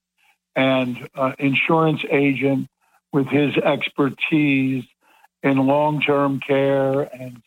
and 0.57 1.09
uh, 1.15 1.33
insurance 1.39 2.03
agent 2.11 2.69
with 3.13 3.29
his 3.29 3.57
expertise 3.57 4.85
in 5.43 5.59
long 5.59 6.01
term 6.01 6.41
care 6.41 7.03
and 7.03 7.43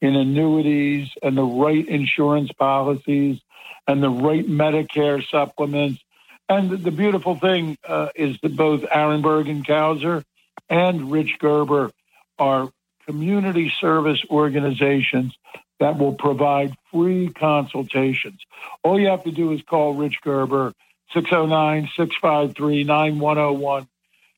in 0.00 0.14
annuities 0.14 1.10
and 1.22 1.36
the 1.36 1.42
right 1.42 1.86
insurance 1.88 2.52
policies 2.52 3.40
and 3.86 4.02
the 4.02 4.10
right 4.10 4.46
Medicare 4.46 5.26
supplements 5.28 6.00
and 6.48 6.70
the 6.70 6.90
beautiful 6.90 7.36
thing 7.36 7.76
uh, 7.86 8.08
is 8.14 8.38
that 8.42 8.56
both 8.56 8.82
Arenberg 8.82 9.50
and 9.50 9.66
Kauser 9.66 10.24
and 10.68 11.10
Rich 11.10 11.38
Gerber 11.38 11.90
are 12.38 12.70
community 13.06 13.72
service 13.80 14.22
organizations 14.30 15.36
that 15.80 15.98
will 15.98 16.14
provide 16.14 16.74
free 16.90 17.28
consultations. 17.28 18.40
All 18.82 18.98
you 18.98 19.08
have 19.08 19.24
to 19.24 19.30
do 19.30 19.52
is 19.52 19.62
call 19.62 19.94
Rich 19.94 20.20
Gerber, 20.22 20.72
609 21.12 21.88
653 21.96 22.84
9101, 22.84 23.88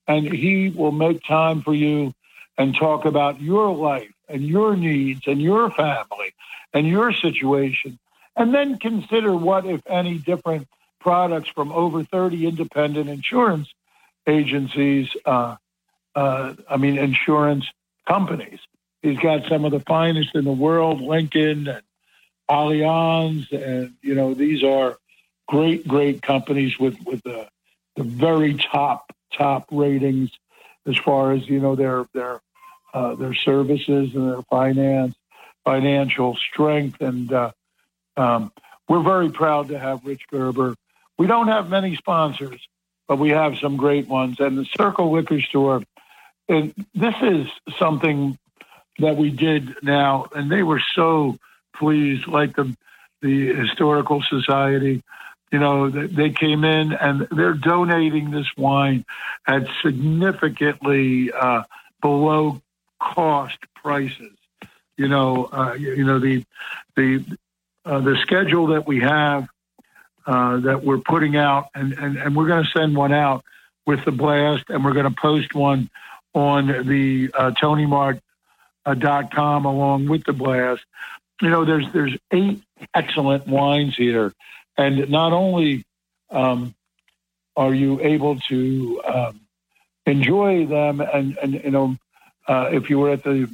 and 0.07 0.33
he 0.33 0.69
will 0.69 0.93
make 0.93 1.23
time 1.25 1.63
for 1.63 1.75
you 1.75 2.13
and 2.59 2.75
talk 2.75 3.05
about 3.05 3.41
your 3.41 3.75
life 3.75 4.13
and 4.29 4.43
your 4.43 4.77
needs 4.77 5.23
and 5.27 5.41
your 5.41 5.71
family 5.71 6.35
and 6.73 6.87
your 6.87 7.13
situation. 7.13 7.99
And 8.37 8.55
then 8.55 8.79
consider 8.79 9.35
what, 9.35 9.67
if 9.67 9.81
any, 9.87 10.19
different 10.19 10.69
products 11.01 11.49
from 11.49 11.73
over 11.73 12.05
30 12.05 12.47
independent 12.47 13.09
insurance 13.09 13.69
agencies, 14.27 15.09
uh, 15.25 15.57
uh, 16.15 16.55
I 16.69 16.77
mean, 16.77 16.99
insurance 16.99 17.67
companies. 18.07 18.61
He's 19.03 19.19
got 19.19 19.49
some 19.49 19.65
of 19.65 19.73
the 19.73 19.81
finest 19.81 20.35
in 20.35 20.45
the 20.45 20.53
world, 20.53 21.01
Lincoln 21.01 21.69
and 21.69 21.83
Allianz, 22.51 23.51
and, 23.53 23.95
you 24.03 24.15
know, 24.15 24.35
these 24.35 24.63
are 24.63 24.99
great, 25.49 25.87
great 25.87 26.21
companies 26.21 26.79
with, 26.79 26.97
with 27.05 27.23
the, 27.23 27.49
the 27.97 28.05
very 28.05 28.55
top, 28.55 29.13
top 29.33 29.67
ratings 29.71 30.31
as 30.87 30.97
far 30.99 31.33
as, 31.33 31.49
you 31.49 31.61
know, 31.61 31.77
their, 31.77 32.07
their, 32.13 32.41
uh, 32.93 33.15
their 33.15 33.35
services 33.35 34.15
and 34.15 34.29
their 34.29 34.43
finance, 34.43 35.15
financial 35.65 36.37
strength. 36.37 37.01
And 37.01 37.33
uh, 37.33 37.53
um, 38.17 38.53
we're 38.89 39.03
very 39.03 39.31
proud 39.31 39.69
to 39.69 39.79
have 39.79 40.05
Rich 40.05 40.27
Gerber 40.31 40.75
we 41.21 41.27
don't 41.27 41.49
have 41.49 41.69
many 41.69 41.97
sponsors, 41.97 42.67
but 43.07 43.19
we 43.19 43.29
have 43.29 43.59
some 43.59 43.77
great 43.77 44.09
ones. 44.09 44.41
And 44.41 44.57
the 44.57 44.65
Circle 44.65 45.13
Liquor 45.13 45.43
Store, 45.43 45.83
and 46.49 46.73
this 46.95 47.15
is 47.21 47.47
something 47.79 48.39
that 49.01 49.19
we 49.19 49.29
did 49.29 49.83
now, 49.83 50.29
and 50.35 50.51
they 50.51 50.63
were 50.63 50.81
so 50.95 51.37
pleased, 51.77 52.27
like 52.27 52.57
the 52.57 52.75
the 53.21 53.53
historical 53.53 54.23
society. 54.23 55.03
You 55.53 55.59
know, 55.59 55.91
they 55.91 56.31
came 56.31 56.65
in 56.65 56.95
and 56.95 57.29
they're 57.31 57.53
donating 57.53 58.31
this 58.31 58.47
wine 58.57 59.05
at 59.47 59.69
significantly 59.83 61.33
uh, 61.33 61.65
below 62.01 62.63
cost 62.99 63.59
prices. 63.75 64.39
You 64.97 65.09
know, 65.09 65.51
uh, 65.53 65.75
you 65.75 66.03
know 66.03 66.19
the 66.19 66.47
the 66.97 67.23
uh, 67.85 68.01
the 68.01 68.17
schedule 68.23 68.69
that 68.69 68.87
we 68.87 69.01
have 69.01 69.50
uh, 70.31 70.61
that 70.61 70.85
we're 70.85 70.99
putting 70.99 71.37
out, 71.37 71.71
and, 71.75 71.93
and, 71.95 72.17
and 72.17 72.37
we're 72.37 72.47
going 72.47 72.63
to 72.63 72.71
send 72.71 72.95
one 72.95 73.13
out 73.13 73.45
with 73.85 74.05
the 74.05 74.13
blast, 74.13 74.63
and 74.69 74.85
we're 74.85 74.93
going 74.93 75.13
to 75.13 75.21
post 75.21 75.57
one 75.57 75.91
on 76.35 76.69
the 76.87 77.33
uh, 77.35 77.51
TonyMart.com 77.61 78.23
uh, 78.87 79.69
along 79.69 80.07
with 80.07 80.23
the 80.23 80.33
blast. 80.33 80.83
You 81.43 81.51
know, 81.51 81.65
there's 81.65 81.91
there's 81.93 82.17
eight 82.31 82.63
excellent 82.95 83.49
wines 83.49 83.97
here, 83.97 84.33
and 84.77 85.11
not 85.11 85.33
only 85.33 85.85
um, 86.31 86.77
are 87.57 87.75
you 87.75 88.01
able 88.01 88.39
to 88.39 89.03
um, 89.05 89.41
enjoy 90.07 90.67
them? 90.67 91.01
And, 91.01 91.37
and 91.39 91.55
you 91.55 91.73
know, 91.73 91.97
uh, 92.47 92.69
if 92.71 92.89
you 92.89 93.01
were 93.01 93.11
at 93.11 93.25
the 93.25 93.53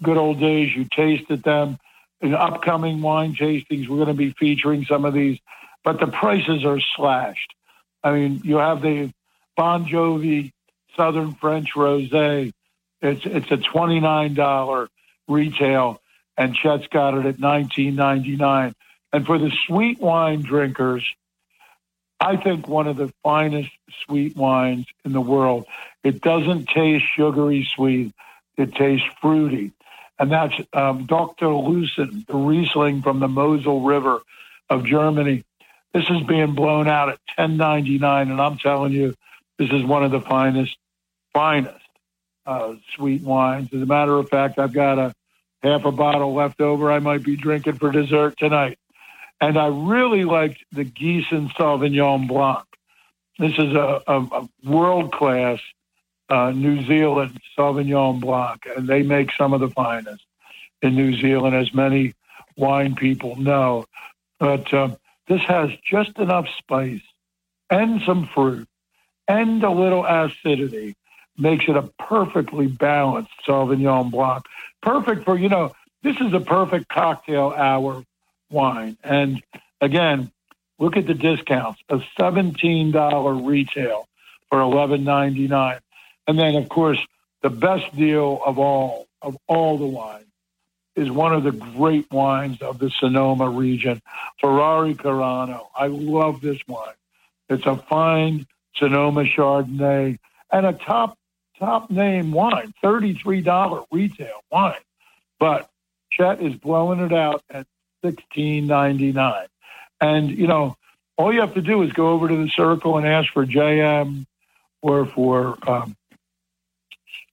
good 0.00 0.16
old 0.16 0.38
days, 0.38 0.76
you 0.76 0.84
tasted 0.84 1.42
them. 1.42 1.78
In 2.20 2.34
upcoming 2.34 3.00
wine 3.00 3.34
tastings, 3.34 3.88
we're 3.88 3.96
going 3.96 4.08
to 4.08 4.14
be 4.14 4.32
featuring 4.32 4.84
some 4.84 5.04
of 5.04 5.14
these, 5.14 5.38
but 5.82 6.00
the 6.00 6.06
prices 6.06 6.64
are 6.64 6.80
slashed. 6.96 7.54
I 8.02 8.12
mean, 8.12 8.40
you 8.44 8.56
have 8.56 8.82
the 8.82 9.12
Bon 9.56 9.86
Jovi 9.86 10.52
Southern 10.96 11.34
French 11.34 11.72
Rosé. 11.74 12.52
It's 13.00 13.24
it's 13.24 13.50
a 13.50 13.56
twenty 13.56 14.00
nine 14.00 14.34
dollar 14.34 14.88
retail, 15.28 16.00
and 16.36 16.54
Chet's 16.54 16.86
got 16.88 17.14
it 17.14 17.24
at 17.24 17.38
nineteen 17.38 17.94
ninety 17.94 18.36
nine. 18.36 18.74
And 19.12 19.26
for 19.26 19.38
the 19.38 19.50
sweet 19.66 19.98
wine 19.98 20.42
drinkers, 20.42 21.04
I 22.20 22.36
think 22.36 22.68
one 22.68 22.86
of 22.86 22.96
the 22.96 23.12
finest 23.22 23.70
sweet 24.04 24.36
wines 24.36 24.86
in 25.04 25.12
the 25.12 25.20
world. 25.20 25.64
It 26.04 26.20
doesn't 26.20 26.68
taste 26.68 27.06
sugary 27.16 27.68
sweet; 27.74 28.12
it 28.58 28.74
tastes 28.74 29.08
fruity, 29.22 29.72
and 30.20 30.30
that's 30.30 30.54
um, 30.74 31.06
Dr. 31.06 31.48
Loosen, 31.48 32.26
the 32.28 32.36
Riesling 32.36 33.00
from 33.00 33.20
the 33.20 33.26
Mosel 33.26 33.80
River 33.80 34.20
of 34.68 34.84
Germany. 34.84 35.44
This 35.94 36.04
is 36.10 36.22
being 36.28 36.54
blown 36.54 36.86
out 36.86 37.08
at 37.08 37.18
ten 37.36 37.56
ninety 37.56 37.98
nine, 37.98 38.30
and 38.30 38.40
I'm 38.40 38.58
telling 38.58 38.92
you, 38.92 39.14
this 39.58 39.70
is 39.70 39.82
one 39.82 40.04
of 40.04 40.10
the 40.10 40.20
finest, 40.20 40.76
finest 41.32 41.74
uh, 42.44 42.74
sweet 42.94 43.22
wines. 43.22 43.72
As 43.72 43.80
a 43.80 43.86
matter 43.86 44.14
of 44.14 44.28
fact, 44.28 44.58
I've 44.58 44.74
got 44.74 44.98
a 44.98 45.14
half 45.62 45.86
a 45.86 45.92
bottle 45.92 46.34
left 46.34 46.60
over. 46.60 46.92
I 46.92 46.98
might 46.98 47.22
be 47.22 47.34
drinking 47.36 47.78
for 47.78 47.90
dessert 47.90 48.36
tonight. 48.38 48.78
And 49.40 49.58
I 49.58 49.68
really 49.68 50.24
liked 50.24 50.62
the 50.70 50.84
Giesen 50.84 51.50
Sauvignon 51.54 52.28
Blanc. 52.28 52.64
This 53.38 53.52
is 53.52 53.74
a, 53.74 54.02
a, 54.06 54.18
a 54.20 54.48
world 54.64 55.12
class 55.12 55.60
uh, 56.30 56.52
New 56.52 56.84
Zealand 56.86 57.38
Sauvignon 57.58 58.20
Blanc, 58.20 58.66
and 58.76 58.88
they 58.88 59.02
make 59.02 59.30
some 59.36 59.52
of 59.52 59.60
the 59.60 59.70
finest 59.70 60.24
in 60.82 60.94
New 60.94 61.20
Zealand, 61.20 61.54
as 61.54 61.74
many 61.74 62.14
wine 62.56 62.94
people 62.94 63.36
know. 63.36 63.84
But 64.38 64.72
uh, 64.72 64.96
this 65.28 65.42
has 65.42 65.70
just 65.84 66.18
enough 66.18 66.46
spice 66.58 67.02
and 67.70 68.00
some 68.02 68.26
fruit 68.26 68.68
and 69.30 69.62
a 69.62 69.70
little 69.70 70.04
acidity 70.04 70.96
makes 71.38 71.66
it 71.68 71.76
a 71.76 71.82
perfectly 71.82 72.66
balanced 72.66 73.30
Sauvignon 73.46 74.10
Blanc. 74.10 74.44
Perfect 74.82 75.24
for, 75.24 75.38
you 75.38 75.48
know, 75.48 75.72
this 76.02 76.16
is 76.20 76.32
a 76.32 76.40
perfect 76.40 76.88
cocktail 76.88 77.54
hour 77.56 78.02
wine. 78.50 78.96
And 79.04 79.42
again, 79.80 80.32
look 80.80 80.96
at 80.96 81.06
the 81.06 81.14
discounts 81.14 81.80
a 81.88 81.98
$17 82.18 83.46
retail 83.46 84.08
for 84.48 84.58
$11.99. 84.58 85.78
And 86.30 86.38
then, 86.38 86.54
of 86.54 86.68
course, 86.68 87.04
the 87.42 87.50
best 87.50 87.92
deal 87.96 88.40
of 88.46 88.56
all, 88.56 89.08
of 89.20 89.36
all 89.48 89.78
the 89.78 89.86
wines, 89.86 90.26
is 90.94 91.10
one 91.10 91.34
of 91.34 91.42
the 91.42 91.50
great 91.50 92.08
wines 92.12 92.62
of 92.62 92.78
the 92.78 92.88
Sonoma 92.88 93.50
region, 93.50 94.00
Ferrari 94.40 94.94
Carano. 94.94 95.66
I 95.74 95.88
love 95.88 96.40
this 96.40 96.60
wine. 96.68 96.94
It's 97.48 97.66
a 97.66 97.74
fine 97.74 98.46
Sonoma 98.76 99.24
Chardonnay 99.24 100.20
and 100.52 100.66
a 100.66 100.72
top 100.72 101.18
top 101.58 101.90
name 101.90 102.30
wine, 102.30 102.74
$33 102.80 103.86
retail 103.90 104.44
wine. 104.52 104.74
But 105.40 105.68
Chet 106.12 106.40
is 106.40 106.54
blowing 106.54 107.00
it 107.00 107.12
out 107.12 107.42
at 107.50 107.66
sixteen 108.04 108.68
ninety 108.68 109.10
nine. 109.10 109.48
And, 110.00 110.30
you 110.30 110.46
know, 110.46 110.76
all 111.18 111.32
you 111.32 111.40
have 111.40 111.54
to 111.54 111.60
do 111.60 111.82
is 111.82 111.92
go 111.92 112.10
over 112.10 112.28
to 112.28 112.36
the 112.36 112.50
circle 112.50 112.98
and 112.98 113.04
ask 113.04 113.32
for 113.32 113.44
JM 113.44 114.26
or 114.80 115.06
for 115.06 115.58
um, 115.68 115.96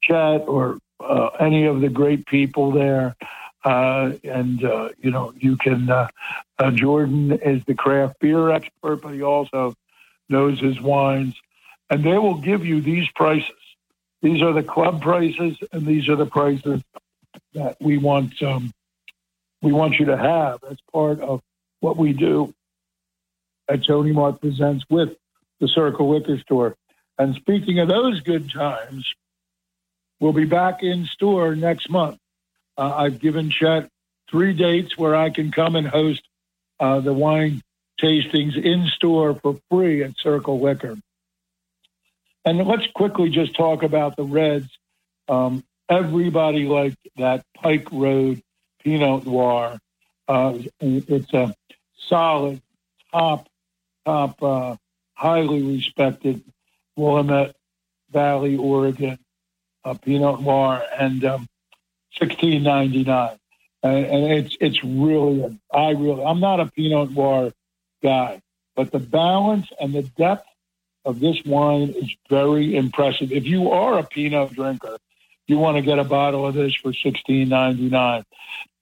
Chet 0.07 0.47
or 0.47 0.79
uh, 0.99 1.27
any 1.39 1.65
of 1.65 1.81
the 1.81 1.89
great 1.89 2.25
people 2.25 2.71
there. 2.71 3.15
Uh, 3.63 4.13
and, 4.23 4.63
uh, 4.63 4.89
you 4.99 5.11
know, 5.11 5.33
you 5.37 5.57
can, 5.57 5.89
uh, 5.89 6.07
uh, 6.57 6.71
Jordan 6.71 7.33
is 7.33 7.63
the 7.65 7.73
craft 7.75 8.19
beer 8.19 8.49
expert, 8.49 9.01
but 9.01 9.13
he 9.13 9.21
also 9.21 9.73
knows 10.29 10.59
his 10.59 10.79
wines. 10.79 11.35
And 11.89 12.03
they 12.03 12.17
will 12.17 12.37
give 12.37 12.65
you 12.65 12.81
these 12.81 13.09
prices. 13.09 13.51
These 14.21 14.41
are 14.41 14.53
the 14.53 14.63
club 14.63 15.01
prices, 15.01 15.57
and 15.71 15.85
these 15.85 16.09
are 16.09 16.15
the 16.15 16.25
prices 16.25 16.81
that 17.53 17.77
we 17.79 17.97
want 17.97 18.41
um, 18.41 18.71
we 19.61 19.71
want 19.71 19.99
you 19.99 20.05
to 20.05 20.17
have 20.17 20.63
as 20.69 20.77
part 20.91 21.19
of 21.19 21.41
what 21.79 21.97
we 21.97 22.13
do 22.13 22.53
at 23.69 23.85
Tony 23.85 24.11
Mart 24.11 24.39
Presents 24.41 24.85
with 24.89 25.15
the 25.59 25.67
Circle 25.67 26.09
Liquor 26.11 26.39
Store. 26.39 26.75
And 27.17 27.35
speaking 27.35 27.79
of 27.79 27.87
those 27.87 28.21
good 28.21 28.51
times, 28.51 29.07
we'll 30.19 30.33
be 30.33 30.45
back 30.45 30.83
in 30.83 31.05
store 31.05 31.55
next 31.55 31.89
month. 31.89 32.17
Uh, 32.77 32.93
I've 32.95 33.19
given 33.19 33.49
Chet 33.49 33.89
three 34.29 34.53
dates 34.53 34.97
where 34.97 35.15
I 35.15 35.29
can 35.29 35.51
come 35.51 35.75
and 35.75 35.87
host 35.87 36.27
uh, 36.79 36.99
the 36.99 37.13
wine 37.13 37.61
tastings 38.01 38.55
in 38.55 38.87
store 38.87 39.35
for 39.35 39.57
free 39.69 40.03
at 40.03 40.17
Circle 40.17 40.59
Liquor. 40.59 40.97
And 42.45 42.65
let's 42.65 42.87
quickly 42.87 43.29
just 43.29 43.55
talk 43.55 43.83
about 43.83 44.15
the 44.15 44.23
Reds. 44.23 44.69
Um, 45.27 45.63
everybody 45.89 46.65
liked 46.65 46.97
that 47.17 47.43
Pike 47.55 47.87
Road 47.91 48.41
Pinot 48.83 49.25
Noir. 49.25 49.79
Uh, 50.27 50.59
it's 50.79 51.33
a 51.33 51.55
solid, 52.07 52.61
top, 53.11 53.47
top, 54.05 54.41
uh, 54.43 54.75
highly 55.13 55.63
respected 55.63 56.43
Willamette 56.95 57.55
Valley, 58.11 58.55
Oregon 58.55 59.17
uh, 59.87 59.93
Pinot 59.93 60.41
Noir, 60.41 60.83
and 60.99 61.23
um, 61.23 61.47
sixteen 62.19 62.63
ninety 62.63 63.03
nine. 63.03 63.37
And, 63.83 64.05
and 64.05 64.23
it's 64.37 64.57
it's 64.59 64.83
really 64.83 65.41
a, 65.41 65.75
I 65.75 65.91
really 65.91 66.23
I'm 66.23 66.39
not 66.39 66.59
a 66.59 66.67
Pinot 66.75 67.11
Noir 67.11 67.51
guy, 68.03 68.41
but 68.75 68.91
the 68.91 68.99
balance 68.99 69.67
and 69.79 69.93
the 69.93 70.03
depth 70.03 70.47
of 71.05 71.19
this 71.19 71.37
wine 71.45 71.89
is 72.01 72.09
very 72.29 72.75
impressive. 72.75 73.31
If 73.31 73.45
you 73.45 73.71
are 73.71 73.99
a 73.99 74.03
Pinot 74.03 74.53
drinker, 74.53 74.97
you 75.47 75.57
want 75.57 75.77
to 75.77 75.81
get 75.81 75.99
a 75.99 76.03
bottle 76.03 76.45
of 76.45 76.53
this 76.53 76.75
for 76.75 76.91
sixteen 76.93 77.49
ninety 77.49 77.89
nine. 77.89 78.23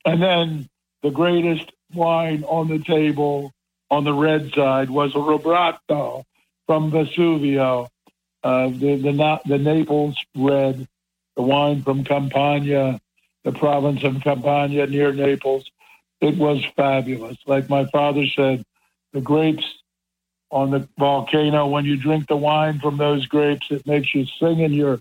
And 0.04 0.22
then 0.22 0.70
the 1.04 1.12
greatest 1.12 1.72
wine 1.94 2.44
on 2.44 2.68
the 2.68 2.80
table 2.80 3.52
on 3.92 4.04
the 4.04 4.14
red 4.14 4.52
side 4.54 4.90
was 4.90 5.14
a 5.14 5.20
Robrato 5.20 6.24
from 6.66 6.92
Vesuvio, 6.92 7.88
uh, 8.44 8.68
the, 8.70 8.96
the, 8.96 9.40
the 9.46 9.60
Naples 9.60 10.18
red, 10.36 10.88
the 11.36 11.42
wine 11.42 11.82
from 11.82 12.04
Campania, 12.04 13.00
the 13.44 13.52
province 13.52 14.04
of 14.04 14.22
Campania 14.22 14.88
near 14.88 15.12
Naples. 15.14 15.70
It 16.22 16.38
was 16.38 16.64
fabulous. 16.76 17.38
Like 17.46 17.70
my 17.70 17.86
father 17.86 18.26
said, 18.28 18.64
the 19.14 19.22
grapes 19.22 19.66
on 20.52 20.72
the 20.72 20.88
volcano, 20.98 21.68
when 21.68 21.86
you 21.86 21.98
drink 21.98 22.28
the 22.28 22.38
wine 22.38 22.80
from 22.80 22.98
those 22.98 23.26
grapes, 23.26 23.68
it 23.70 23.86
makes 23.86 24.14
you 24.16 24.26
sing 24.40 24.60
in 24.60 24.74
your 24.74 25.00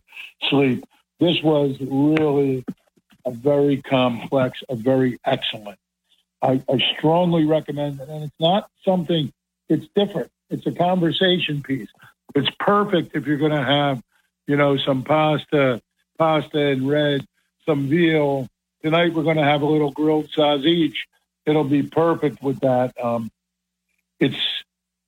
sleep. 0.48 0.84
This 1.20 1.42
was 1.42 1.76
really 1.80 2.64
a 3.24 3.30
very 3.30 3.80
complex, 3.80 4.62
a 4.68 4.74
very 4.74 5.18
excellent. 5.24 5.78
I, 6.42 6.62
I 6.68 6.78
strongly 6.98 7.44
recommend 7.44 8.00
it. 8.00 8.08
And 8.08 8.24
it's 8.24 8.40
not 8.40 8.68
something, 8.84 9.32
it's 9.68 9.86
different. 9.94 10.30
It's 10.50 10.66
a 10.66 10.72
conversation 10.72 11.62
piece. 11.62 11.88
It's 12.34 12.50
perfect 12.58 13.14
if 13.14 13.26
you're 13.26 13.38
going 13.38 13.52
to 13.52 13.64
have, 13.64 14.02
you 14.46 14.56
know, 14.56 14.76
some 14.76 15.04
pasta, 15.04 15.80
pasta 16.18 16.58
and 16.58 16.88
red, 16.88 17.26
some 17.66 17.88
veal. 17.88 18.48
Tonight 18.82 19.14
we're 19.14 19.22
going 19.22 19.36
to 19.36 19.44
have 19.44 19.62
a 19.62 19.66
little 19.66 19.90
grilled. 19.90 20.28
Each 20.64 21.06
it'll 21.46 21.64
be 21.64 21.82
perfect 21.82 22.42
with 22.42 22.60
that. 22.60 22.94
Um, 23.02 23.30
it's 24.20 24.36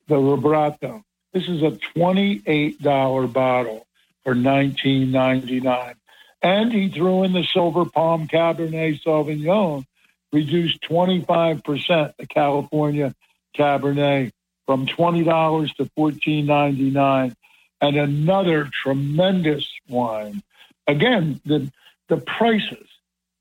the 0.09 0.17
Robrato. 0.17 1.03
This 1.33 1.49
is 1.49 1.63
a 1.63 1.73
$28 1.97 3.33
bottle 3.33 3.87
for 4.25 4.35
$19.99. 4.35 5.95
And 6.43 6.73
he 6.73 6.89
threw 6.89 7.25
in 7.25 7.33
the 7.33 7.45
Silver 7.45 7.85
Palm 7.85 8.29
Cabernet 8.29 9.03
Sauvignon, 9.03 9.85
reduced 10.33 10.83
25% 10.83 12.17
the 12.17 12.27
California 12.27 13.15
Cabernet 13.57 14.33
from 14.67 14.87
$20 14.87 15.77
to 15.77 15.85
$14.99. 15.99 17.35
And 17.81 17.97
another 17.97 18.71
tremendous 18.83 19.69
wine. 19.89 20.43
Again, 20.87 21.41
the, 21.45 21.71
the 22.09 22.19
prices, 22.19 22.87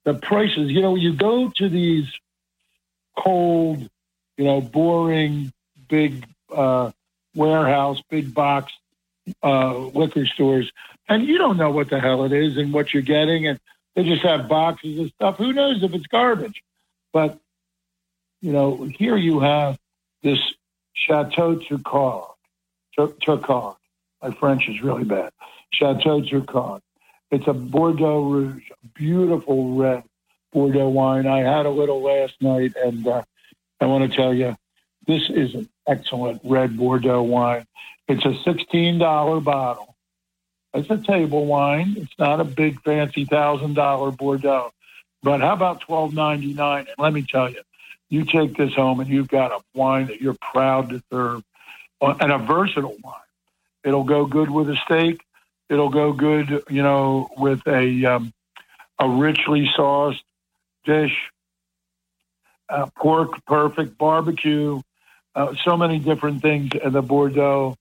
the 0.03 0.13
prices, 0.13 0.71
you 0.71 0.81
know, 0.81 0.95
you 0.95 1.13
go 1.13 1.51
to 1.55 1.69
these 1.69 2.07
cold, 3.17 3.89
you 4.37 4.43
know, 4.43 4.61
boring, 4.61 5.51
big 5.87 6.25
uh, 6.53 6.91
warehouse, 7.35 8.01
big 8.09 8.33
box 8.33 8.73
uh, 9.43 9.77
liquor 9.77 10.25
stores, 10.25 10.71
and 11.07 11.25
you 11.25 11.37
don't 11.37 11.57
know 11.57 11.71
what 11.71 11.89
the 11.89 11.99
hell 11.99 12.23
it 12.23 12.31
is 12.31 12.57
and 12.57 12.73
what 12.73 12.93
you're 12.93 13.03
getting, 13.03 13.47
and 13.47 13.59
they 13.95 14.03
just 14.03 14.23
have 14.23 14.47
boxes 14.47 14.99
of 14.99 15.09
stuff. 15.11 15.37
Who 15.37 15.53
knows 15.53 15.83
if 15.83 15.93
it's 15.93 16.07
garbage? 16.07 16.61
But 17.13 17.39
you 18.41 18.51
know, 18.51 18.83
here 18.83 19.17
you 19.17 19.39
have 19.39 19.77
this 20.21 20.39
Chateau 20.93 21.55
Turcaud. 21.55 22.27
Turcaud. 22.97 23.75
My 24.21 24.31
French 24.31 24.67
is 24.67 24.81
really 24.81 25.03
bad. 25.03 25.31
Chateau 25.71 26.21
Turcaud. 26.21 26.81
It's 27.36 27.47
a 27.47 27.53
Bordeaux 27.53 28.23
Rouge, 28.23 28.63
beautiful 28.93 29.75
red 29.75 30.03
Bordeaux 30.53 30.88
wine. 30.88 31.27
I 31.27 31.39
had 31.39 31.65
a 31.65 31.69
little 31.69 32.01
last 32.01 32.41
night, 32.41 32.71
and 32.81 33.05
uh, 33.05 33.23
I 33.81 33.88
want 33.88 34.09
to 34.09 34.15
tell 34.15 34.33
you, 34.33 34.55
this 35.05 35.29
is 35.29 35.53
an 35.53 35.67
excellent 35.86 36.39
red 36.45 36.77
Bordeaux 36.77 37.23
wine. 37.23 37.65
It's 38.07 38.23
a 38.23 38.29
$16 38.49 39.43
bottle. 39.43 39.97
It's 40.73 40.89
a 40.89 40.97
table 40.97 41.45
wine. 41.45 41.95
It's 41.97 42.17
not 42.17 42.39
a 42.39 42.45
big 42.45 42.81
fancy 42.83 43.25
thousand 43.25 43.73
dollar 43.73 44.11
Bordeaux. 44.11 44.71
But 45.21 45.41
how 45.41 45.53
about 45.53 45.81
twelve 45.81 46.13
ninety 46.13 46.53
nine? 46.53 46.88
And 46.88 46.95
let 46.97 47.11
me 47.11 47.23
tell 47.23 47.49
you, 47.49 47.63
you 48.09 48.23
take 48.23 48.55
this 48.55 48.73
home 48.73 49.01
and 49.01 49.09
you've 49.09 49.27
got 49.27 49.51
a 49.51 49.59
wine 49.73 50.07
that 50.07 50.21
you're 50.21 50.38
proud 50.41 50.89
to 50.91 51.03
serve, 51.11 51.43
uh, 52.01 52.15
and 52.21 52.31
a 52.31 52.38
versatile 52.38 52.95
wine. 53.03 53.13
It'll 53.83 54.03
go 54.05 54.25
good 54.25 54.49
with 54.49 54.69
a 54.69 54.77
steak. 54.86 55.21
It'll 55.70 55.89
go 55.89 56.13
good, 56.13 56.63
you 56.70 56.84
know, 56.84 57.30
with 57.38 57.66
a 57.68 58.05
um, 58.05 58.34
a 58.99 59.09
richly 59.09 59.70
sauced 59.76 60.24
dish. 60.86 61.16
Uh, 62.68 62.88
pork 62.97 63.45
perfect 63.45 63.97
barbecue. 63.97 64.82
Uh, 65.36 65.53
so 65.63 65.76
many 65.76 65.99
different 65.99 66.41
things, 66.41 66.72
and 66.84 66.93
the 66.93 67.01
Bordeaux 67.01 67.76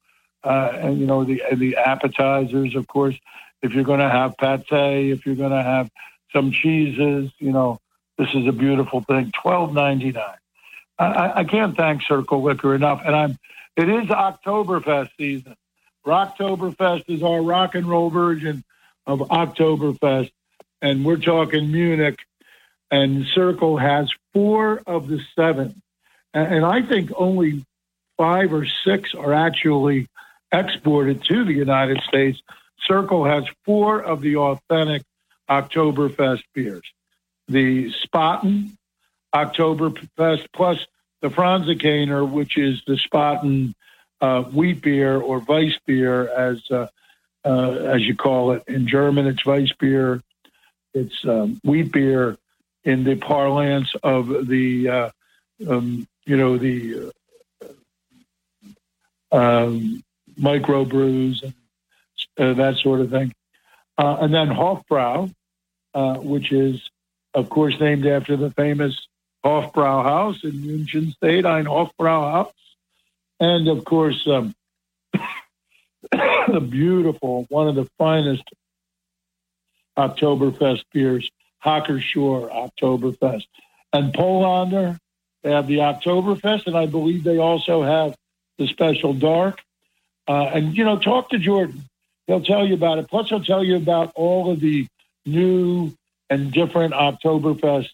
uh, 0.45 0.73
and 0.75 0.99
you 1.01 1.07
know 1.07 1.25
the 1.25 1.43
the 1.55 1.77
appetizers, 1.77 2.75
of 2.75 2.87
course. 2.87 3.17
If 3.63 3.73
you're 3.73 3.85
going 3.85 4.01
to 4.01 4.11
have 4.11 4.37
pate, 4.37 5.11
if 5.11 5.25
you're 5.25 5.37
going 5.37 5.51
to 5.51 5.63
have 5.63 5.91
some 6.35 6.53
cheeses, 6.53 7.31
you 7.39 7.51
know, 7.51 7.79
this 8.19 8.29
is 8.35 8.47
a 8.47 8.53
beautiful 8.53 9.01
thing. 9.01 9.33
Twelve 9.43 9.73
ninety 9.73 10.13
nine. 10.13 10.37
I, 10.99 11.41
I 11.41 11.45
can't 11.45 11.77
thank 11.77 12.03
Circle 12.03 12.43
Liquor 12.43 12.75
enough, 12.75 13.03
and 13.05 13.17
I'm. 13.17 13.39
It 13.77 13.89
is 13.89 14.07
Oktoberfest 14.09 15.11
season. 15.19 15.57
Rocktoberfest 16.07 17.05
is 17.09 17.23
our 17.23 17.43
rock 17.43 17.75
and 17.75 17.87
roll 17.87 18.11
version 18.11 18.63
of 19.07 19.21
Oktoberfest, 19.21 20.31
and 20.83 21.05
we're 21.05 21.17
talking 21.17 21.73
Munich. 21.73 22.19
And 22.91 23.27
Circle 23.35 23.79
has 23.79 24.11
four 24.33 24.83
of 24.87 25.09
the 25.09 25.21
seven, 25.35 25.83
and, 26.33 26.65
I 26.65 26.83
think 26.83 27.11
only 27.17 27.65
five 28.17 28.53
or 28.53 28.67
six 28.67 29.15
are 29.15 29.33
actually 29.33 30.09
exported 30.53 31.25
to 31.25 31.45
the 31.45 31.53
United 31.53 32.01
States. 32.07 32.41
Circle 32.87 33.25
has 33.25 33.45
four 33.65 34.01
of 34.01 34.21
the 34.21 34.37
authentic 34.37 35.03
Oktoberfest 35.49 36.43
beers. 36.55 36.85
The 37.49 37.93
Spaten 37.93 38.77
Oktoberfest 39.35 40.47
plus 40.53 40.87
the 41.21 41.29
Franziskaner, 41.29 42.31
which 42.31 42.57
is 42.59 42.83
the 42.87 42.95
Spaten 42.95 43.75
uh, 44.25 44.43
wheat 44.45 44.81
beer 44.81 45.21
or 45.21 45.41
Weiss 45.41 45.79
beer, 45.85 46.29
as 46.29 46.63
uh, 46.71 46.87
uh, 47.45 47.73
as 47.95 48.01
you 48.03 48.17
call 48.17 48.53
it 48.53 48.63
in 48.67 48.89
German. 48.89 49.27
It's 49.27 49.45
Weiss 49.45 49.71
beer. 49.79 50.23
It's 50.95 51.25
um, 51.27 51.61
wheat 51.63 51.93
beer 51.93 52.39
in 52.85 53.05
the 53.05 53.17
parlance 53.17 53.95
of 54.03 54.47
the 54.47 54.89
uh, 54.89 55.11
um, 55.69 56.09
you 56.25 56.39
know 56.39 56.57
the 56.57 57.13
uh, 59.33 59.37
um, 59.37 60.03
microbrews 60.41 61.43
and 61.43 61.55
uh, 62.39 62.55
that 62.55 62.77
sort 62.79 63.01
of 63.01 63.11
thing. 63.11 63.35
And 63.99 64.33
then 64.33 64.49
Hofbrau, 64.49 65.33
which 66.23 66.51
is, 66.51 66.81
of 67.35 67.51
course, 67.51 67.79
named 67.79 68.07
after 68.07 68.37
the 68.37 68.51
famous 68.51 69.07
Hofbrauhaus 69.45 70.43
in 70.45 70.53
München 70.53 71.13
State, 71.13 71.45
ein 71.45 71.67
Hofbrauhaus. 71.67 72.53
And, 73.41 73.69
of 73.69 73.85
course, 73.85 74.27
um, 74.27 74.55
the 76.13 76.67
beautiful, 76.69 77.47
one 77.49 77.69
of 77.69 77.75
the 77.75 77.89
finest 77.99 78.45
Oktoberfest 79.97 80.85
beers, 80.93 81.31
Hacker-Pschorr 81.61 82.51
Oktoberfest. 82.51 83.47
And 83.93 84.13
Paulaner, 84.13 84.99
they 85.43 85.53
have 85.53 85.67
the 85.67 85.79
Oktoberfest, 85.79 86.67
and 86.67 86.77
I 86.77 86.87
believe 86.87 87.25
they 87.25 87.39
also 87.39 87.83
have 87.83 88.17
the 88.59 88.67
special 88.67 89.15
dark. 89.15 89.61
Uh, 90.27 90.51
and, 90.55 90.77
you 90.77 90.85
know, 90.85 90.99
talk 90.99 91.31
to 91.31 91.39
Jordan. 91.39 91.85
He'll 92.27 92.43
tell 92.43 92.67
you 92.67 92.75
about 92.75 92.99
it. 92.99 93.09
Plus, 93.09 93.29
he'll 93.29 93.45
tell 93.45 93.63
you 93.63 93.77
about 93.77 94.13
all 94.15 94.51
of 94.51 94.61
the 94.61 94.87
new 95.27 95.93
and 96.31 96.53
different 96.53 96.95
Oktoberfest 96.95 97.91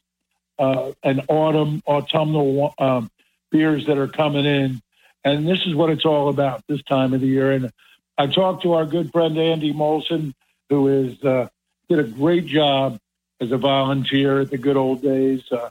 uh, 0.58 0.92
and 1.02 1.22
autumn, 1.28 1.82
autumnal 1.86 2.74
um, 2.78 3.10
beers 3.50 3.86
that 3.86 3.98
are 3.98 4.08
coming 4.08 4.44
in. 4.44 4.80
And 5.24 5.46
this 5.46 5.66
is 5.66 5.74
what 5.74 5.90
it's 5.90 6.04
all 6.04 6.28
about 6.28 6.64
this 6.66 6.82
time 6.82 7.12
of 7.12 7.20
the 7.20 7.26
year. 7.26 7.52
And 7.52 7.70
I 8.16 8.26
talked 8.26 8.62
to 8.62 8.74
our 8.74 8.86
good 8.86 9.12
friend 9.12 9.36
Andy 9.38 9.72
Molson, 9.72 10.34
who 10.68 10.88
is 10.88 11.22
uh, 11.22 11.48
did 11.88 11.98
a 11.98 12.04
great 12.04 12.46
job 12.46 12.98
as 13.40 13.52
a 13.52 13.58
volunteer 13.58 14.40
at 14.40 14.50
the 14.50 14.58
good 14.58 14.76
old 14.76 15.02
days. 15.02 15.42
Uh, 15.50 15.70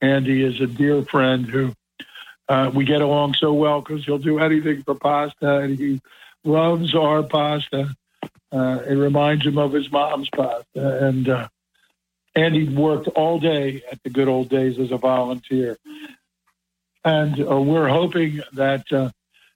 Andy 0.00 0.42
is 0.42 0.60
a 0.60 0.66
dear 0.66 1.02
friend 1.02 1.46
who 1.46 1.74
uh, 2.48 2.70
we 2.72 2.84
get 2.84 3.02
along 3.02 3.34
so 3.34 3.52
well 3.52 3.80
because 3.80 4.04
he'll 4.04 4.18
do 4.18 4.38
anything 4.38 4.82
for 4.82 4.94
pasta, 4.94 5.58
and 5.58 5.78
he 5.78 6.00
loves 6.44 6.94
our 6.94 7.22
pasta. 7.22 7.94
Uh, 8.50 8.80
it 8.88 8.94
reminds 8.94 9.44
him 9.44 9.58
of 9.58 9.72
his 9.72 9.90
mom's 9.90 10.30
pasta, 10.30 11.06
and 11.06 11.28
uh, 11.28 11.48
and 12.34 12.76
worked 12.76 13.08
all 13.08 13.38
day 13.38 13.82
at 13.90 14.02
the 14.02 14.10
good 14.10 14.28
old 14.28 14.48
days 14.48 14.78
as 14.78 14.92
a 14.92 14.96
volunteer. 14.96 15.76
And 17.04 17.40
uh, 17.40 17.60
we're 17.60 17.88
hoping 17.88 18.40
that 18.52 18.90
uh, 18.92 19.10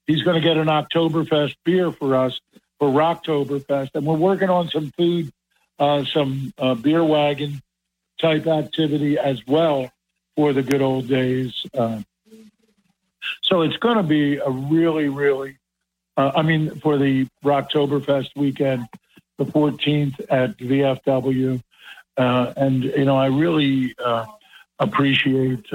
he's 0.06 0.22
going 0.22 0.40
to 0.40 0.46
get 0.46 0.56
an 0.56 0.68
Oktoberfest 0.68 1.56
beer 1.64 1.90
for 1.92 2.14
us 2.14 2.40
for 2.78 2.88
Rocktoberfest, 2.88 3.90
and 3.94 4.04
we're 4.04 4.16
working 4.16 4.50
on 4.50 4.68
some 4.68 4.90
food, 4.96 5.32
uh, 5.78 6.04
some 6.04 6.52
uh, 6.58 6.74
beer 6.74 7.04
wagon 7.04 7.60
type 8.20 8.46
activity 8.46 9.18
as 9.18 9.46
well 9.46 9.90
for 10.34 10.52
the 10.52 10.62
good 10.62 10.82
old 10.82 11.08
days. 11.08 11.64
Uh, 11.72 12.02
so 13.42 13.62
it's 13.62 13.76
going 13.76 13.98
to 13.98 14.02
be 14.02 14.38
a 14.38 14.50
really, 14.50 15.08
really, 15.08 15.58
uh, 16.16 16.32
I 16.34 16.42
mean, 16.42 16.80
for 16.80 16.98
the 16.98 17.28
Rocktoberfest 17.44 18.30
weekend, 18.34 18.88
the 19.38 19.44
14th 19.44 20.20
at 20.28 20.56
VFW. 20.56 21.62
And, 22.16 22.84
you 22.84 23.04
know, 23.04 23.16
I 23.16 23.26
really 23.26 23.94
appreciate 24.80 25.66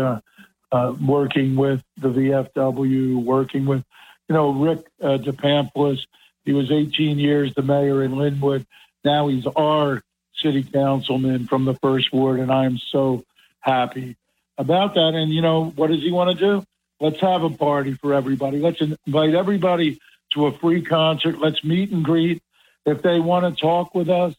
uh, 0.71 0.93
working 0.99 1.55
with 1.55 1.83
the 1.97 2.09
VFW, 2.09 3.23
working 3.23 3.65
with, 3.65 3.83
you 4.27 4.33
know, 4.35 4.51
Rick 4.51 4.85
uh, 5.01 5.17
DePamphilis. 5.17 5.99
He 6.45 6.53
was 6.53 6.71
18 6.71 7.19
years 7.19 7.53
the 7.53 7.61
mayor 7.61 8.03
in 8.03 8.17
Linwood. 8.17 8.65
Now 9.03 9.27
he's 9.27 9.45
our 9.47 10.01
city 10.35 10.63
councilman 10.63 11.47
from 11.47 11.65
the 11.65 11.73
first 11.75 12.11
ward, 12.13 12.39
and 12.39 12.51
I 12.51 12.65
am 12.65 12.77
so 12.77 13.23
happy 13.59 14.17
about 14.57 14.95
that. 14.95 15.13
And, 15.13 15.31
you 15.31 15.41
know, 15.41 15.71
what 15.75 15.87
does 15.87 16.01
he 16.01 16.11
want 16.11 16.37
to 16.37 16.45
do? 16.45 16.65
Let's 16.99 17.19
have 17.21 17.43
a 17.43 17.49
party 17.49 17.93
for 17.93 18.13
everybody. 18.13 18.59
Let's 18.59 18.81
invite 18.81 19.35
everybody 19.35 19.99
to 20.33 20.47
a 20.47 20.51
free 20.51 20.81
concert. 20.81 21.39
Let's 21.39 21.63
meet 21.63 21.91
and 21.91 22.03
greet. 22.03 22.41
If 22.85 23.01
they 23.01 23.19
want 23.19 23.55
to 23.55 23.61
talk 23.61 23.93
with 23.93 24.09
us, 24.09 24.33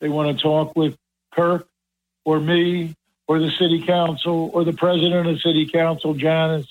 they 0.00 0.08
want 0.08 0.36
to 0.36 0.42
talk 0.42 0.76
with 0.76 0.96
Kirk 1.32 1.66
or 2.24 2.40
me 2.40 2.94
or 3.32 3.38
the 3.38 3.50
city 3.50 3.80
council 3.80 4.50
or 4.52 4.62
the 4.62 4.74
president 4.74 5.26
of 5.26 5.40
city 5.40 5.64
council, 5.64 6.12
Janice, 6.12 6.66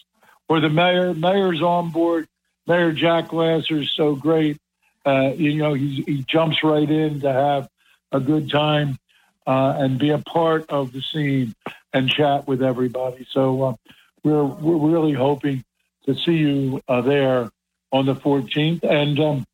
or 0.47 0.59
the 0.59 0.69
mayor. 0.69 1.11
Mayor's 1.11 1.59
on 1.59 1.89
board. 1.89 2.27
Mayor 2.67 2.91
Jack 2.91 3.29
Glasser 3.29 3.79
is 3.79 3.89
so 3.89 4.15
great. 4.15 4.59
Uh, 5.03 5.31
you 5.35 5.55
know, 5.55 5.73
he 5.73 6.23
jumps 6.27 6.63
right 6.63 6.87
in 6.87 7.21
to 7.21 7.33
have 7.33 7.67
a 8.11 8.19
good 8.19 8.51
time 8.51 8.99
uh, 9.47 9.73
and 9.75 9.97
be 9.97 10.11
a 10.11 10.19
part 10.19 10.69
of 10.69 10.93
the 10.93 11.01
scene 11.01 11.55
and 11.93 12.07
chat 12.07 12.47
with 12.47 12.61
everybody. 12.61 13.25
So 13.31 13.63
uh, 13.63 13.75
we're 14.23 14.45
we're 14.45 14.91
really 14.91 15.13
hoping 15.13 15.63
to 16.05 16.13
see 16.13 16.37
you 16.37 16.79
uh, 16.87 17.01
there 17.01 17.49
on 17.91 18.05
the 18.05 18.13
14th. 18.13 18.83
And 18.83 19.19
um, 19.19 19.45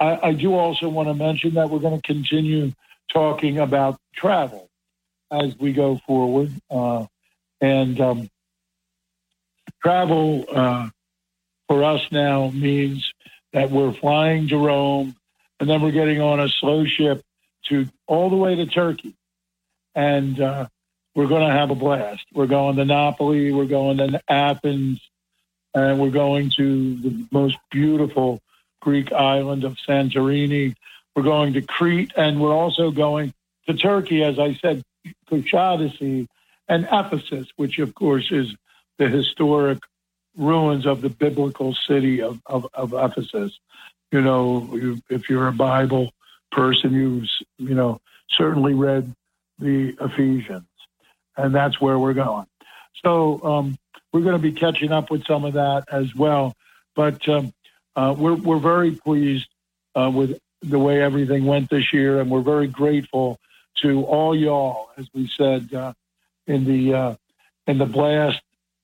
I, 0.00 0.28
I, 0.28 0.32
do 0.32 0.54
also 0.54 0.88
want 0.88 1.08
to 1.08 1.14
mention 1.14 1.54
that 1.54 1.68
we're 1.68 1.78
going 1.78 2.00
to 2.00 2.02
continue 2.02 2.72
talking 3.12 3.58
about 3.58 4.00
travel 4.14 4.67
as 5.30 5.56
we 5.58 5.72
go 5.72 6.00
forward. 6.06 6.52
Uh, 6.70 7.06
and 7.60 8.00
um, 8.00 8.30
travel 9.82 10.44
uh, 10.50 10.88
for 11.68 11.84
us 11.84 12.02
now 12.10 12.50
means 12.50 13.12
that 13.52 13.70
we're 13.70 13.92
flying 13.92 14.48
to 14.48 14.56
Rome, 14.56 15.16
and 15.60 15.68
then 15.68 15.82
we're 15.82 15.92
getting 15.92 16.20
on 16.20 16.40
a 16.40 16.48
slow 16.48 16.84
ship 16.84 17.22
to 17.68 17.86
all 18.06 18.30
the 18.30 18.36
way 18.36 18.54
to 18.56 18.66
Turkey. 18.66 19.14
And 19.94 20.40
uh, 20.40 20.68
we're 21.14 21.26
going 21.26 21.46
to 21.46 21.52
have 21.52 21.70
a 21.70 21.74
blast. 21.74 22.24
We're 22.32 22.46
going 22.46 22.76
to 22.76 22.84
Napoli, 22.84 23.52
we're 23.52 23.64
going 23.64 23.98
to 23.98 24.20
Athens, 24.28 25.00
and 25.74 25.98
we're 25.98 26.10
going 26.10 26.50
to 26.56 26.96
the 26.96 27.26
most 27.30 27.56
beautiful 27.70 28.40
Greek 28.80 29.12
island 29.12 29.64
of 29.64 29.76
Santorini. 29.88 30.74
We're 31.14 31.22
going 31.24 31.54
to 31.54 31.62
Crete, 31.62 32.12
and 32.16 32.40
we're 32.40 32.54
also 32.54 32.90
going 32.90 33.34
to 33.66 33.74
Turkey, 33.74 34.22
as 34.22 34.38
I 34.38 34.54
said, 34.54 34.84
Kusadasi 35.30 36.26
and 36.68 36.88
Ephesus, 36.90 37.48
which 37.56 37.78
of 37.78 37.94
course 37.94 38.30
is 38.30 38.54
the 38.98 39.08
historic 39.08 39.78
ruins 40.36 40.86
of 40.86 41.00
the 41.00 41.08
biblical 41.08 41.74
city 41.74 42.22
of, 42.22 42.40
of, 42.46 42.66
of 42.74 42.92
Ephesus. 42.92 43.58
You 44.12 44.22
know, 44.22 44.68
you, 44.72 45.00
if 45.10 45.28
you're 45.28 45.48
a 45.48 45.52
Bible 45.52 46.12
person, 46.50 46.92
you've, 46.92 47.28
you 47.58 47.74
know, 47.74 48.00
certainly 48.30 48.74
read 48.74 49.14
the 49.58 49.96
Ephesians, 50.00 50.66
and 51.36 51.54
that's 51.54 51.80
where 51.80 51.98
we're 51.98 52.14
going. 52.14 52.46
So 53.04 53.42
um, 53.42 53.78
we're 54.12 54.22
going 54.22 54.36
to 54.36 54.42
be 54.42 54.52
catching 54.52 54.92
up 54.92 55.10
with 55.10 55.24
some 55.26 55.44
of 55.44 55.54
that 55.54 55.84
as 55.90 56.14
well. 56.14 56.54
But 56.94 57.28
um, 57.28 57.52
uh, 57.96 58.14
we're, 58.16 58.34
we're 58.34 58.58
very 58.58 58.92
pleased 58.92 59.48
uh, 59.94 60.10
with 60.12 60.38
the 60.62 60.78
way 60.78 61.02
everything 61.02 61.44
went 61.44 61.70
this 61.70 61.92
year, 61.92 62.20
and 62.20 62.30
we're 62.30 62.40
very 62.42 62.66
grateful 62.66 63.38
to 63.82 64.04
all 64.04 64.34
y'all, 64.36 64.90
as 64.96 65.06
we 65.14 65.28
said 65.28 65.72
uh, 65.72 65.92
in 66.46 66.64
the 66.64 66.94
uh, 66.94 67.14
in 67.66 67.78
the 67.78 67.86
blast 67.86 68.40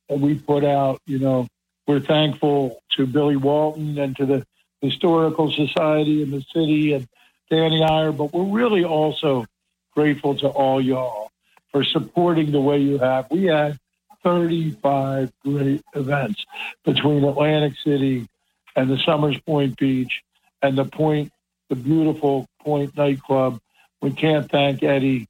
that 0.08 0.18
we 0.18 0.34
put 0.34 0.64
out. 0.64 1.00
You 1.06 1.18
know, 1.18 1.48
we're 1.86 2.00
thankful 2.00 2.82
to 2.96 3.06
Billy 3.06 3.36
Walton 3.36 3.98
and 3.98 4.16
to 4.16 4.26
the 4.26 4.46
Historical 4.80 5.50
Society 5.50 6.22
in 6.22 6.30
the 6.30 6.44
city 6.52 6.92
and 6.92 7.08
Danny 7.50 7.82
Eyer, 7.82 8.12
but 8.12 8.32
we're 8.32 8.54
really 8.54 8.84
also 8.84 9.46
grateful 9.94 10.34
to 10.36 10.48
all 10.48 10.80
y'all 10.80 11.30
for 11.72 11.84
supporting 11.84 12.52
the 12.52 12.60
way 12.60 12.78
you 12.78 12.98
have. 12.98 13.30
We 13.30 13.44
had 13.44 13.78
35 14.22 15.32
great 15.44 15.82
events 15.94 16.44
between 16.84 17.24
Atlantic 17.24 17.74
City 17.84 18.28
and 18.76 18.90
the 18.90 18.98
Somers 18.98 19.38
Point 19.40 19.76
Beach 19.76 20.22
and 20.62 20.76
the 20.76 20.84
Point, 20.84 21.32
the 21.68 21.76
beautiful 21.76 22.46
Point 22.60 22.96
nightclub. 22.96 23.60
We 24.04 24.12
can't 24.12 24.50
thank 24.50 24.82
Eddie 24.82 25.28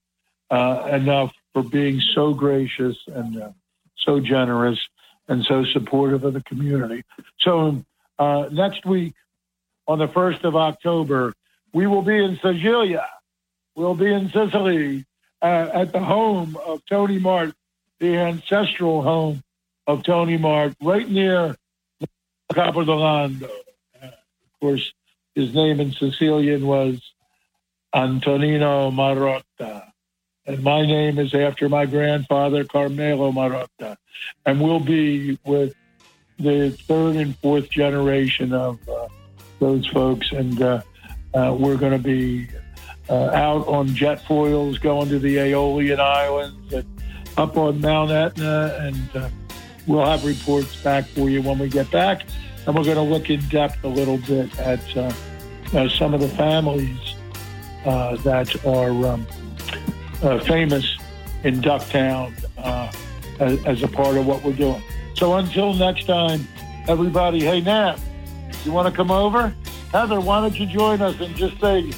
uh, 0.51 0.89
enough 0.91 1.33
for 1.53 1.63
being 1.63 2.01
so 2.13 2.35
gracious 2.35 2.97
and 3.07 3.41
uh, 3.41 3.51
so 3.97 4.19
generous 4.19 4.81
and 5.29 5.45
so 5.45 5.65
supportive 5.65 6.25
of 6.25 6.35
the 6.35 6.43
community. 6.43 7.05
So 7.39 7.85
uh, 8.19 8.49
next 8.51 8.85
week, 8.85 9.15
on 9.87 10.01
the 10.01 10.09
1st 10.09 10.43
of 10.43 10.57
October, 10.57 11.35
we 11.73 11.87
will 11.87 12.03
be 12.03 12.17
in 12.17 12.35
Sicilia. 12.43 13.07
We'll 13.77 13.95
be 13.95 14.13
in 14.13 14.31
Sicily 14.31 15.05
uh, 15.41 15.71
at 15.73 15.93
the 15.93 16.01
home 16.01 16.57
of 16.67 16.85
Tony 16.87 17.21
Mart, 17.21 17.55
the 18.01 18.17
ancestral 18.17 19.03
home 19.03 19.45
of 19.87 20.03
Tony 20.03 20.37
Mart, 20.37 20.75
right 20.83 21.09
near 21.09 21.55
Capo 22.53 22.83
d'Orlando. 22.83 23.47
Uh, 24.03 24.07
of 24.07 24.61
course, 24.61 24.93
his 25.37 25.55
name 25.55 25.79
in 25.79 25.93
Sicilian 25.93 26.67
was 26.67 27.01
Antonino 27.95 28.91
Marotta. 28.91 29.91
And 30.47 30.63
my 30.63 30.85
name 30.85 31.19
is 31.19 31.33
after 31.33 31.69
my 31.69 31.87
grandfather, 31.87 32.65
Carmelo 32.65 33.31
Marotta. 33.33 33.97
And 34.45 34.61
we'll 34.61 34.81
be 34.81 35.39
with 35.45 35.75
the 36.39 36.71
third 36.71 37.17
and 37.17 37.37
fourth 37.39 37.71
generation 37.71 38.53
of 38.53 38.87
uh, 38.89 39.09
those 39.61 39.87
folks. 39.87 40.33
And 40.33 40.61
uh, 40.61 40.83
uh, 41.33 41.57
we're 41.59 41.77
going 41.77 41.93
to 41.93 41.99
be 41.99 42.49
uh, 43.09 43.31
out 43.31 43.67
on 43.69 43.95
jet 43.95 44.27
foils 44.27 44.79
going 44.79 45.09
to 45.11 45.19
the 45.19 45.39
Aeolian 45.39 46.01
Islands 46.01 46.73
and 46.73 47.03
up 47.37 47.57
on 47.57 47.81
Mount 47.81 48.11
Etna. 48.11 48.77
And 48.81 49.17
uh, 49.17 49.31
we'll 49.87 50.05
have 50.05 50.25
reports 50.25 50.83
back 50.83 51.07
for 51.07 51.31
you 51.31 51.41
when 51.43 51.59
we 51.59 51.69
get 51.69 51.91
back. 51.91 52.27
And 52.67 52.75
we're 52.75 52.85
going 52.85 52.97
to 52.97 53.03
look 53.03 53.31
in 53.31 53.41
depth 53.49 53.83
a 53.85 53.89
little 53.89 54.19
bit 54.19 54.59
at 54.59 54.97
uh, 54.97 55.89
some 55.89 56.13
of 56.13 56.21
the 56.21 56.29
families 56.31 57.14
uh, 57.85 58.17
that 58.17 58.65
are 58.65 58.91
um, 59.07 59.27
uh, 60.23 60.39
famous 60.41 60.97
in 61.43 61.61
Ducktown 61.61 62.33
uh, 62.59 62.91
as, 63.41 63.65
as, 63.67 63.83
a 63.83 63.89
part 63.89 64.17
of 64.17 64.27
what 64.27 64.43
we're 64.43 64.53
doing. 64.53 64.83
So 65.15 65.35
until 65.35 65.75
next 65.75 66.07
time, 66.07 66.47
everybody, 66.89 67.41
hey, 67.41 67.61
Nat, 67.61 67.97
you 68.65 68.73
want 68.73 68.89
to 68.89 68.97
come 68.97 69.11
over? 69.11 69.55
Heather, 69.93 70.21
why 70.21 70.41
don't 70.41 70.59
you 70.59 70.67
join 70.67 71.03
us 71.03 71.21
and 71.21 71.35
just 71.37 71.61
say 71.61 71.93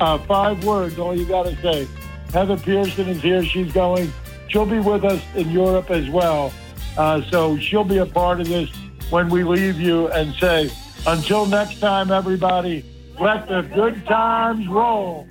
uh, 0.00 0.18
five 0.18 0.64
words, 0.64 0.98
all 0.98 1.16
you 1.16 1.26
got 1.26 1.44
to 1.44 1.56
say. 1.60 1.88
Heather 2.32 2.56
Pearson 2.56 3.08
is 3.08 3.20
here. 3.20 3.44
She's 3.44 3.72
going. 3.72 4.10
She'll 4.48 4.66
be 4.66 4.78
with 4.78 5.04
us 5.04 5.22
in 5.34 5.50
Europe 5.50 5.90
as 5.90 6.08
well. 6.08 6.52
Uh, 6.96 7.22
so 7.30 7.58
she'll 7.58 7.84
be 7.84 7.98
a 7.98 8.06
part 8.06 8.40
of 8.40 8.48
this 8.48 8.70
when 9.10 9.28
we 9.28 9.44
leave 9.44 9.80
you 9.80 10.08
and 10.08 10.34
say, 10.34 10.70
until 11.06 11.46
next 11.46 11.80
time, 11.80 12.10
everybody, 12.10 12.84
let 13.18 13.48
the 13.48 13.62
good 13.74 14.06
times 14.06 14.66
roll. 14.68 15.26